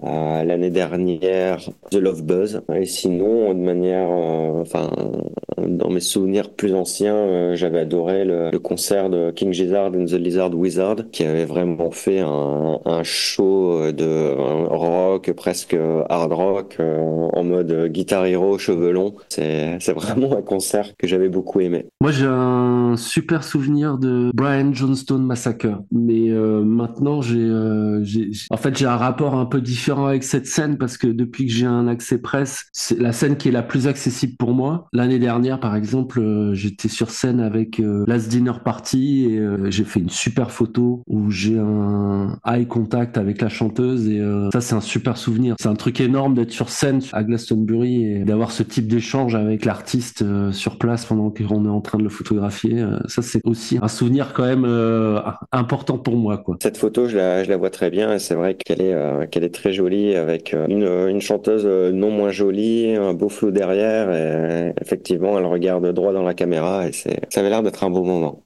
Euh, 0.03 0.43
L'année 0.43 0.69
dernière, 0.69 1.59
The 1.91 1.95
Love 1.95 2.23
Buzz. 2.23 2.61
Et 2.73 2.85
sinon, 2.85 3.53
de 3.53 3.59
manière, 3.59 4.07
euh, 4.09 4.61
enfin, 4.61 4.89
dans 5.67 5.89
mes 5.89 5.99
souvenirs 5.99 6.49
plus 6.51 6.73
anciens, 6.73 7.15
euh, 7.15 7.55
j'avais 7.55 7.79
adoré 7.79 8.23
le, 8.25 8.51
concert 8.59 9.09
de 9.09 9.31
King 9.31 9.53
Gizzard 9.53 9.87
and 9.87 10.05
the 10.05 10.13
Lizard 10.13 10.53
Wizard, 10.53 10.95
qui 11.11 11.23
avait 11.23 11.45
vraiment 11.45 11.91
fait 11.91 12.19
un, 12.19 12.79
show 13.03 13.91
de 13.91 14.33
rock, 14.69 15.31
presque 15.33 15.77
hard 16.09 16.33
rock, 16.33 16.77
euh, 16.79 17.27
en 17.33 17.43
mode 17.43 17.87
guitar 17.91 18.25
hero, 18.25 18.57
cheveux 18.57 18.91
longs. 18.91 19.15
C'est, 19.29 19.77
c'est 19.79 19.93
vraiment 19.93 20.35
un 20.37 20.41
concert 20.41 20.95
que 20.97 21.07
j'avais 21.07 21.29
beaucoup 21.29 21.59
aimé. 21.59 21.85
Moi, 22.01 22.11
j'ai 22.11 22.25
un 22.27 22.95
super 22.97 23.43
souvenir 23.43 23.97
de 23.97 24.31
Brian 24.33 24.73
Johnstone 24.73 25.25
Massacre. 25.25 25.67
Mais 25.91 26.29
euh, 26.29 26.63
maintenant, 26.63 27.21
euh, 27.31 27.99
j'ai- 28.03 28.31
j'ai- 28.33 28.47
en 28.49 28.57
fait, 28.57 28.77
j'ai 28.77 28.85
un 28.85 28.97
rapport 28.97 29.35
un 29.35 29.45
peu 29.45 29.61
différent 29.61 29.86
avec 29.95 30.23
cette 30.23 30.47
scène 30.47 30.77
parce 30.77 30.97
que 30.97 31.07
depuis 31.07 31.45
que 31.45 31.51
j'ai 31.51 31.65
un 31.65 31.87
accès 31.87 32.17
presse, 32.17 32.65
c'est 32.73 32.99
la 32.99 33.13
scène 33.13 33.37
qui 33.37 33.47
est 33.47 33.51
la 33.51 33.63
plus 33.63 33.87
accessible 33.87 34.35
pour 34.37 34.53
moi. 34.53 34.87
L'année 34.93 35.19
dernière, 35.19 35.59
par 35.59 35.75
exemple, 35.75 36.19
euh, 36.19 36.53
j'étais 36.53 36.89
sur 36.89 37.09
scène 37.09 37.39
avec 37.39 37.79
euh, 37.79 38.03
Last 38.07 38.29
Dinner 38.29 38.53
Party 38.63 39.27
et 39.29 39.39
euh, 39.39 39.71
j'ai 39.71 39.83
fait 39.83 39.99
une 39.99 40.09
super 40.09 40.51
photo 40.51 41.03
où 41.07 41.31
j'ai 41.31 41.57
un 41.57 42.37
eye 42.45 42.67
contact 42.67 43.17
avec 43.17 43.41
la 43.41 43.49
chanteuse 43.49 44.07
et 44.09 44.19
euh, 44.19 44.49
ça, 44.51 44.61
c'est 44.61 44.75
un 44.75 44.81
super 44.81 45.17
souvenir. 45.17 45.55
C'est 45.59 45.69
un 45.69 45.75
truc 45.75 46.01
énorme 46.01 46.35
d'être 46.35 46.51
sur 46.51 46.69
scène 46.69 47.01
à 47.13 47.23
Glastonbury 47.23 48.03
et 48.03 48.19
d'avoir 48.19 48.51
ce 48.51 48.63
type 48.63 48.87
d'échange 48.87 49.35
avec 49.35 49.65
l'artiste 49.65 50.23
sur 50.51 50.77
place 50.77 51.05
pendant 51.05 51.29
qu'on 51.29 51.65
est 51.65 51.69
en 51.69 51.81
train 51.81 51.97
de 51.97 52.03
le 52.03 52.09
photographier. 52.09 52.85
Ça, 53.07 53.21
c'est 53.21 53.41
aussi 53.45 53.79
un 53.81 53.87
souvenir 53.87 54.33
quand 54.33 54.45
même 54.45 54.65
important 55.51 55.97
pour 55.97 56.17
moi. 56.17 56.43
Cette 56.61 56.77
photo, 56.77 57.07
je 57.07 57.17
la, 57.17 57.57
vois 57.57 57.69
très 57.69 57.89
bien 57.89 58.13
et 58.13 58.19
c'est 58.19 58.35
vrai 58.35 58.55
qu'elle 58.55 58.81
est, 58.81 59.29
qu'elle 59.29 59.43
est 59.43 59.53
très 59.53 59.71
jolie 59.77 60.15
avec 60.15 60.53
euh, 60.53 60.65
une, 60.67 60.83
une 61.09 61.21
chanteuse 61.21 61.63
euh, 61.65 61.91
non 61.91 62.09
moins 62.09 62.31
jolie, 62.31 62.95
un 62.95 63.13
beau 63.13 63.29
flou 63.29 63.51
derrière 63.51 64.11
et 64.11 64.73
effectivement, 64.81 65.37
elle 65.37 65.45
regarde 65.45 65.93
droit 65.93 66.13
dans 66.13 66.23
la 66.23 66.33
caméra 66.33 66.87
et 66.87 66.91
c'est, 66.91 67.21
ça 67.29 67.41
avait 67.41 67.49
l'air 67.49 67.63
d'être 67.63 67.83
un 67.83 67.89
beau 67.89 68.03
moment. 68.03 68.43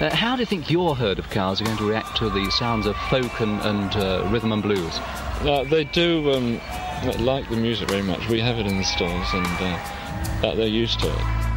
Uh, 0.00 0.10
how 0.10 0.36
do 0.36 0.42
you 0.42 0.46
think 0.46 0.70
your 0.70 0.96
herd 0.96 1.18
of 1.18 1.28
cows 1.30 1.60
are 1.60 1.64
going 1.64 1.76
to 1.76 1.88
react 1.88 2.16
to 2.16 2.30
the 2.30 2.48
sounds 2.50 2.86
of 2.86 2.94
folk 3.10 3.40
and, 3.40 3.60
and 3.62 3.96
uh, 3.96 4.24
rhythm 4.30 4.52
and 4.52 4.62
blues? 4.62 5.00
Uh, 5.42 5.64
they 5.64 5.84
do 5.84 6.32
um, 6.32 6.60
like 7.18 7.48
the 7.50 7.56
music 7.56 7.88
very 7.88 8.02
much. 8.02 8.28
We 8.28 8.38
have 8.40 8.58
it 8.60 8.66
in 8.66 8.76
the 8.76 8.84
stalls, 8.84 9.34
and 9.34 9.46
uh, 9.46 10.40
that 10.42 10.56
they're 10.56 10.68
used 10.68 11.00
to 11.00 11.08
it. 11.08 11.47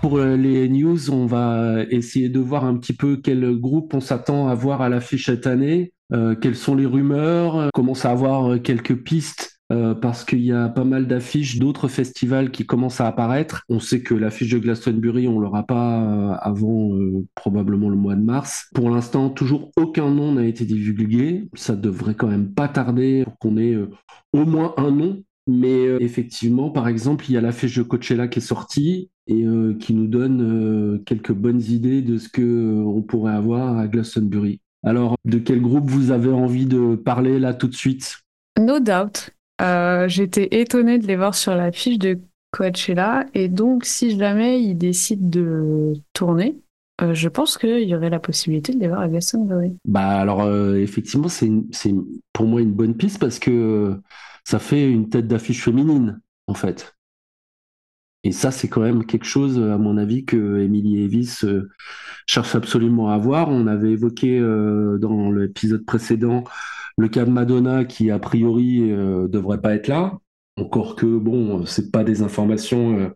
Pour 0.00 0.18
euh, 0.18 0.36
les 0.36 0.68
news, 0.68 1.10
on 1.10 1.26
va 1.26 1.82
essayer 1.90 2.28
de 2.28 2.38
voir 2.38 2.64
un 2.64 2.76
petit 2.76 2.92
peu 2.92 3.16
quel 3.16 3.58
groupe 3.58 3.94
on 3.94 4.00
s'attend 4.00 4.46
à 4.46 4.54
voir 4.54 4.80
à 4.80 4.88
l'affiche 4.88 5.26
cette 5.26 5.46
année, 5.46 5.92
euh, 6.12 6.36
quelles 6.36 6.54
sont 6.54 6.76
les 6.76 6.86
rumeurs, 6.86 7.56
euh, 7.56 7.68
commence 7.74 8.04
à 8.04 8.12
avoir 8.12 8.62
quelques 8.62 8.96
pistes 9.02 9.54
parce 10.00 10.24
qu'il 10.24 10.40
y 10.40 10.50
a 10.50 10.70
pas 10.70 10.84
mal 10.84 11.06
d'affiches 11.06 11.58
d'autres 11.58 11.88
festivals 11.88 12.50
qui 12.50 12.64
commencent 12.64 13.02
à 13.02 13.06
apparaître. 13.06 13.64
On 13.68 13.80
sait 13.80 14.00
que 14.00 14.14
l'affiche 14.14 14.50
de 14.50 14.58
Glastonbury, 14.58 15.28
on 15.28 15.38
l'aura 15.40 15.66
pas 15.66 16.32
avant 16.36 16.98
probablement 17.34 17.90
le 17.90 17.96
mois 17.96 18.14
de 18.14 18.22
mars. 18.22 18.70
Pour 18.74 18.88
l'instant, 18.88 19.28
toujours 19.28 19.70
aucun 19.76 20.08
nom 20.08 20.32
n'a 20.32 20.46
été 20.46 20.64
divulgué. 20.64 21.50
Ça 21.52 21.76
devrait 21.76 22.14
quand 22.14 22.28
même 22.28 22.54
pas 22.54 22.68
tarder 22.68 23.24
pour 23.24 23.36
qu'on 23.36 23.58
ait 23.58 23.76
au 24.32 24.46
moins 24.46 24.72
un 24.78 24.90
nom. 24.90 25.22
Mais 25.48 25.86
euh, 25.86 25.98
effectivement, 26.00 26.70
par 26.70 26.88
exemple, 26.88 27.24
il 27.28 27.32
y 27.32 27.36
a 27.36 27.40
l'affiche 27.40 27.76
de 27.76 27.82
Coachella 27.82 28.28
qui 28.28 28.38
est 28.38 28.42
sortie 28.42 29.10
et 29.26 29.44
euh, 29.44 29.74
qui 29.80 29.94
nous 29.94 30.06
donne 30.06 30.42
euh, 30.42 30.98
quelques 31.04 31.32
bonnes 31.32 31.62
idées 31.62 32.02
de 32.02 32.18
ce 32.18 32.28
que 32.28 32.82
on 32.84 33.02
pourrait 33.02 33.34
avoir 33.34 33.78
à 33.78 33.88
Glastonbury. 33.88 34.60
Alors, 34.84 35.16
de 35.24 35.38
quel 35.38 35.60
groupe 35.60 35.88
vous 35.88 36.10
avez 36.10 36.30
envie 36.30 36.66
de 36.66 36.94
parler 36.94 37.38
là 37.38 37.54
tout 37.54 37.66
de 37.66 37.74
suite? 37.74 38.18
No 38.58 38.78
doubt. 38.78 39.30
J'étais 40.06 40.48
étonnée 40.52 40.98
de 40.98 41.06
les 41.06 41.16
voir 41.16 41.34
sur 41.34 41.54
la 41.54 41.72
fiche 41.72 41.98
de 41.98 42.18
Coachella 42.52 43.26
et 43.34 43.48
donc 43.48 43.84
si 43.84 44.16
jamais 44.16 44.62
ils 44.62 44.76
décident 44.76 45.28
de 45.28 45.94
tourner, 46.12 46.56
euh, 47.00 47.14
je 47.14 47.28
pense 47.28 47.58
qu'il 47.58 47.88
y 47.88 47.94
aurait 47.94 48.10
la 48.10 48.18
possibilité 48.18 48.72
de 48.72 48.80
les 48.80 48.88
voir 48.88 49.00
à 49.00 49.08
Glastonbury. 49.08 49.76
Bah 49.84 50.20
alors 50.20 50.42
euh, 50.42 50.76
effectivement, 50.76 51.28
c'est 51.28 51.50
pour 52.32 52.46
moi 52.46 52.60
une 52.60 52.72
bonne 52.72 52.96
piste 52.96 53.20
parce 53.20 53.38
que 53.38 53.96
ça 54.48 54.58
fait 54.58 54.90
une 54.90 55.10
tête 55.10 55.28
d'affiche 55.28 55.62
féminine 55.62 56.22
en 56.46 56.54
fait. 56.54 56.96
Et 58.24 58.32
ça, 58.32 58.50
c'est 58.50 58.66
quand 58.68 58.80
même 58.80 59.04
quelque 59.04 59.26
chose, 59.26 59.58
à 59.58 59.76
mon 59.76 59.98
avis, 59.98 60.24
que 60.24 60.60
Emily 60.60 61.02
Evis 61.04 61.40
euh, 61.44 61.68
cherche 62.26 62.54
absolument 62.54 63.10
à 63.10 63.14
avoir. 63.14 63.50
On 63.50 63.66
avait 63.66 63.92
évoqué 63.92 64.38
euh, 64.38 64.96
dans 64.98 65.30
l'épisode 65.30 65.84
précédent 65.84 66.44
le 66.96 67.08
cas 67.08 67.26
de 67.26 67.30
Madonna 67.30 67.84
qui, 67.84 68.10
a 68.10 68.18
priori, 68.18 68.90
euh, 68.90 69.28
devrait 69.28 69.60
pas 69.60 69.74
être 69.74 69.86
là. 69.86 70.18
Encore 70.56 70.96
que, 70.96 71.18
bon, 71.18 71.66
c'est 71.66 71.90
pas 71.92 72.02
des 72.02 72.22
informations 72.22 73.12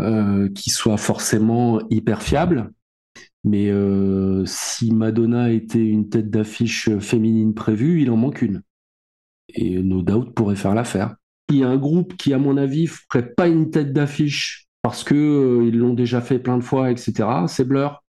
euh, 0.00 0.48
qui 0.54 0.70
soit 0.70 0.96
forcément 0.96 1.78
hyper 1.90 2.22
fiable. 2.22 2.72
Mais 3.44 3.70
si 4.46 4.92
Madonna 4.94 5.52
était 5.52 5.84
une 5.84 6.08
tête 6.08 6.30
d'affiche 6.30 6.88
féminine 7.00 7.54
prévue, 7.54 8.00
il 8.00 8.10
en 8.10 8.16
manque 8.16 8.40
une. 8.40 8.62
Et 9.54 9.82
No 9.82 10.02
Doubt 10.02 10.32
pourrait 10.34 10.56
faire 10.56 10.74
l'affaire. 10.74 11.16
Il 11.50 11.58
y 11.58 11.64
a 11.64 11.68
un 11.68 11.76
groupe 11.76 12.16
qui, 12.16 12.32
à 12.32 12.38
mon 12.38 12.56
avis, 12.56 12.86
ferait 12.86 13.32
pas 13.34 13.48
une 13.48 13.70
tête 13.70 13.92
d'affiche 13.92 14.66
parce 14.82 15.04
que 15.04 15.62
ils 15.66 15.78
l'ont 15.78 15.94
déjà 15.94 16.20
fait 16.20 16.38
plein 16.38 16.58
de 16.58 16.62
fois, 16.62 16.90
etc. 16.90 17.28
C'est 17.46 17.66
Blur. 17.66 18.02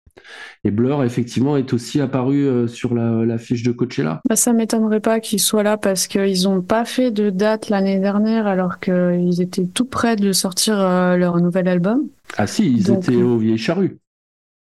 Et 0.63 0.71
Blur, 0.71 1.03
effectivement, 1.03 1.57
est 1.57 1.73
aussi 1.73 1.99
apparu 1.99 2.45
euh, 2.45 2.67
sur 2.67 2.93
la, 2.93 3.37
fiche 3.37 3.63
de 3.63 3.71
Coachella. 3.71 4.21
Bah, 4.29 4.35
ça 4.35 4.53
m'étonnerait 4.53 4.99
pas 4.99 5.19
qu'ils 5.19 5.39
soient 5.39 5.63
là 5.63 5.77
parce 5.77 6.07
qu'ils 6.07 6.43
n'ont 6.43 6.61
pas 6.61 6.85
fait 6.85 7.11
de 7.11 7.29
date 7.29 7.69
l'année 7.69 7.99
dernière 7.99 8.47
alors 8.47 8.79
qu'ils 8.79 9.41
étaient 9.41 9.65
tout 9.65 9.85
près 9.85 10.15
de 10.15 10.31
sortir 10.31 10.79
euh, 10.79 11.17
leur 11.17 11.37
nouvel 11.37 11.67
album. 11.67 12.07
Ah 12.37 12.47
si, 12.47 12.71
ils 12.71 12.91
étaient 12.91 13.15
au 13.15 13.37
Vieille 13.37 13.57
Charrue. 13.57 13.97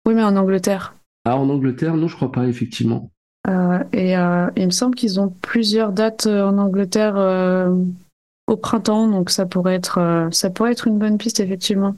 Oui, 0.06 0.14
mais 0.14 0.22
en 0.22 0.36
Angleterre. 0.36 0.94
Ah, 1.24 1.36
en 1.36 1.48
Angleterre, 1.48 1.96
non, 1.96 2.08
je 2.08 2.16
crois 2.16 2.32
pas, 2.32 2.46
effectivement. 2.46 3.11
Euh, 3.48 3.82
et 3.92 4.12
il 4.12 4.66
me 4.66 4.70
semble 4.70 4.94
qu'ils 4.94 5.18
ont 5.20 5.28
plusieurs 5.28 5.92
dates 5.92 6.26
en 6.26 6.58
Angleterre 6.58 7.16
au 8.46 8.56
printemps, 8.56 9.08
donc 9.08 9.30
ça 9.30 9.46
pourrait 9.46 9.74
être, 9.74 10.28
ça 10.30 10.50
pourrait 10.50 10.72
être 10.72 10.86
une 10.86 10.98
bonne 10.98 11.18
piste, 11.18 11.40
effectivement. 11.40 11.96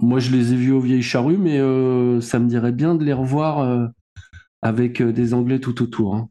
Moi, 0.00 0.20
je 0.20 0.30
les 0.30 0.52
ai 0.52 0.56
vus 0.56 0.72
aux 0.72 0.80
vieilles 0.80 1.02
charrues, 1.02 1.36
mais 1.36 1.58
euh, 1.58 2.20
ça 2.20 2.38
me 2.38 2.48
dirait 2.48 2.72
bien 2.72 2.94
de 2.94 3.04
les 3.04 3.12
revoir 3.12 3.60
euh, 3.60 3.86
avec 4.62 5.00
euh, 5.00 5.12
des 5.12 5.34
Anglais 5.34 5.58
tout 5.58 5.82
autour. 5.82 6.14
Hein. 6.14 6.28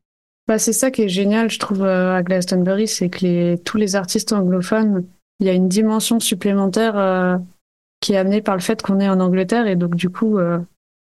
Bah, 0.48 0.58
c'est 0.58 0.74
ça 0.74 0.90
qui 0.92 1.04
est 1.04 1.10
génial, 1.10 1.50
je 1.50 1.60
trouve, 1.60 1.84
à 1.84 2.24
Glastonbury, 2.24 2.88
c'est 2.88 3.10
que 3.10 3.20
les, 3.26 3.58
tous 3.64 3.78
les 3.78 3.96
artistes 3.96 4.34
anglophones, 4.34 5.06
il 5.40 5.48
y 5.48 5.50
a 5.50 5.54
une 5.54 5.70
dimension 5.70 6.20
supplémentaire 6.20 7.40
qui 8.02 8.14
est 8.14 8.18
amenée 8.18 8.42
par 8.42 8.56
le 8.56 8.62
fait 8.62 8.82
qu'on 8.82 9.00
est 9.00 9.08
en 9.08 9.20
Angleterre, 9.20 9.68
et 9.68 9.76
donc 9.76 9.96
du 9.96 10.10
coup, 10.10 10.40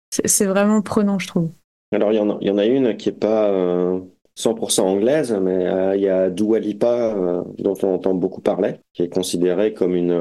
c'est 0.10 0.46
vraiment 0.46 0.82
prenant, 0.82 1.20
je 1.20 1.28
trouve. 1.28 1.52
Alors, 1.92 2.12
il 2.12 2.16
y, 2.16 2.50
en 2.50 2.58
a, 2.58 2.66
une 2.66 2.98
qui 2.98 3.10
n'est 3.10 3.16
pas 3.16 3.52
100% 4.38 4.82
anglaise, 4.82 5.38
mais 5.42 5.96
il 5.96 6.02
y 6.02 6.10
a 6.10 6.30
Dua 6.30 6.60
Lipa, 6.60 7.44
dont 7.58 7.76
on 7.84 7.94
entend 7.94 8.14
beaucoup 8.14 8.42
parler, 8.42 8.76
qui 8.94 9.04
est 9.04 9.14
considérée 9.14 9.74
comme 9.74 9.96
une 9.96 10.20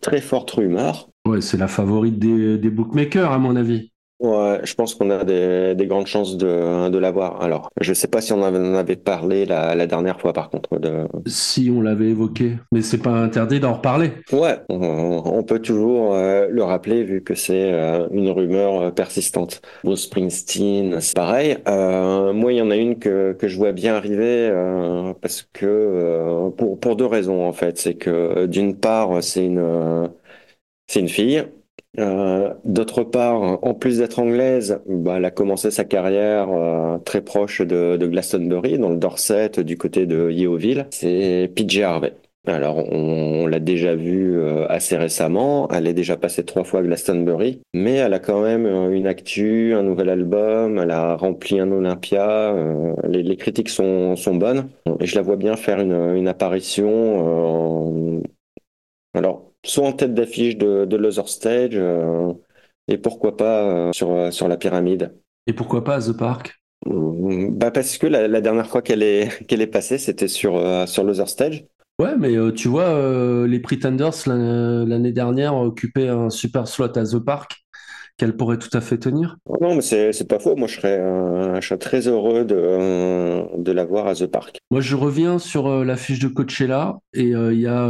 très 0.00 0.20
forte 0.20 0.52
rumeur. 0.52 1.10
Ouais, 1.26 1.40
c'est 1.40 1.58
la 1.58 1.68
favorite 1.68 2.18
des 2.18 2.70
bookmakers, 2.70 3.32
à 3.32 3.38
mon 3.38 3.56
avis. 3.56 3.92
Ouais, 4.24 4.60
je 4.64 4.74
pense 4.74 4.94
qu'on 4.94 5.10
a 5.10 5.22
des, 5.22 5.74
des, 5.74 5.86
grandes 5.86 6.06
chances 6.06 6.38
de, 6.38 6.88
de 6.88 6.98
l'avoir. 6.98 7.42
Alors, 7.42 7.70
je 7.78 7.90
ne 7.90 7.94
sais 7.94 8.08
pas 8.08 8.22
si 8.22 8.32
on 8.32 8.42
en 8.42 8.74
avait 8.74 8.96
parlé 8.96 9.44
la, 9.44 9.74
la 9.74 9.86
dernière 9.86 10.18
fois, 10.18 10.32
par 10.32 10.48
contre. 10.48 10.78
De... 10.78 11.06
Si 11.26 11.70
on 11.70 11.82
l'avait 11.82 12.08
évoqué, 12.08 12.52
mais 12.72 12.80
c'est 12.80 13.02
pas 13.02 13.10
interdit 13.10 13.60
d'en 13.60 13.74
reparler. 13.74 14.12
Ouais, 14.32 14.60
on, 14.70 15.42
peut 15.42 15.58
toujours 15.58 16.14
euh, 16.14 16.48
le 16.50 16.64
rappeler 16.64 17.04
vu 17.04 17.22
que 17.22 17.34
c'est 17.34 17.70
euh, 17.70 18.08
une 18.12 18.30
rumeur 18.30 18.80
euh, 18.80 18.90
persistante. 18.90 19.60
Bruce 19.84 20.04
Springsteen, 20.04 21.00
c'est 21.00 21.14
pareil. 21.14 21.58
moi, 21.66 22.50
il 22.50 22.56
y 22.56 22.62
en 22.62 22.70
a 22.70 22.76
une 22.76 22.98
que, 22.98 23.34
que 23.34 23.46
je 23.46 23.58
vois 23.58 23.72
bien 23.72 23.94
arriver 23.94 24.50
parce 25.20 25.46
que 25.52 26.48
pour, 26.56 26.80
pour 26.80 26.96
deux 26.96 27.04
raisons 27.04 27.46
en 27.46 27.52
fait. 27.52 27.76
C'est 27.76 27.94
que 27.94 28.46
d'une 28.46 28.74
part, 28.74 29.22
c'est 29.22 29.44
une 29.44 30.08
c'est 30.86 31.00
une 31.00 31.08
fille. 31.08 31.44
Euh, 31.98 32.52
d'autre 32.64 33.04
part, 33.04 33.64
en 33.64 33.74
plus 33.74 33.98
d'être 33.98 34.18
anglaise, 34.18 34.80
bah, 34.86 35.14
elle 35.18 35.24
a 35.24 35.30
commencé 35.30 35.70
sa 35.70 35.84
carrière 35.84 36.48
euh, 36.50 36.98
très 36.98 37.22
proche 37.22 37.60
de, 37.62 37.96
Glastonbury, 38.06 38.78
dans 38.78 38.90
le 38.90 38.96
Dorset, 38.96 39.50
du 39.62 39.76
côté 39.78 40.06
de 40.06 40.30
Yeovil. 40.30 40.86
C'est 40.90 41.50
PJ 41.54 41.80
Harvey. 41.80 42.14
Alors, 42.46 42.76
on, 42.92 43.46
l'a 43.46 43.58
déjà 43.58 43.94
vu 43.94 44.36
euh, 44.36 44.66
assez 44.68 44.96
récemment. 44.98 45.68
Elle 45.70 45.86
est 45.86 45.94
déjà 45.94 46.16
passée 46.16 46.44
trois 46.44 46.64
fois 46.64 46.80
à 46.80 46.82
Glastonbury, 46.82 47.62
mais 47.72 47.94
elle 47.94 48.12
a 48.12 48.18
quand 48.18 48.42
même 48.42 48.66
une 48.92 49.06
actu, 49.06 49.72
un 49.74 49.82
nouvel 49.82 50.10
album. 50.10 50.78
Elle 50.78 50.90
a 50.90 51.16
rempli 51.16 51.58
un 51.60 51.70
Olympia. 51.70 52.54
Les, 53.04 53.36
critiques 53.36 53.70
sont, 53.70 54.16
bonnes, 54.34 54.68
et 55.00 55.06
je 55.06 55.14
la 55.14 55.22
vois 55.22 55.36
bien 55.36 55.56
faire 55.56 55.80
une, 55.80 56.16
une 56.16 56.28
apparition. 56.28 58.22
alors, 59.14 59.43
soit 59.64 59.86
en 59.86 59.92
tête 59.92 60.14
d'affiche 60.14 60.56
de, 60.56 60.84
de 60.84 60.96
Loser 60.96 61.26
Stage, 61.26 61.70
euh, 61.74 62.32
et 62.88 62.98
pourquoi 62.98 63.36
pas 63.36 63.62
euh, 63.62 63.92
sur, 63.92 64.10
euh, 64.12 64.30
sur 64.30 64.48
la 64.48 64.56
pyramide. 64.56 65.14
Et 65.46 65.52
pourquoi 65.52 65.84
pas 65.84 65.96
à 65.96 66.00
The 66.00 66.16
Park? 66.16 66.60
Mmh, 66.86 67.50
bah 67.50 67.70
Parce 67.70 67.98
que 67.98 68.06
la, 68.06 68.40
dernière 68.40 68.66
fois 68.66 68.82
qu'elle 68.82 69.02
est, 69.02 69.44
qu'elle 69.48 69.62
est 69.62 69.66
passée, 69.66 69.98
c'était 69.98 70.28
sur, 70.28 70.60
sur 70.86 71.04
Loser 71.04 71.26
Stage. 71.26 71.64
Ouais, 72.00 72.16
mais 72.18 72.34
tu 72.54 72.66
vois, 72.66 73.46
les 73.46 73.60
Pretenders 73.60 74.26
l'année 74.26 75.12
dernière 75.12 75.54
occupaient 75.54 76.08
un 76.08 76.28
super 76.28 76.66
slot 76.66 76.98
à 76.98 77.04
The 77.04 77.18
Park 77.18 77.63
qu'elle 78.16 78.36
pourrait 78.36 78.58
tout 78.58 78.74
à 78.76 78.80
fait 78.80 78.98
tenir. 78.98 79.36
Non, 79.60 79.74
mais 79.74 79.82
c'est 79.82 80.28
pas 80.28 80.38
faux. 80.38 80.56
Moi, 80.56 80.68
je 80.68 80.76
serais, 80.76 81.60
je 81.60 81.74
très 81.74 82.06
heureux 82.06 82.44
de, 82.44 83.58
de 83.60 83.72
la 83.72 83.84
voir 83.84 84.06
à 84.06 84.14
The 84.14 84.26
Park. 84.26 84.58
Moi, 84.70 84.80
je 84.80 84.96
reviens 84.96 85.38
sur 85.38 85.84
la 85.84 85.96
fiche 85.96 86.20
de 86.20 86.28
Coachella 86.28 86.98
et 87.12 87.30
il 87.30 87.60
y 87.60 87.66
a 87.66 87.88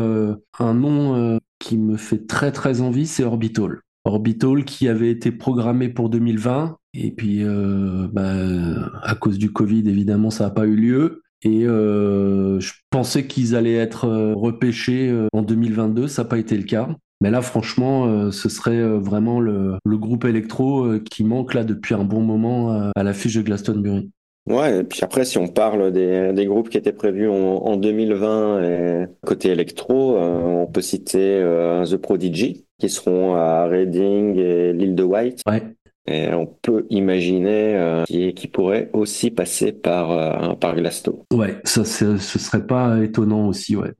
un 0.59 0.75
nom 0.75 1.39
qui 1.59 1.79
me 1.79 1.97
fait 1.97 2.27
très 2.27 2.53
très 2.53 2.81
envie, 2.81 3.07
c'est 3.07 3.25
Orbital. 3.25 3.81
Orbital 4.05 4.64
qui 4.64 4.89
avait 4.89 5.11
été 5.11 5.33
programmé 5.33 5.89
pour 5.89 6.11
2020 6.11 6.77
et 6.93 7.11
puis 7.11 7.43
euh, 7.43 8.07
bah, 8.12 8.91
à 9.03 9.14
cause 9.14 9.39
du 9.39 9.51
Covid 9.51 9.89
évidemment 9.89 10.31
ça 10.31 10.45
n'a 10.45 10.51
pas 10.51 10.66
eu 10.66 10.77
lieu 10.77 11.22
et 11.43 11.66
euh, 11.66 12.61
je 12.61 12.72
pensais 12.91 13.27
qu'ils 13.27 13.57
allaient 13.57 13.75
être 13.75 14.05
euh, 14.07 14.35
repêchés 14.35 15.14
en 15.33 15.43
2022, 15.43 16.09
ça 16.09 16.22
n'a 16.22 16.29
pas 16.29 16.39
été 16.39 16.57
le 16.57 16.62
cas. 16.64 16.89
Mais 17.25 17.31
là, 17.31 17.41
franchement, 17.41 18.31
ce 18.31 18.51
serait 18.51 18.83
vraiment 18.99 19.41
le, 19.41 19.79
groupe 19.87 20.27
électro 20.27 20.99
qui 21.11 21.25
manque 21.25 21.55
là 21.55 21.64
depuis 21.64 21.95
un 21.95 22.05
bon 22.05 22.20
moment 22.20 22.91
à 22.95 23.03
l'affiche 23.03 23.37
de 23.37 23.41
Glastonbury. 23.41 24.11
Ouais, 24.47 24.81
et 24.81 24.85
puis 24.85 25.01
après, 25.03 25.25
si 25.25 25.39
on 25.39 25.49
parle 25.49 25.91
des, 25.91 26.35
des 26.35 26.45
groupes 26.45 26.68
qui 26.68 26.77
étaient 26.77 26.93
prévus 26.93 27.31
en, 27.31 27.35
en 27.35 27.77
2020 27.77 28.62
et 28.62 29.07
côté 29.25 29.49
électro, 29.49 30.18
euh, 30.18 30.64
on 30.64 30.66
peut 30.66 30.83
citer 30.83 31.41
euh, 31.41 31.87
The 31.87 31.97
Prodigy, 31.97 32.66
qui 32.79 32.91
seront 32.91 33.37
à 33.37 33.64
Reading 33.66 34.37
et 34.37 34.75
l'île 34.75 34.95
de 34.95 35.03
White. 35.03 35.41
Ouais. 35.49 35.62
Et 36.07 36.29
on 36.35 36.45
peut 36.45 36.87
imaginer 36.91 37.75
euh, 37.77 38.05
qui, 38.05 38.35
qui 38.35 38.47
pourrait 38.47 38.91
aussi 38.93 39.31
passer 39.31 39.72
par, 39.72 40.59
par 40.59 40.77
Glasto. 40.77 41.25
Ouais, 41.33 41.57
ça, 41.64 41.87
ce 41.87 42.18
serait 42.18 42.66
pas 42.66 43.03
étonnant 43.03 43.49
aussi, 43.49 43.77
ouais. 43.77 43.95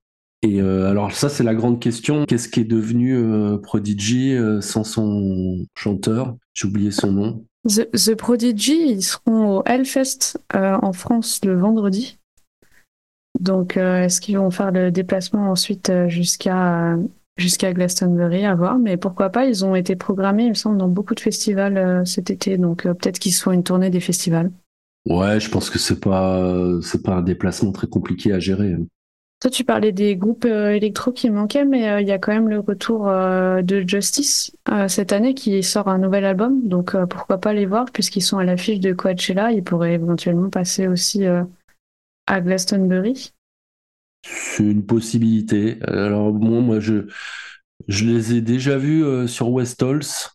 Et 0.45 0.61
alors 0.61 1.13
ça, 1.13 1.29
c'est 1.29 1.43
la 1.43 1.55
grande 1.55 1.81
question. 1.81 2.27
Qu'est-ce 2.27 2.49
qui 2.49 2.61
est 2.61 2.65
devenu 2.65 3.19
Prodigy 3.63 4.37
sans 4.61 4.85
son 4.85 5.65
chanteur? 5.75 6.37
J'ai 6.53 6.69
oublié 6.69 6.91
son 6.91 7.13
nom. 7.13 7.45
The, 7.67 8.15
Prodigy, 8.15 8.91
ils 8.91 9.03
seront 9.03 9.59
au 9.59 9.63
Hellfest 9.65 10.39
euh, 10.55 10.77
en 10.83 10.93
France 10.93 11.41
le 11.45 11.59
vendredi. 11.59 12.19
Donc, 13.41 13.77
euh, 13.77 14.03
est-ce 14.03 14.21
qu'ils 14.21 14.37
vont 14.37 14.51
faire 14.51 14.71
le 14.71 14.91
déplacement 14.91 15.51
ensuite 15.51 15.89
euh, 15.89 16.09
jusqu'à 16.09 16.97
jusqu'à 17.37 17.73
Glastonbury 17.73 18.45
à 18.45 18.55
voir? 18.55 18.79
Mais 18.79 18.97
pourquoi 18.99 19.31
pas 19.31 19.47
Ils 19.47 19.65
ont 19.65 19.75
été 19.75 19.97
programmés, 19.97 20.45
il 20.45 20.51
me 20.51 20.55
semble, 20.55 20.77
dans 20.77 20.89
beaucoup 20.89 21.15
de 21.15 21.21
festivals 21.21 22.07
cet 22.07 22.31
été. 22.31 22.59
Donc, 22.59 22.83
peut-être 22.83 23.19
qu'ils 23.19 23.33
se 23.33 23.43
font 23.43 23.53
une 23.53 23.65
tournée 23.65 23.91
des 23.91 24.01
festivals. 24.01 24.53
Ouais, 25.07 25.41
je 25.41 25.51
pense 25.51 25.71
que 25.71 25.79
c'est 25.79 26.01
pas 26.01 26.41
c'est 26.83 27.03
pas 27.03 27.17
un 27.17 27.23
déplacement 27.23 27.73
très 27.73 27.87
compliqué 27.87 28.33
à 28.33 28.39
gérer. 28.39 28.77
Toi, 29.45 29.51
tu 29.51 29.63
parlais 29.63 29.93
des 29.93 30.17
groupes 30.17 30.47
euh, 30.47 30.71
électro 30.71 31.13
qui 31.13 31.29
manquaient, 31.29 31.67
mais 31.67 31.91
euh, 31.91 32.01
il 32.01 32.09
y 32.09 32.13
a 32.13 32.19
quand 32.19 32.33
même 32.33 32.49
le 32.49 32.61
retour 32.61 33.09
euh, 33.09 33.61
de 33.61 33.87
Justice 33.87 34.57
cette 34.89 35.13
année 35.13 35.35
qui 35.35 35.63
sort 35.63 35.89
un 35.89 35.99
nouvel 35.99 36.25
album. 36.25 36.67
Donc 36.67 36.97
pourquoi 37.09 37.37
pas 37.37 37.53
les 37.53 37.67
voir 37.67 37.85
puisqu'ils 37.93 38.23
sont 38.23 38.39
à 38.39 38.45
l'affiche 38.45 38.81
de 38.81 38.95
Coachella. 38.95 39.53
Ils 39.53 39.63
pourraient 39.63 39.93
éventuellement 39.93 40.49
passer 40.49 40.89
aussi 40.89 41.25
à 41.27 42.41
Glastonbury. 42.41 43.35
C'est 44.23 44.65
une 44.65 44.87
possibilité. 44.87 45.77
Alors 45.83 46.33
bon, 46.33 46.63
moi 46.63 46.81
je 46.81 47.07
je 47.87 48.07
les 48.07 48.37
ai 48.37 48.41
déjà 48.41 48.79
vus 48.79 49.29
sur 49.29 49.51
West 49.51 49.83
Halls. 49.83 50.31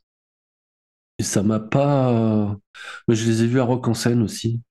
Et 1.18 1.24
ça 1.24 1.42
m'a 1.42 1.60
pas. 1.60 2.56
Je 3.08 3.26
les 3.26 3.42
ai 3.42 3.48
vus 3.48 3.60
à 3.60 3.64
Rock 3.64 3.88
en 3.88 3.96
scène 3.96 4.22
aussi 4.22 4.62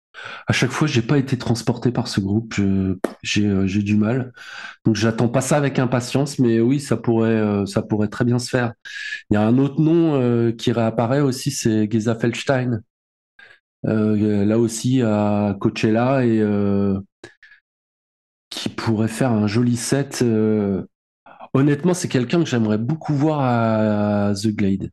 à 0.47 0.53
chaque 0.53 0.71
fois, 0.71 0.89
j'ai 0.89 1.03
pas 1.03 1.19
été 1.19 1.37
transporté 1.39 1.91
par 1.93 2.09
ce 2.09 2.21
groupe. 2.21 2.55
Euh, 2.59 2.99
j'ai 3.23 3.83
du 3.83 3.97
mal. 3.97 4.33
Donc, 4.85 4.97
j'attends 4.97 5.29
pas 5.29 5.41
ça 5.41 5.57
avec 5.57 5.79
impatience, 5.79 6.39
mais 6.39 6.61
oui, 6.61 6.81
ça 6.81 6.97
pourrait, 6.97 7.31
euh, 7.31 7.67
ça 7.67 7.83
pourrait 7.83 8.09
très 8.09 8.25
bien 8.25 8.39
se 8.39 8.49
faire. 8.49 8.73
Il 9.31 9.35
y 9.35 9.37
a 9.37 9.43
un 9.43 9.59
autre 9.59 9.81
nom 9.81 10.21
euh, 10.21 10.53
qui 10.53 10.73
réapparaît 10.73 11.21
aussi, 11.21 11.51
c'est 11.51 11.91
Geza 11.91 12.15
Feldstein. 12.15 12.83
là 13.83 14.59
aussi 14.59 15.03
à 15.03 15.57
Coachella 15.61 16.25
et 16.25 16.43
qui 18.51 18.69
pourrait 18.71 19.09
faire 19.09 19.33
un 19.33 19.47
joli 19.47 19.77
set. 19.77 20.25
Honnêtement, 21.55 21.95
c'est 21.95 22.09
quelqu'un 22.09 22.43
que 22.43 22.49
j'aimerais 22.49 22.79
beaucoup 22.79 23.15
voir 23.15 23.41
à 23.41 24.33
The 24.35 24.49
Glade. 24.49 24.91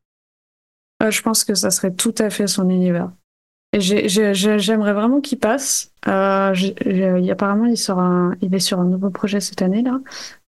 je 1.09 1.21
pense 1.21 1.43
que 1.43 1.55
ça 1.55 1.71
serait 1.71 1.93
tout 1.93 2.15
à 2.17 2.29
fait 2.29 2.47
son 2.47 2.69
univers. 2.69 3.11
J'aimerais 3.79 4.93
vraiment 4.93 5.21
qu'il 5.21 5.39
passe. 5.39 5.91
Euh, 6.07 6.53
j'ai- 6.53 7.31
apparemment, 7.31 7.65
il, 7.65 7.73
est 7.73 8.59
sur 8.59 8.79
un 8.79 8.85
nouveau 8.85 9.09
projet 9.09 9.39
cette 9.39 9.61
année-là. 9.61 9.99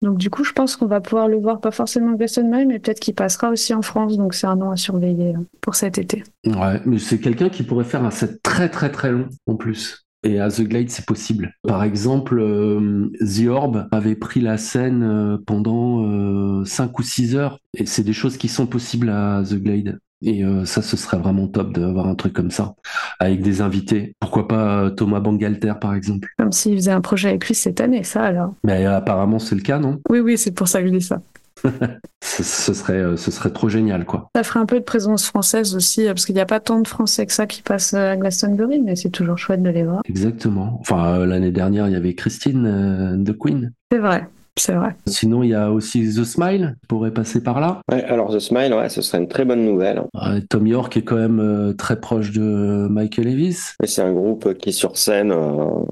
Donc, 0.02 0.18
du 0.18 0.30
coup, 0.30 0.44
je 0.44 0.54
pense 0.54 0.76
qu'on 0.76 0.86
va 0.86 1.02
pouvoir 1.02 1.28
le 1.28 1.38
voir, 1.38 1.60
pas 1.60 1.72
forcément 1.72 2.14
à 2.14 2.16
Glastonbury, 2.16 2.66
mais 2.66 2.80
peut-être 2.80 3.00
qu'il 3.00 3.16
passera 3.16 3.50
aussi 3.50 3.74
en 3.74 3.82
France. 3.82 4.18
Donc, 4.18 4.34
c'est 4.34 4.48
un 4.48 4.56
nom 4.56 4.72
à 4.72 4.76
surveiller 4.76 5.36
euh, 5.36 5.40
pour 5.62 5.76
cet 5.76 5.98
été. 5.98 6.24
Ouais, 6.46 6.82
mais 6.86 7.00
c'est 7.00 7.20
quelqu'un 7.20 7.50
qui 7.50 7.64
pourrait 7.64 7.86
faire 7.86 8.04
un 8.04 8.12
set 8.12 8.42
très 8.44 8.70
très 8.70 8.92
très 8.92 9.12
long 9.12 9.28
en 9.48 9.56
plus. 9.56 10.06
Et 10.24 10.40
à 10.40 10.50
The 10.50 10.62
Glade, 10.62 10.90
c'est 10.90 11.06
possible. 11.06 11.54
Par 11.64 11.84
exemple, 11.84 12.40
euh, 12.40 13.10
The 13.22 13.48
Orb 13.48 13.88
avait 13.92 14.16
pris 14.16 14.42
la 14.42 14.58
scène 14.58 15.04
euh, 15.04 15.38
pendant 15.46 16.66
5 16.66 16.98
ou 17.00 17.04
6 17.04 17.36
heures. 17.36 17.60
Et 17.74 17.86
c'est 17.86 18.04
des 18.04 18.14
choses 18.14 18.38
qui 18.38 18.48
sont 18.48 18.68
possibles 18.68 19.10
à 19.10 19.44
The 19.48 19.56
Glade. 19.56 20.00
Et 20.24 20.44
euh, 20.44 20.66
ça, 20.66 20.82
ce 20.82 20.98
serait 20.98 21.18
vraiment 21.18 21.48
top 21.48 21.74
d'avoir 21.74 22.08
un 22.08 22.16
truc 22.16 22.34
comme 22.34 22.52
ça, 22.52 22.76
avec 23.20 23.42
des 23.42 23.62
invités. 23.62 24.16
Pourquoi 24.20 24.48
pas 24.48 24.84
euh, 24.84 24.90
Thomas 24.90 25.20
Bangalter, 25.20 25.74
par 25.80 25.94
exemple 25.94 26.30
Comme 26.38 26.52
s'il 26.52 26.76
faisait 26.76 26.92
un 26.92 27.02
projet 27.02 27.30
avec 27.30 27.48
lui 27.48 27.54
cette 27.54 27.82
année, 27.82 28.04
ça 28.04 28.24
alors. 28.24 28.54
Mais 28.64 28.86
euh, 28.86 28.98
apparemment, 28.98 29.40
c'est 29.40 29.56
le 29.56 29.62
cas, 29.62 29.78
non? 29.80 30.00
Oui, 30.10 30.20
oui, 30.20 30.38
c'est 30.38 30.52
pour 30.52 30.68
ça 30.68 30.82
que 30.82 30.88
je 30.88 30.94
dis 30.94 31.02
ça. 31.02 31.22
ce, 32.24 32.44
ce 32.44 32.74
serait, 32.74 33.18
ce 33.18 33.32
serait 33.32 33.52
trop 33.52 33.70
génial, 33.70 34.06
quoi. 34.06 34.30
Ça 34.36 34.44
ferait 34.44 34.60
un 34.60 34.66
peu 34.66 34.80
de 34.80 34.84
présence 34.84 35.26
française 35.28 35.76
aussi, 35.76 36.06
parce 36.06 36.26
qu'il 36.26 36.36
n'y 36.36 36.42
a 36.42 36.46
pas 36.46 36.60
tant 36.60 36.80
de 36.80 36.88
Français 36.88 37.26
que 37.26 37.34
ça 37.34 37.46
qui 37.46 37.62
passent 37.62 37.94
à 37.94 38.16
Glastonbury, 38.16 38.80
mais 38.80 38.96
c'est 38.96 39.10
toujours 39.10 39.38
chouette 39.38 39.62
de 39.62 39.70
les 39.70 39.84
voir. 39.84 40.02
Exactement. 40.06 40.78
Enfin, 40.80 41.26
l'année 41.26 41.52
dernière, 41.52 41.88
il 41.88 41.94
y 41.94 41.96
avait 41.96 42.14
Christine 42.16 43.24
de 43.24 43.32
Queen. 43.32 43.72
C'est 43.92 44.00
vrai, 44.00 44.28
c'est 44.60 44.74
vrai. 44.74 44.96
Sinon, 45.06 45.44
il 45.44 45.50
y 45.50 45.56
a 45.56 45.72
aussi 45.72 46.02
The 46.16 46.24
Smile, 46.24 46.76
qui 46.82 46.88
pourrait 46.88 47.12
passer 47.12 47.42
par 47.42 47.60
là. 47.60 47.82
Ouais, 47.92 48.04
alors 48.04 48.34
The 48.34 48.40
Smile, 48.40 48.74
ouais, 48.74 48.90
ce 48.90 49.02
serait 49.02 49.20
une 49.20 49.28
très 49.28 49.46
bonne 49.46 49.66
nouvelle. 49.66 50.04
Euh, 50.16 50.42
Tom 50.50 50.68
York 50.68 50.96
est 50.98 51.04
quand 51.04 51.16
même 51.16 51.40
euh, 51.40 51.74
très 51.74 52.00
proche 52.00 52.32
de 52.32 52.88
Michael 52.90 53.28
Elvis. 53.28 53.74
C'est 53.84 54.02
un 54.02 54.14
groupe 54.14 54.54
qui 54.56 54.74
sur 54.74 54.98
scène 54.98 55.32
euh, 55.32 55.84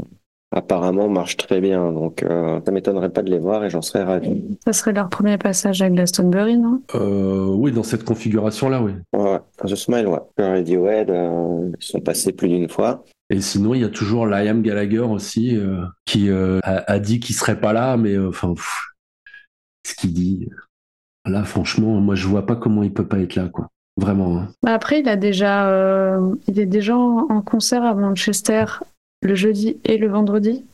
apparemment 0.56 1.10
marche 1.10 1.38
très 1.38 1.60
bien, 1.60 1.92
donc 1.92 2.24
euh, 2.24 2.60
ça 2.66 2.72
m'étonnerait 2.72 3.10
pas 3.10 3.24
de 3.24 3.30
les 3.30 3.40
voir 3.40 3.64
et 3.66 3.70
j'en 3.70 3.82
serais 3.82 4.04
ravi. 4.04 4.58
Ça 4.64 4.74
serait 4.74 4.94
leur 4.94 5.10
premier 5.10 5.38
passage 5.38 5.82
à 5.82 5.90
Glastonbury, 5.90 6.58
non? 6.58 6.82
Euh, 6.96 7.48
oui, 7.50 7.72
dans 7.72 7.84
cette 7.84 8.06
configuration-là, 8.06 8.82
oui. 8.82 8.94
Ouais. 9.14 9.40
The 9.66 9.76
Smile, 9.76 10.08
ouais. 10.08 10.20
Radiohead, 10.38 11.10
euh, 11.10 11.72
ils 11.80 11.86
sont 11.86 12.00
passés 12.00 12.32
plus 12.32 12.48
d'une 12.48 12.70
fois. 12.70 13.04
Et 13.32 13.42
sinon, 13.42 13.74
il 13.74 13.82
y 13.82 13.86
a 13.86 13.90
toujours 13.90 14.28
Liam 14.28 14.62
Gallagher 14.62 15.00
aussi, 15.00 15.58
euh, 15.58 15.84
qui 16.06 16.30
euh, 16.30 16.60
a, 16.64 16.92
a 16.92 17.00
dit 17.00 17.20
qu'il 17.20 17.36
serait 17.36 17.60
pas 17.60 17.74
là, 17.74 17.98
mais 17.98 18.14
euh, 18.14 18.30
enfin, 18.30 18.54
ce 19.86 19.96
qu'il 19.96 20.14
dit, 20.14 20.48
là, 21.26 21.44
franchement, 21.44 22.00
moi, 22.02 22.14
je 22.16 22.28
vois 22.28 22.46
pas 22.46 22.56
comment 22.56 22.84
il 22.84 22.94
peut 22.94 23.08
pas 23.08 23.20
être 23.20 23.36
là, 23.36 23.50
quoi. 23.50 23.70
Vraiment. 23.98 24.38
hein. 24.38 24.50
Bah 24.62 24.74
Après, 24.74 25.00
il 25.00 25.10
a 25.10 25.16
déjà, 25.16 26.20
il 26.48 26.60
est 26.60 26.66
déjà 26.66 26.96
en 26.98 27.42
concert 27.42 27.84
à 27.84 27.96
Manchester 27.96 28.66
le 29.22 29.36
jeudi 29.36 29.78
et 29.86 29.98
le 29.98 30.08
vendredi. 30.10 30.66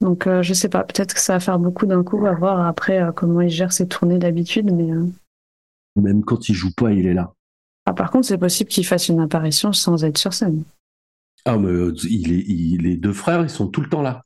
Donc, 0.00 0.28
je 0.42 0.52
sais 0.54 0.68
pas, 0.68 0.84
peut-être 0.84 1.14
que 1.14 1.20
ça 1.20 1.32
va 1.32 1.40
faire 1.40 1.58
beaucoup 1.58 1.86
d'un 1.86 2.04
coup, 2.04 2.24
à 2.26 2.34
voir 2.34 2.64
après 2.66 3.00
comment 3.16 3.40
il 3.40 3.48
gère 3.48 3.72
ses 3.72 3.88
tournées 3.88 4.18
d'habitude. 4.18 4.70
Mais 4.72 4.90
Même 5.96 6.22
quand 6.22 6.48
il 6.50 6.54
joue 6.54 6.70
pas, 6.76 6.92
il 6.92 7.06
est 7.06 7.14
là. 7.14 7.32
ah, 7.86 7.94
par 7.94 8.10
contre, 8.10 8.26
c'est 8.26 8.38
possible 8.38 8.68
qu'il 8.70 8.86
fasse 8.86 9.08
une 9.08 9.20
apparition 9.20 9.72
sans 9.72 10.04
être 10.04 10.18
sur 10.18 10.34
scène. 10.34 10.62
Ah, 11.44 11.58
mais 11.58 11.68
euh, 11.68 11.94
il 12.08 12.32
est, 12.32 12.44
il- 12.46 12.82
les 12.82 12.96
deux 12.96 13.12
frères, 13.12 13.42
ils 13.42 13.50
sont 13.50 13.68
tout 13.68 13.80
le 13.80 13.88
temps 13.88 14.02
là. 14.02 14.24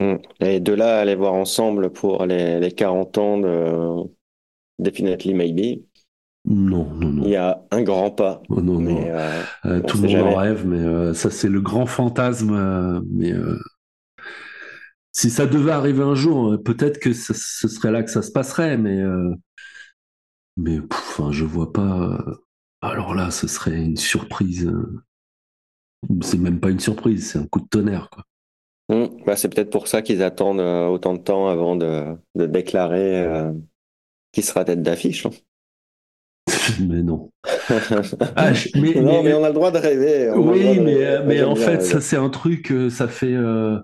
Mm. 0.00 0.16
Et 0.40 0.60
de 0.60 0.72
là 0.72 1.04
les 1.04 1.14
voir 1.14 1.34
ensemble 1.34 1.90
pour 1.90 2.26
les, 2.26 2.58
les 2.60 2.72
40 2.72 3.18
ans 3.18 3.38
de 3.38 4.02
Definitely 4.78 5.34
Maybe, 5.34 5.84
Non, 6.46 6.84
non, 6.94 7.08
non. 7.10 7.22
il 7.24 7.30
y 7.30 7.36
a 7.36 7.62
un 7.70 7.82
grand 7.82 8.10
pas. 8.10 8.42
Oh, 8.48 8.60
non, 8.60 8.80
non. 8.80 9.06
Euh, 9.06 9.42
Euh, 9.66 9.80
tout 9.82 9.98
le 9.98 10.08
monde 10.08 10.34
en 10.34 10.36
rêve, 10.36 10.66
mais 10.66 10.80
euh, 10.80 11.14
ça, 11.14 11.30
c'est 11.30 11.48
le 11.48 11.60
grand 11.60 11.86
fantasme. 11.86 13.02
mais 13.10 13.32
si 15.12 15.30
ça 15.30 15.46
devait 15.46 15.70
arriver 15.70 16.02
un 16.02 16.14
jour, 16.14 16.56
peut-être 16.64 16.98
que 16.98 17.12
ce, 17.12 17.32
ce 17.34 17.68
serait 17.68 17.92
là 17.92 18.02
que 18.02 18.10
ça 18.10 18.22
se 18.22 18.32
passerait, 18.32 18.76
mais 18.76 19.00
mais 20.56 20.80
pff, 20.80 20.90
enfin, 21.20 21.32
je 21.32 21.44
vois 21.44 21.72
pas. 21.72 22.24
alors 22.80 23.14
là, 23.14 23.30
ce 23.30 23.46
serait 23.46 23.76
une 23.82 23.96
surprise. 23.96 24.70
C'est 26.22 26.38
même 26.38 26.60
pas 26.60 26.70
une 26.70 26.80
surprise, 26.80 27.30
c'est 27.32 27.38
un 27.38 27.46
coup 27.46 27.60
de 27.60 27.68
tonnerre, 27.68 28.08
quoi. 28.10 28.24
mm, 28.90 29.24
bah, 29.26 29.36
c'est 29.36 29.48
peut-être 29.48 29.70
pour 29.70 29.88
ça 29.88 30.02
qu'ils 30.02 30.22
attendent 30.22 30.60
euh, 30.60 30.86
autant 30.86 31.14
de 31.14 31.18
temps 31.20 31.48
avant 31.48 31.76
de, 31.76 32.04
de 32.34 32.46
déclarer 32.46 33.24
euh, 33.24 33.52
qui 34.32 34.42
sera 34.42 34.64
tête 34.64 34.82
d'affiche. 34.82 35.26
hein. 35.26 35.30
mais 36.80 37.02
non. 37.02 37.30
Ah, 38.36 38.52
je- 38.52 38.68
mais- 38.78 38.94
non, 39.00 39.22
mais- 39.22 39.30
mais 39.30 39.34
on 39.34 39.44
a 39.44 39.48
le 39.48 39.54
droit 39.54 39.70
de 39.70 39.78
rêver. 39.78 40.30
Oui, 40.36 40.76
de 40.76 40.80
mais, 40.82 41.04
euh, 41.04 41.24
mais 41.26 41.42
en 41.42 41.56
fait, 41.56 41.80
ça 41.82 42.00
c'est 42.00 42.16
un 42.16 42.28
truc, 42.30 42.70
euh, 42.70 42.90
ça 42.90 43.08
fait, 43.08 43.32
euh, 43.32 43.78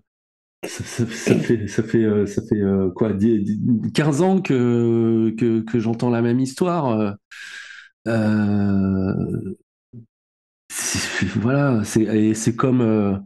ça, 0.66 0.85
ça- 0.85 1.07
ça 1.07 1.35
fait, 1.37 1.66
ça 1.68 1.83
fait, 1.83 2.27
ça 2.27 2.43
fait 2.43 2.61
quoi, 2.95 3.12
dix- 3.12 3.41
dix- 3.43 3.93
15 3.93 4.23
ans 4.23 4.41
que, 4.41 5.35
que, 5.39 5.61
que 5.61 5.79
j'entends 5.79 6.11
la 6.11 6.23
même 6.23 6.41
histoire. 6.41 7.16
euh, 8.09 9.57
voilà, 11.37 11.83
c'est, 11.85 12.57
comme 12.57 12.81
euh, 12.81 13.16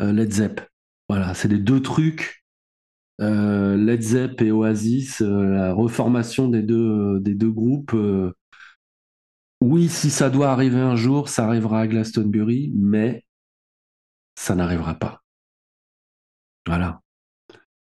euh, 0.00 0.12
Led 0.12 0.32
Zepp. 0.32 0.60
Voilà, 1.08 1.34
c'est 1.34 1.48
les 1.48 1.58
deux 1.58 1.82
trucs. 1.82 2.44
euh, 3.20 3.76
Led 3.76 4.02
Zepp 4.02 4.42
et 4.42 4.52
Oasis, 4.52 5.22
euh, 5.22 5.44
la 5.54 5.72
reformation 5.74 6.48
des 6.48 6.62
deux, 6.62 7.20
des 7.20 7.34
deux 7.34 7.50
groupes. 7.50 7.94
oui, 9.60 9.88
si 9.88 10.10
ça 10.10 10.30
doit 10.30 10.50
arriver 10.50 10.80
un 10.80 10.96
jour, 10.96 11.28
ça 11.28 11.44
arrivera 11.46 11.80
à 11.80 11.86
Glastonbury, 11.86 12.72
mais 12.74 13.24
ça 14.36 14.54
n'arrivera 14.54 14.94
pas. 14.94 15.22
Voilà. 16.66 17.00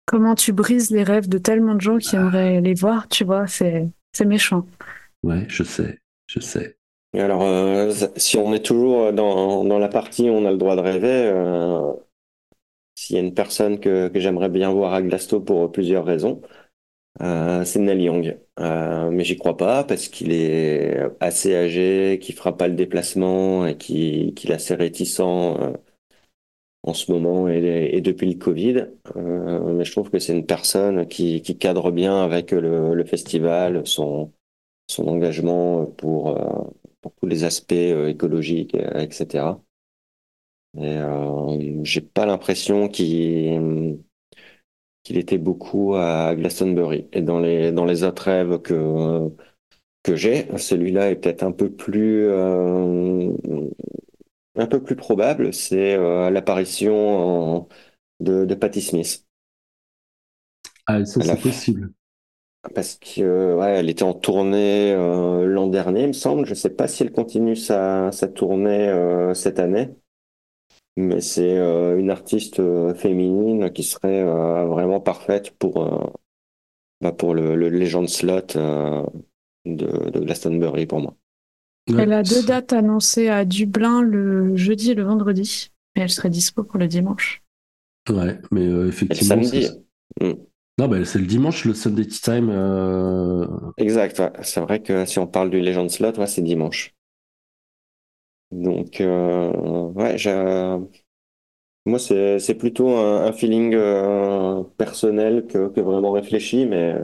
Comment 0.07 0.35
tu 0.37 0.53
brises 0.53 0.91
les 0.91 1.03
rêves 1.03 1.29
de 1.29 1.39
tellement 1.39 1.75
de 1.75 1.81
gens 1.81 1.99
qui 1.99 2.15
aimeraient 2.17 2.61
les 2.61 2.75
voir, 2.75 3.09
tu 3.09 3.25
vois, 3.25 3.47
c'est 3.47 3.91
c'est 4.13 4.25
méchant. 4.27 4.67
Ouais, 5.23 5.47
je 5.49 5.63
sais, 5.65 6.01
je 6.27 6.41
sais. 6.41 6.77
Alors, 7.15 7.43
euh, 7.43 7.93
si 8.17 8.37
on 8.39 8.53
est 8.55 8.65
toujours 8.65 9.13
dans, 9.13 9.65
dans 9.65 9.79
la 9.79 9.89
partie 9.89 10.29
où 10.31 10.33
on 10.35 10.47
a 10.47 10.51
le 10.51 10.57
droit 10.57 10.77
de 10.77 10.81
rêver, 10.81 11.09
euh, 11.09 11.93
s'il 12.95 13.17
y 13.17 13.19
a 13.19 13.23
une 13.23 13.35
personne 13.35 13.81
que, 13.81 14.09
que 14.09 14.21
j'aimerais 14.21 14.49
bien 14.51 14.71
voir 14.73 14.95
à 14.95 15.03
Glasto 15.03 15.41
pour 15.41 15.73
plusieurs 15.73 16.05
raisons, 16.05 16.43
euh, 17.23 17.65
c'est 17.65 17.81
Neil 17.81 18.03
Young. 18.05 18.39
Euh, 18.61 19.11
mais 19.11 19.25
j'y 19.25 19.37
crois 19.39 19.57
pas 19.57 19.85
parce 19.85 20.09
qu'il 20.09 20.33
est 20.33 20.99
assez 21.21 21.57
âgé, 21.57 22.21
qu'il 22.23 22.37
fera 22.37 22.57
pas 22.57 22.69
le 22.69 22.75
déplacement 22.77 23.67
et 23.67 23.77
qu'il 23.79 24.35
est 24.51 24.53
assez 24.55 24.75
réticent 24.77 25.21
euh, 25.21 25.73
en 26.83 26.95
ce 26.95 27.13
moment 27.13 27.49
et, 27.49 27.91
et 27.93 28.01
depuis 28.01 28.27
le 28.33 28.39
Covid. 28.39 28.89
Euh, 29.17 29.73
mais 29.75 29.85
je 29.85 29.93
trouve 29.93 30.11
que 30.11 30.19
c'est 30.19 30.33
une 30.37 30.47
personne 30.47 31.07
qui, 31.07 31.43
qui 31.43 31.57
cadre 31.59 31.91
bien 31.93 32.23
avec 32.23 32.51
le, 32.53 32.95
le 32.95 33.05
festival, 33.05 33.87
son, 33.87 34.33
son 34.89 35.09
engagement 35.09 35.87
pour, 35.87 36.39
pour 37.03 37.15
tous 37.17 37.27
les 37.27 37.45
aspects 37.45 37.73
euh, 37.75 38.09
écologiques, 38.09 38.75
euh, 38.77 39.01
etc. 39.01 39.63
Et 40.79 40.99
euh, 40.99 41.81
j'ai 41.85 42.01
pas 42.03 42.27
l'impression 42.27 42.89
qu'il 42.89 43.99
qu'il 45.03 45.17
était 45.19 45.39
beaucoup 45.39 45.95
à 45.97 46.35
Glastonbury. 46.37 47.09
Et 47.13 47.23
dans 47.23 47.41
les 47.41 47.73
dans 47.73 47.85
les 47.85 48.05
autres 48.05 48.25
rêves 48.25 48.61
que 48.63 49.29
que 50.05 50.17
j'ai, 50.17 50.49
celui-là 50.59 51.11
est 51.13 51.17
peut-être 51.17 51.45
un 51.45 51.53
peu 51.53 51.71
plus 51.73 52.27
euh, 52.29 53.33
un 54.57 54.67
peu 54.67 54.83
plus 54.83 54.97
probable, 54.97 55.53
c'est 55.55 55.95
euh, 55.97 56.31
l'apparition 56.31 57.69
de, 58.21 58.45
de 58.45 58.55
Patti 58.55 58.81
Smith. 58.83 59.27
Ah, 60.87 61.05
ça, 61.05 61.21
c'est 61.21 61.41
possible. 61.41 61.93
Parce 62.75 62.97
que 62.97 63.55
ouais, 63.57 63.79
elle 63.81 63.91
était 63.91 64.05
en 64.05 64.15
tournée 64.15 64.93
euh, 64.93 65.47
l'an 65.47 65.67
dernier, 65.67 66.03
il 66.03 66.09
me 66.09 66.13
semble. 66.13 66.47
Je 66.47 66.55
sais 66.55 66.71
pas 66.71 66.87
si 66.89 67.03
elle 67.03 67.11
continue 67.13 67.57
sa, 67.57 68.13
sa 68.13 68.29
tournée 68.29 68.89
euh, 68.89 69.35
cette 69.35 69.59
année, 69.59 69.91
mais 70.97 71.21
c'est 71.21 71.57
euh, 71.59 71.99
une 71.99 72.11
artiste 72.11 72.61
euh, 72.61 72.95
féminine 72.95 73.73
qui 73.73 73.83
serait 73.83 74.23
euh, 74.23 74.67
vraiment 74.67 75.01
parfaite 75.01 75.51
pour 75.59 75.83
euh, 75.83 76.07
bah, 77.01 77.13
pour 77.13 77.35
le, 77.35 77.57
le 77.57 77.69
Legend 77.71 78.09
Slot 78.09 78.57
euh, 78.57 79.05
de, 79.67 80.11
de 80.11 80.21
Glastonbury 80.21 80.87
pour 80.87 81.01
moi. 81.01 81.17
Ouais, 81.89 81.97
Elle 81.97 82.13
a 82.13 82.23
deux 82.23 82.43
dates 82.43 82.75
annoncées 82.75 83.31
à 83.31 83.47
Dublin 83.47 84.03
le 84.03 84.55
jeudi 84.57 84.91
et 84.91 84.95
le 84.95 85.05
vendredi, 85.05 85.73
mais 85.97 86.03
elle 86.03 86.11
serait 86.11 86.29
dispo 86.29 86.65
pour 86.65 86.77
le 86.77 86.87
dimanche. 86.87 87.43
Ouais, 88.09 88.39
mais 88.53 88.67
euh, 88.67 88.89
Et 89.11 89.15
le 89.15 89.21
effectivement. 89.21 89.21
samedi, 89.21 89.63
c'est- 89.63 89.79
Mm. 90.21 90.33
Non, 90.79 90.89
bah, 90.89 91.05
c'est 91.05 91.19
le 91.19 91.27
dimanche, 91.27 91.65
le 91.65 91.75
Sunday 91.75 92.07
Time. 92.07 92.49
euh, 92.51 93.47
exact. 93.77 94.19
ouais. 94.19 94.33
C'est 94.43 94.61
vrai 94.61 94.83
que 94.83 95.05
si 95.07 95.19
on 95.19 95.27
parle 95.27 95.51
du 95.51 95.61
Legend 95.61 95.91
Slot, 95.91 96.27
c'est 96.27 96.43
dimanche. 96.43 96.95
Donc 98.51 99.01
euh, 99.01 99.91
ouais, 99.95 100.19
j'ai 100.19 100.31
Moi, 101.85 101.99
c'est 101.99 102.55
plutôt 102.59 102.97
un, 102.97 103.33
feeling 103.33 103.75
euh, 103.75 104.63
personnel 104.79 105.47
que, 105.49 105.69
que 105.69 105.81
vraiment 105.81 106.13
réfléchi, 106.13 106.65
mais 106.67 106.95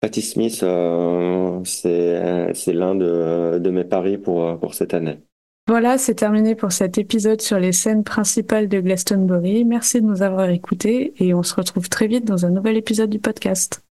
Patti 0.00 0.22
Smith, 0.22 0.62
euh, 0.64 1.62
c'est 1.64 2.54
c'est 2.54 2.72
l'un 2.74 2.94
de, 2.96 3.58
de 3.60 3.70
mes 3.70 3.84
paris 3.84 4.18
pour, 4.18 4.58
pour 4.60 4.74
cette 4.74 4.94
année. 4.94 5.20
Voilà, 5.66 5.96
c'est 5.98 6.14
terminé 6.14 6.54
pour 6.54 6.72
cet 6.72 6.98
épisode 6.98 7.40
sur 7.40 7.58
les 7.58 7.72
scènes 7.72 8.04
principales 8.04 8.68
de 8.68 8.80
Glastonbury. 8.80 9.64
Merci 9.64 10.00
de 10.00 10.06
nous 10.06 10.22
avoir 10.22 10.48
écoutés 10.50 11.14
et 11.22 11.34
on 11.34 11.42
se 11.42 11.54
retrouve 11.54 11.88
très 11.88 12.06
vite 12.06 12.24
dans 12.26 12.46
un 12.46 12.50
nouvel 12.50 12.76
épisode 12.76 13.10
du 13.10 13.18
podcast. 13.18 13.83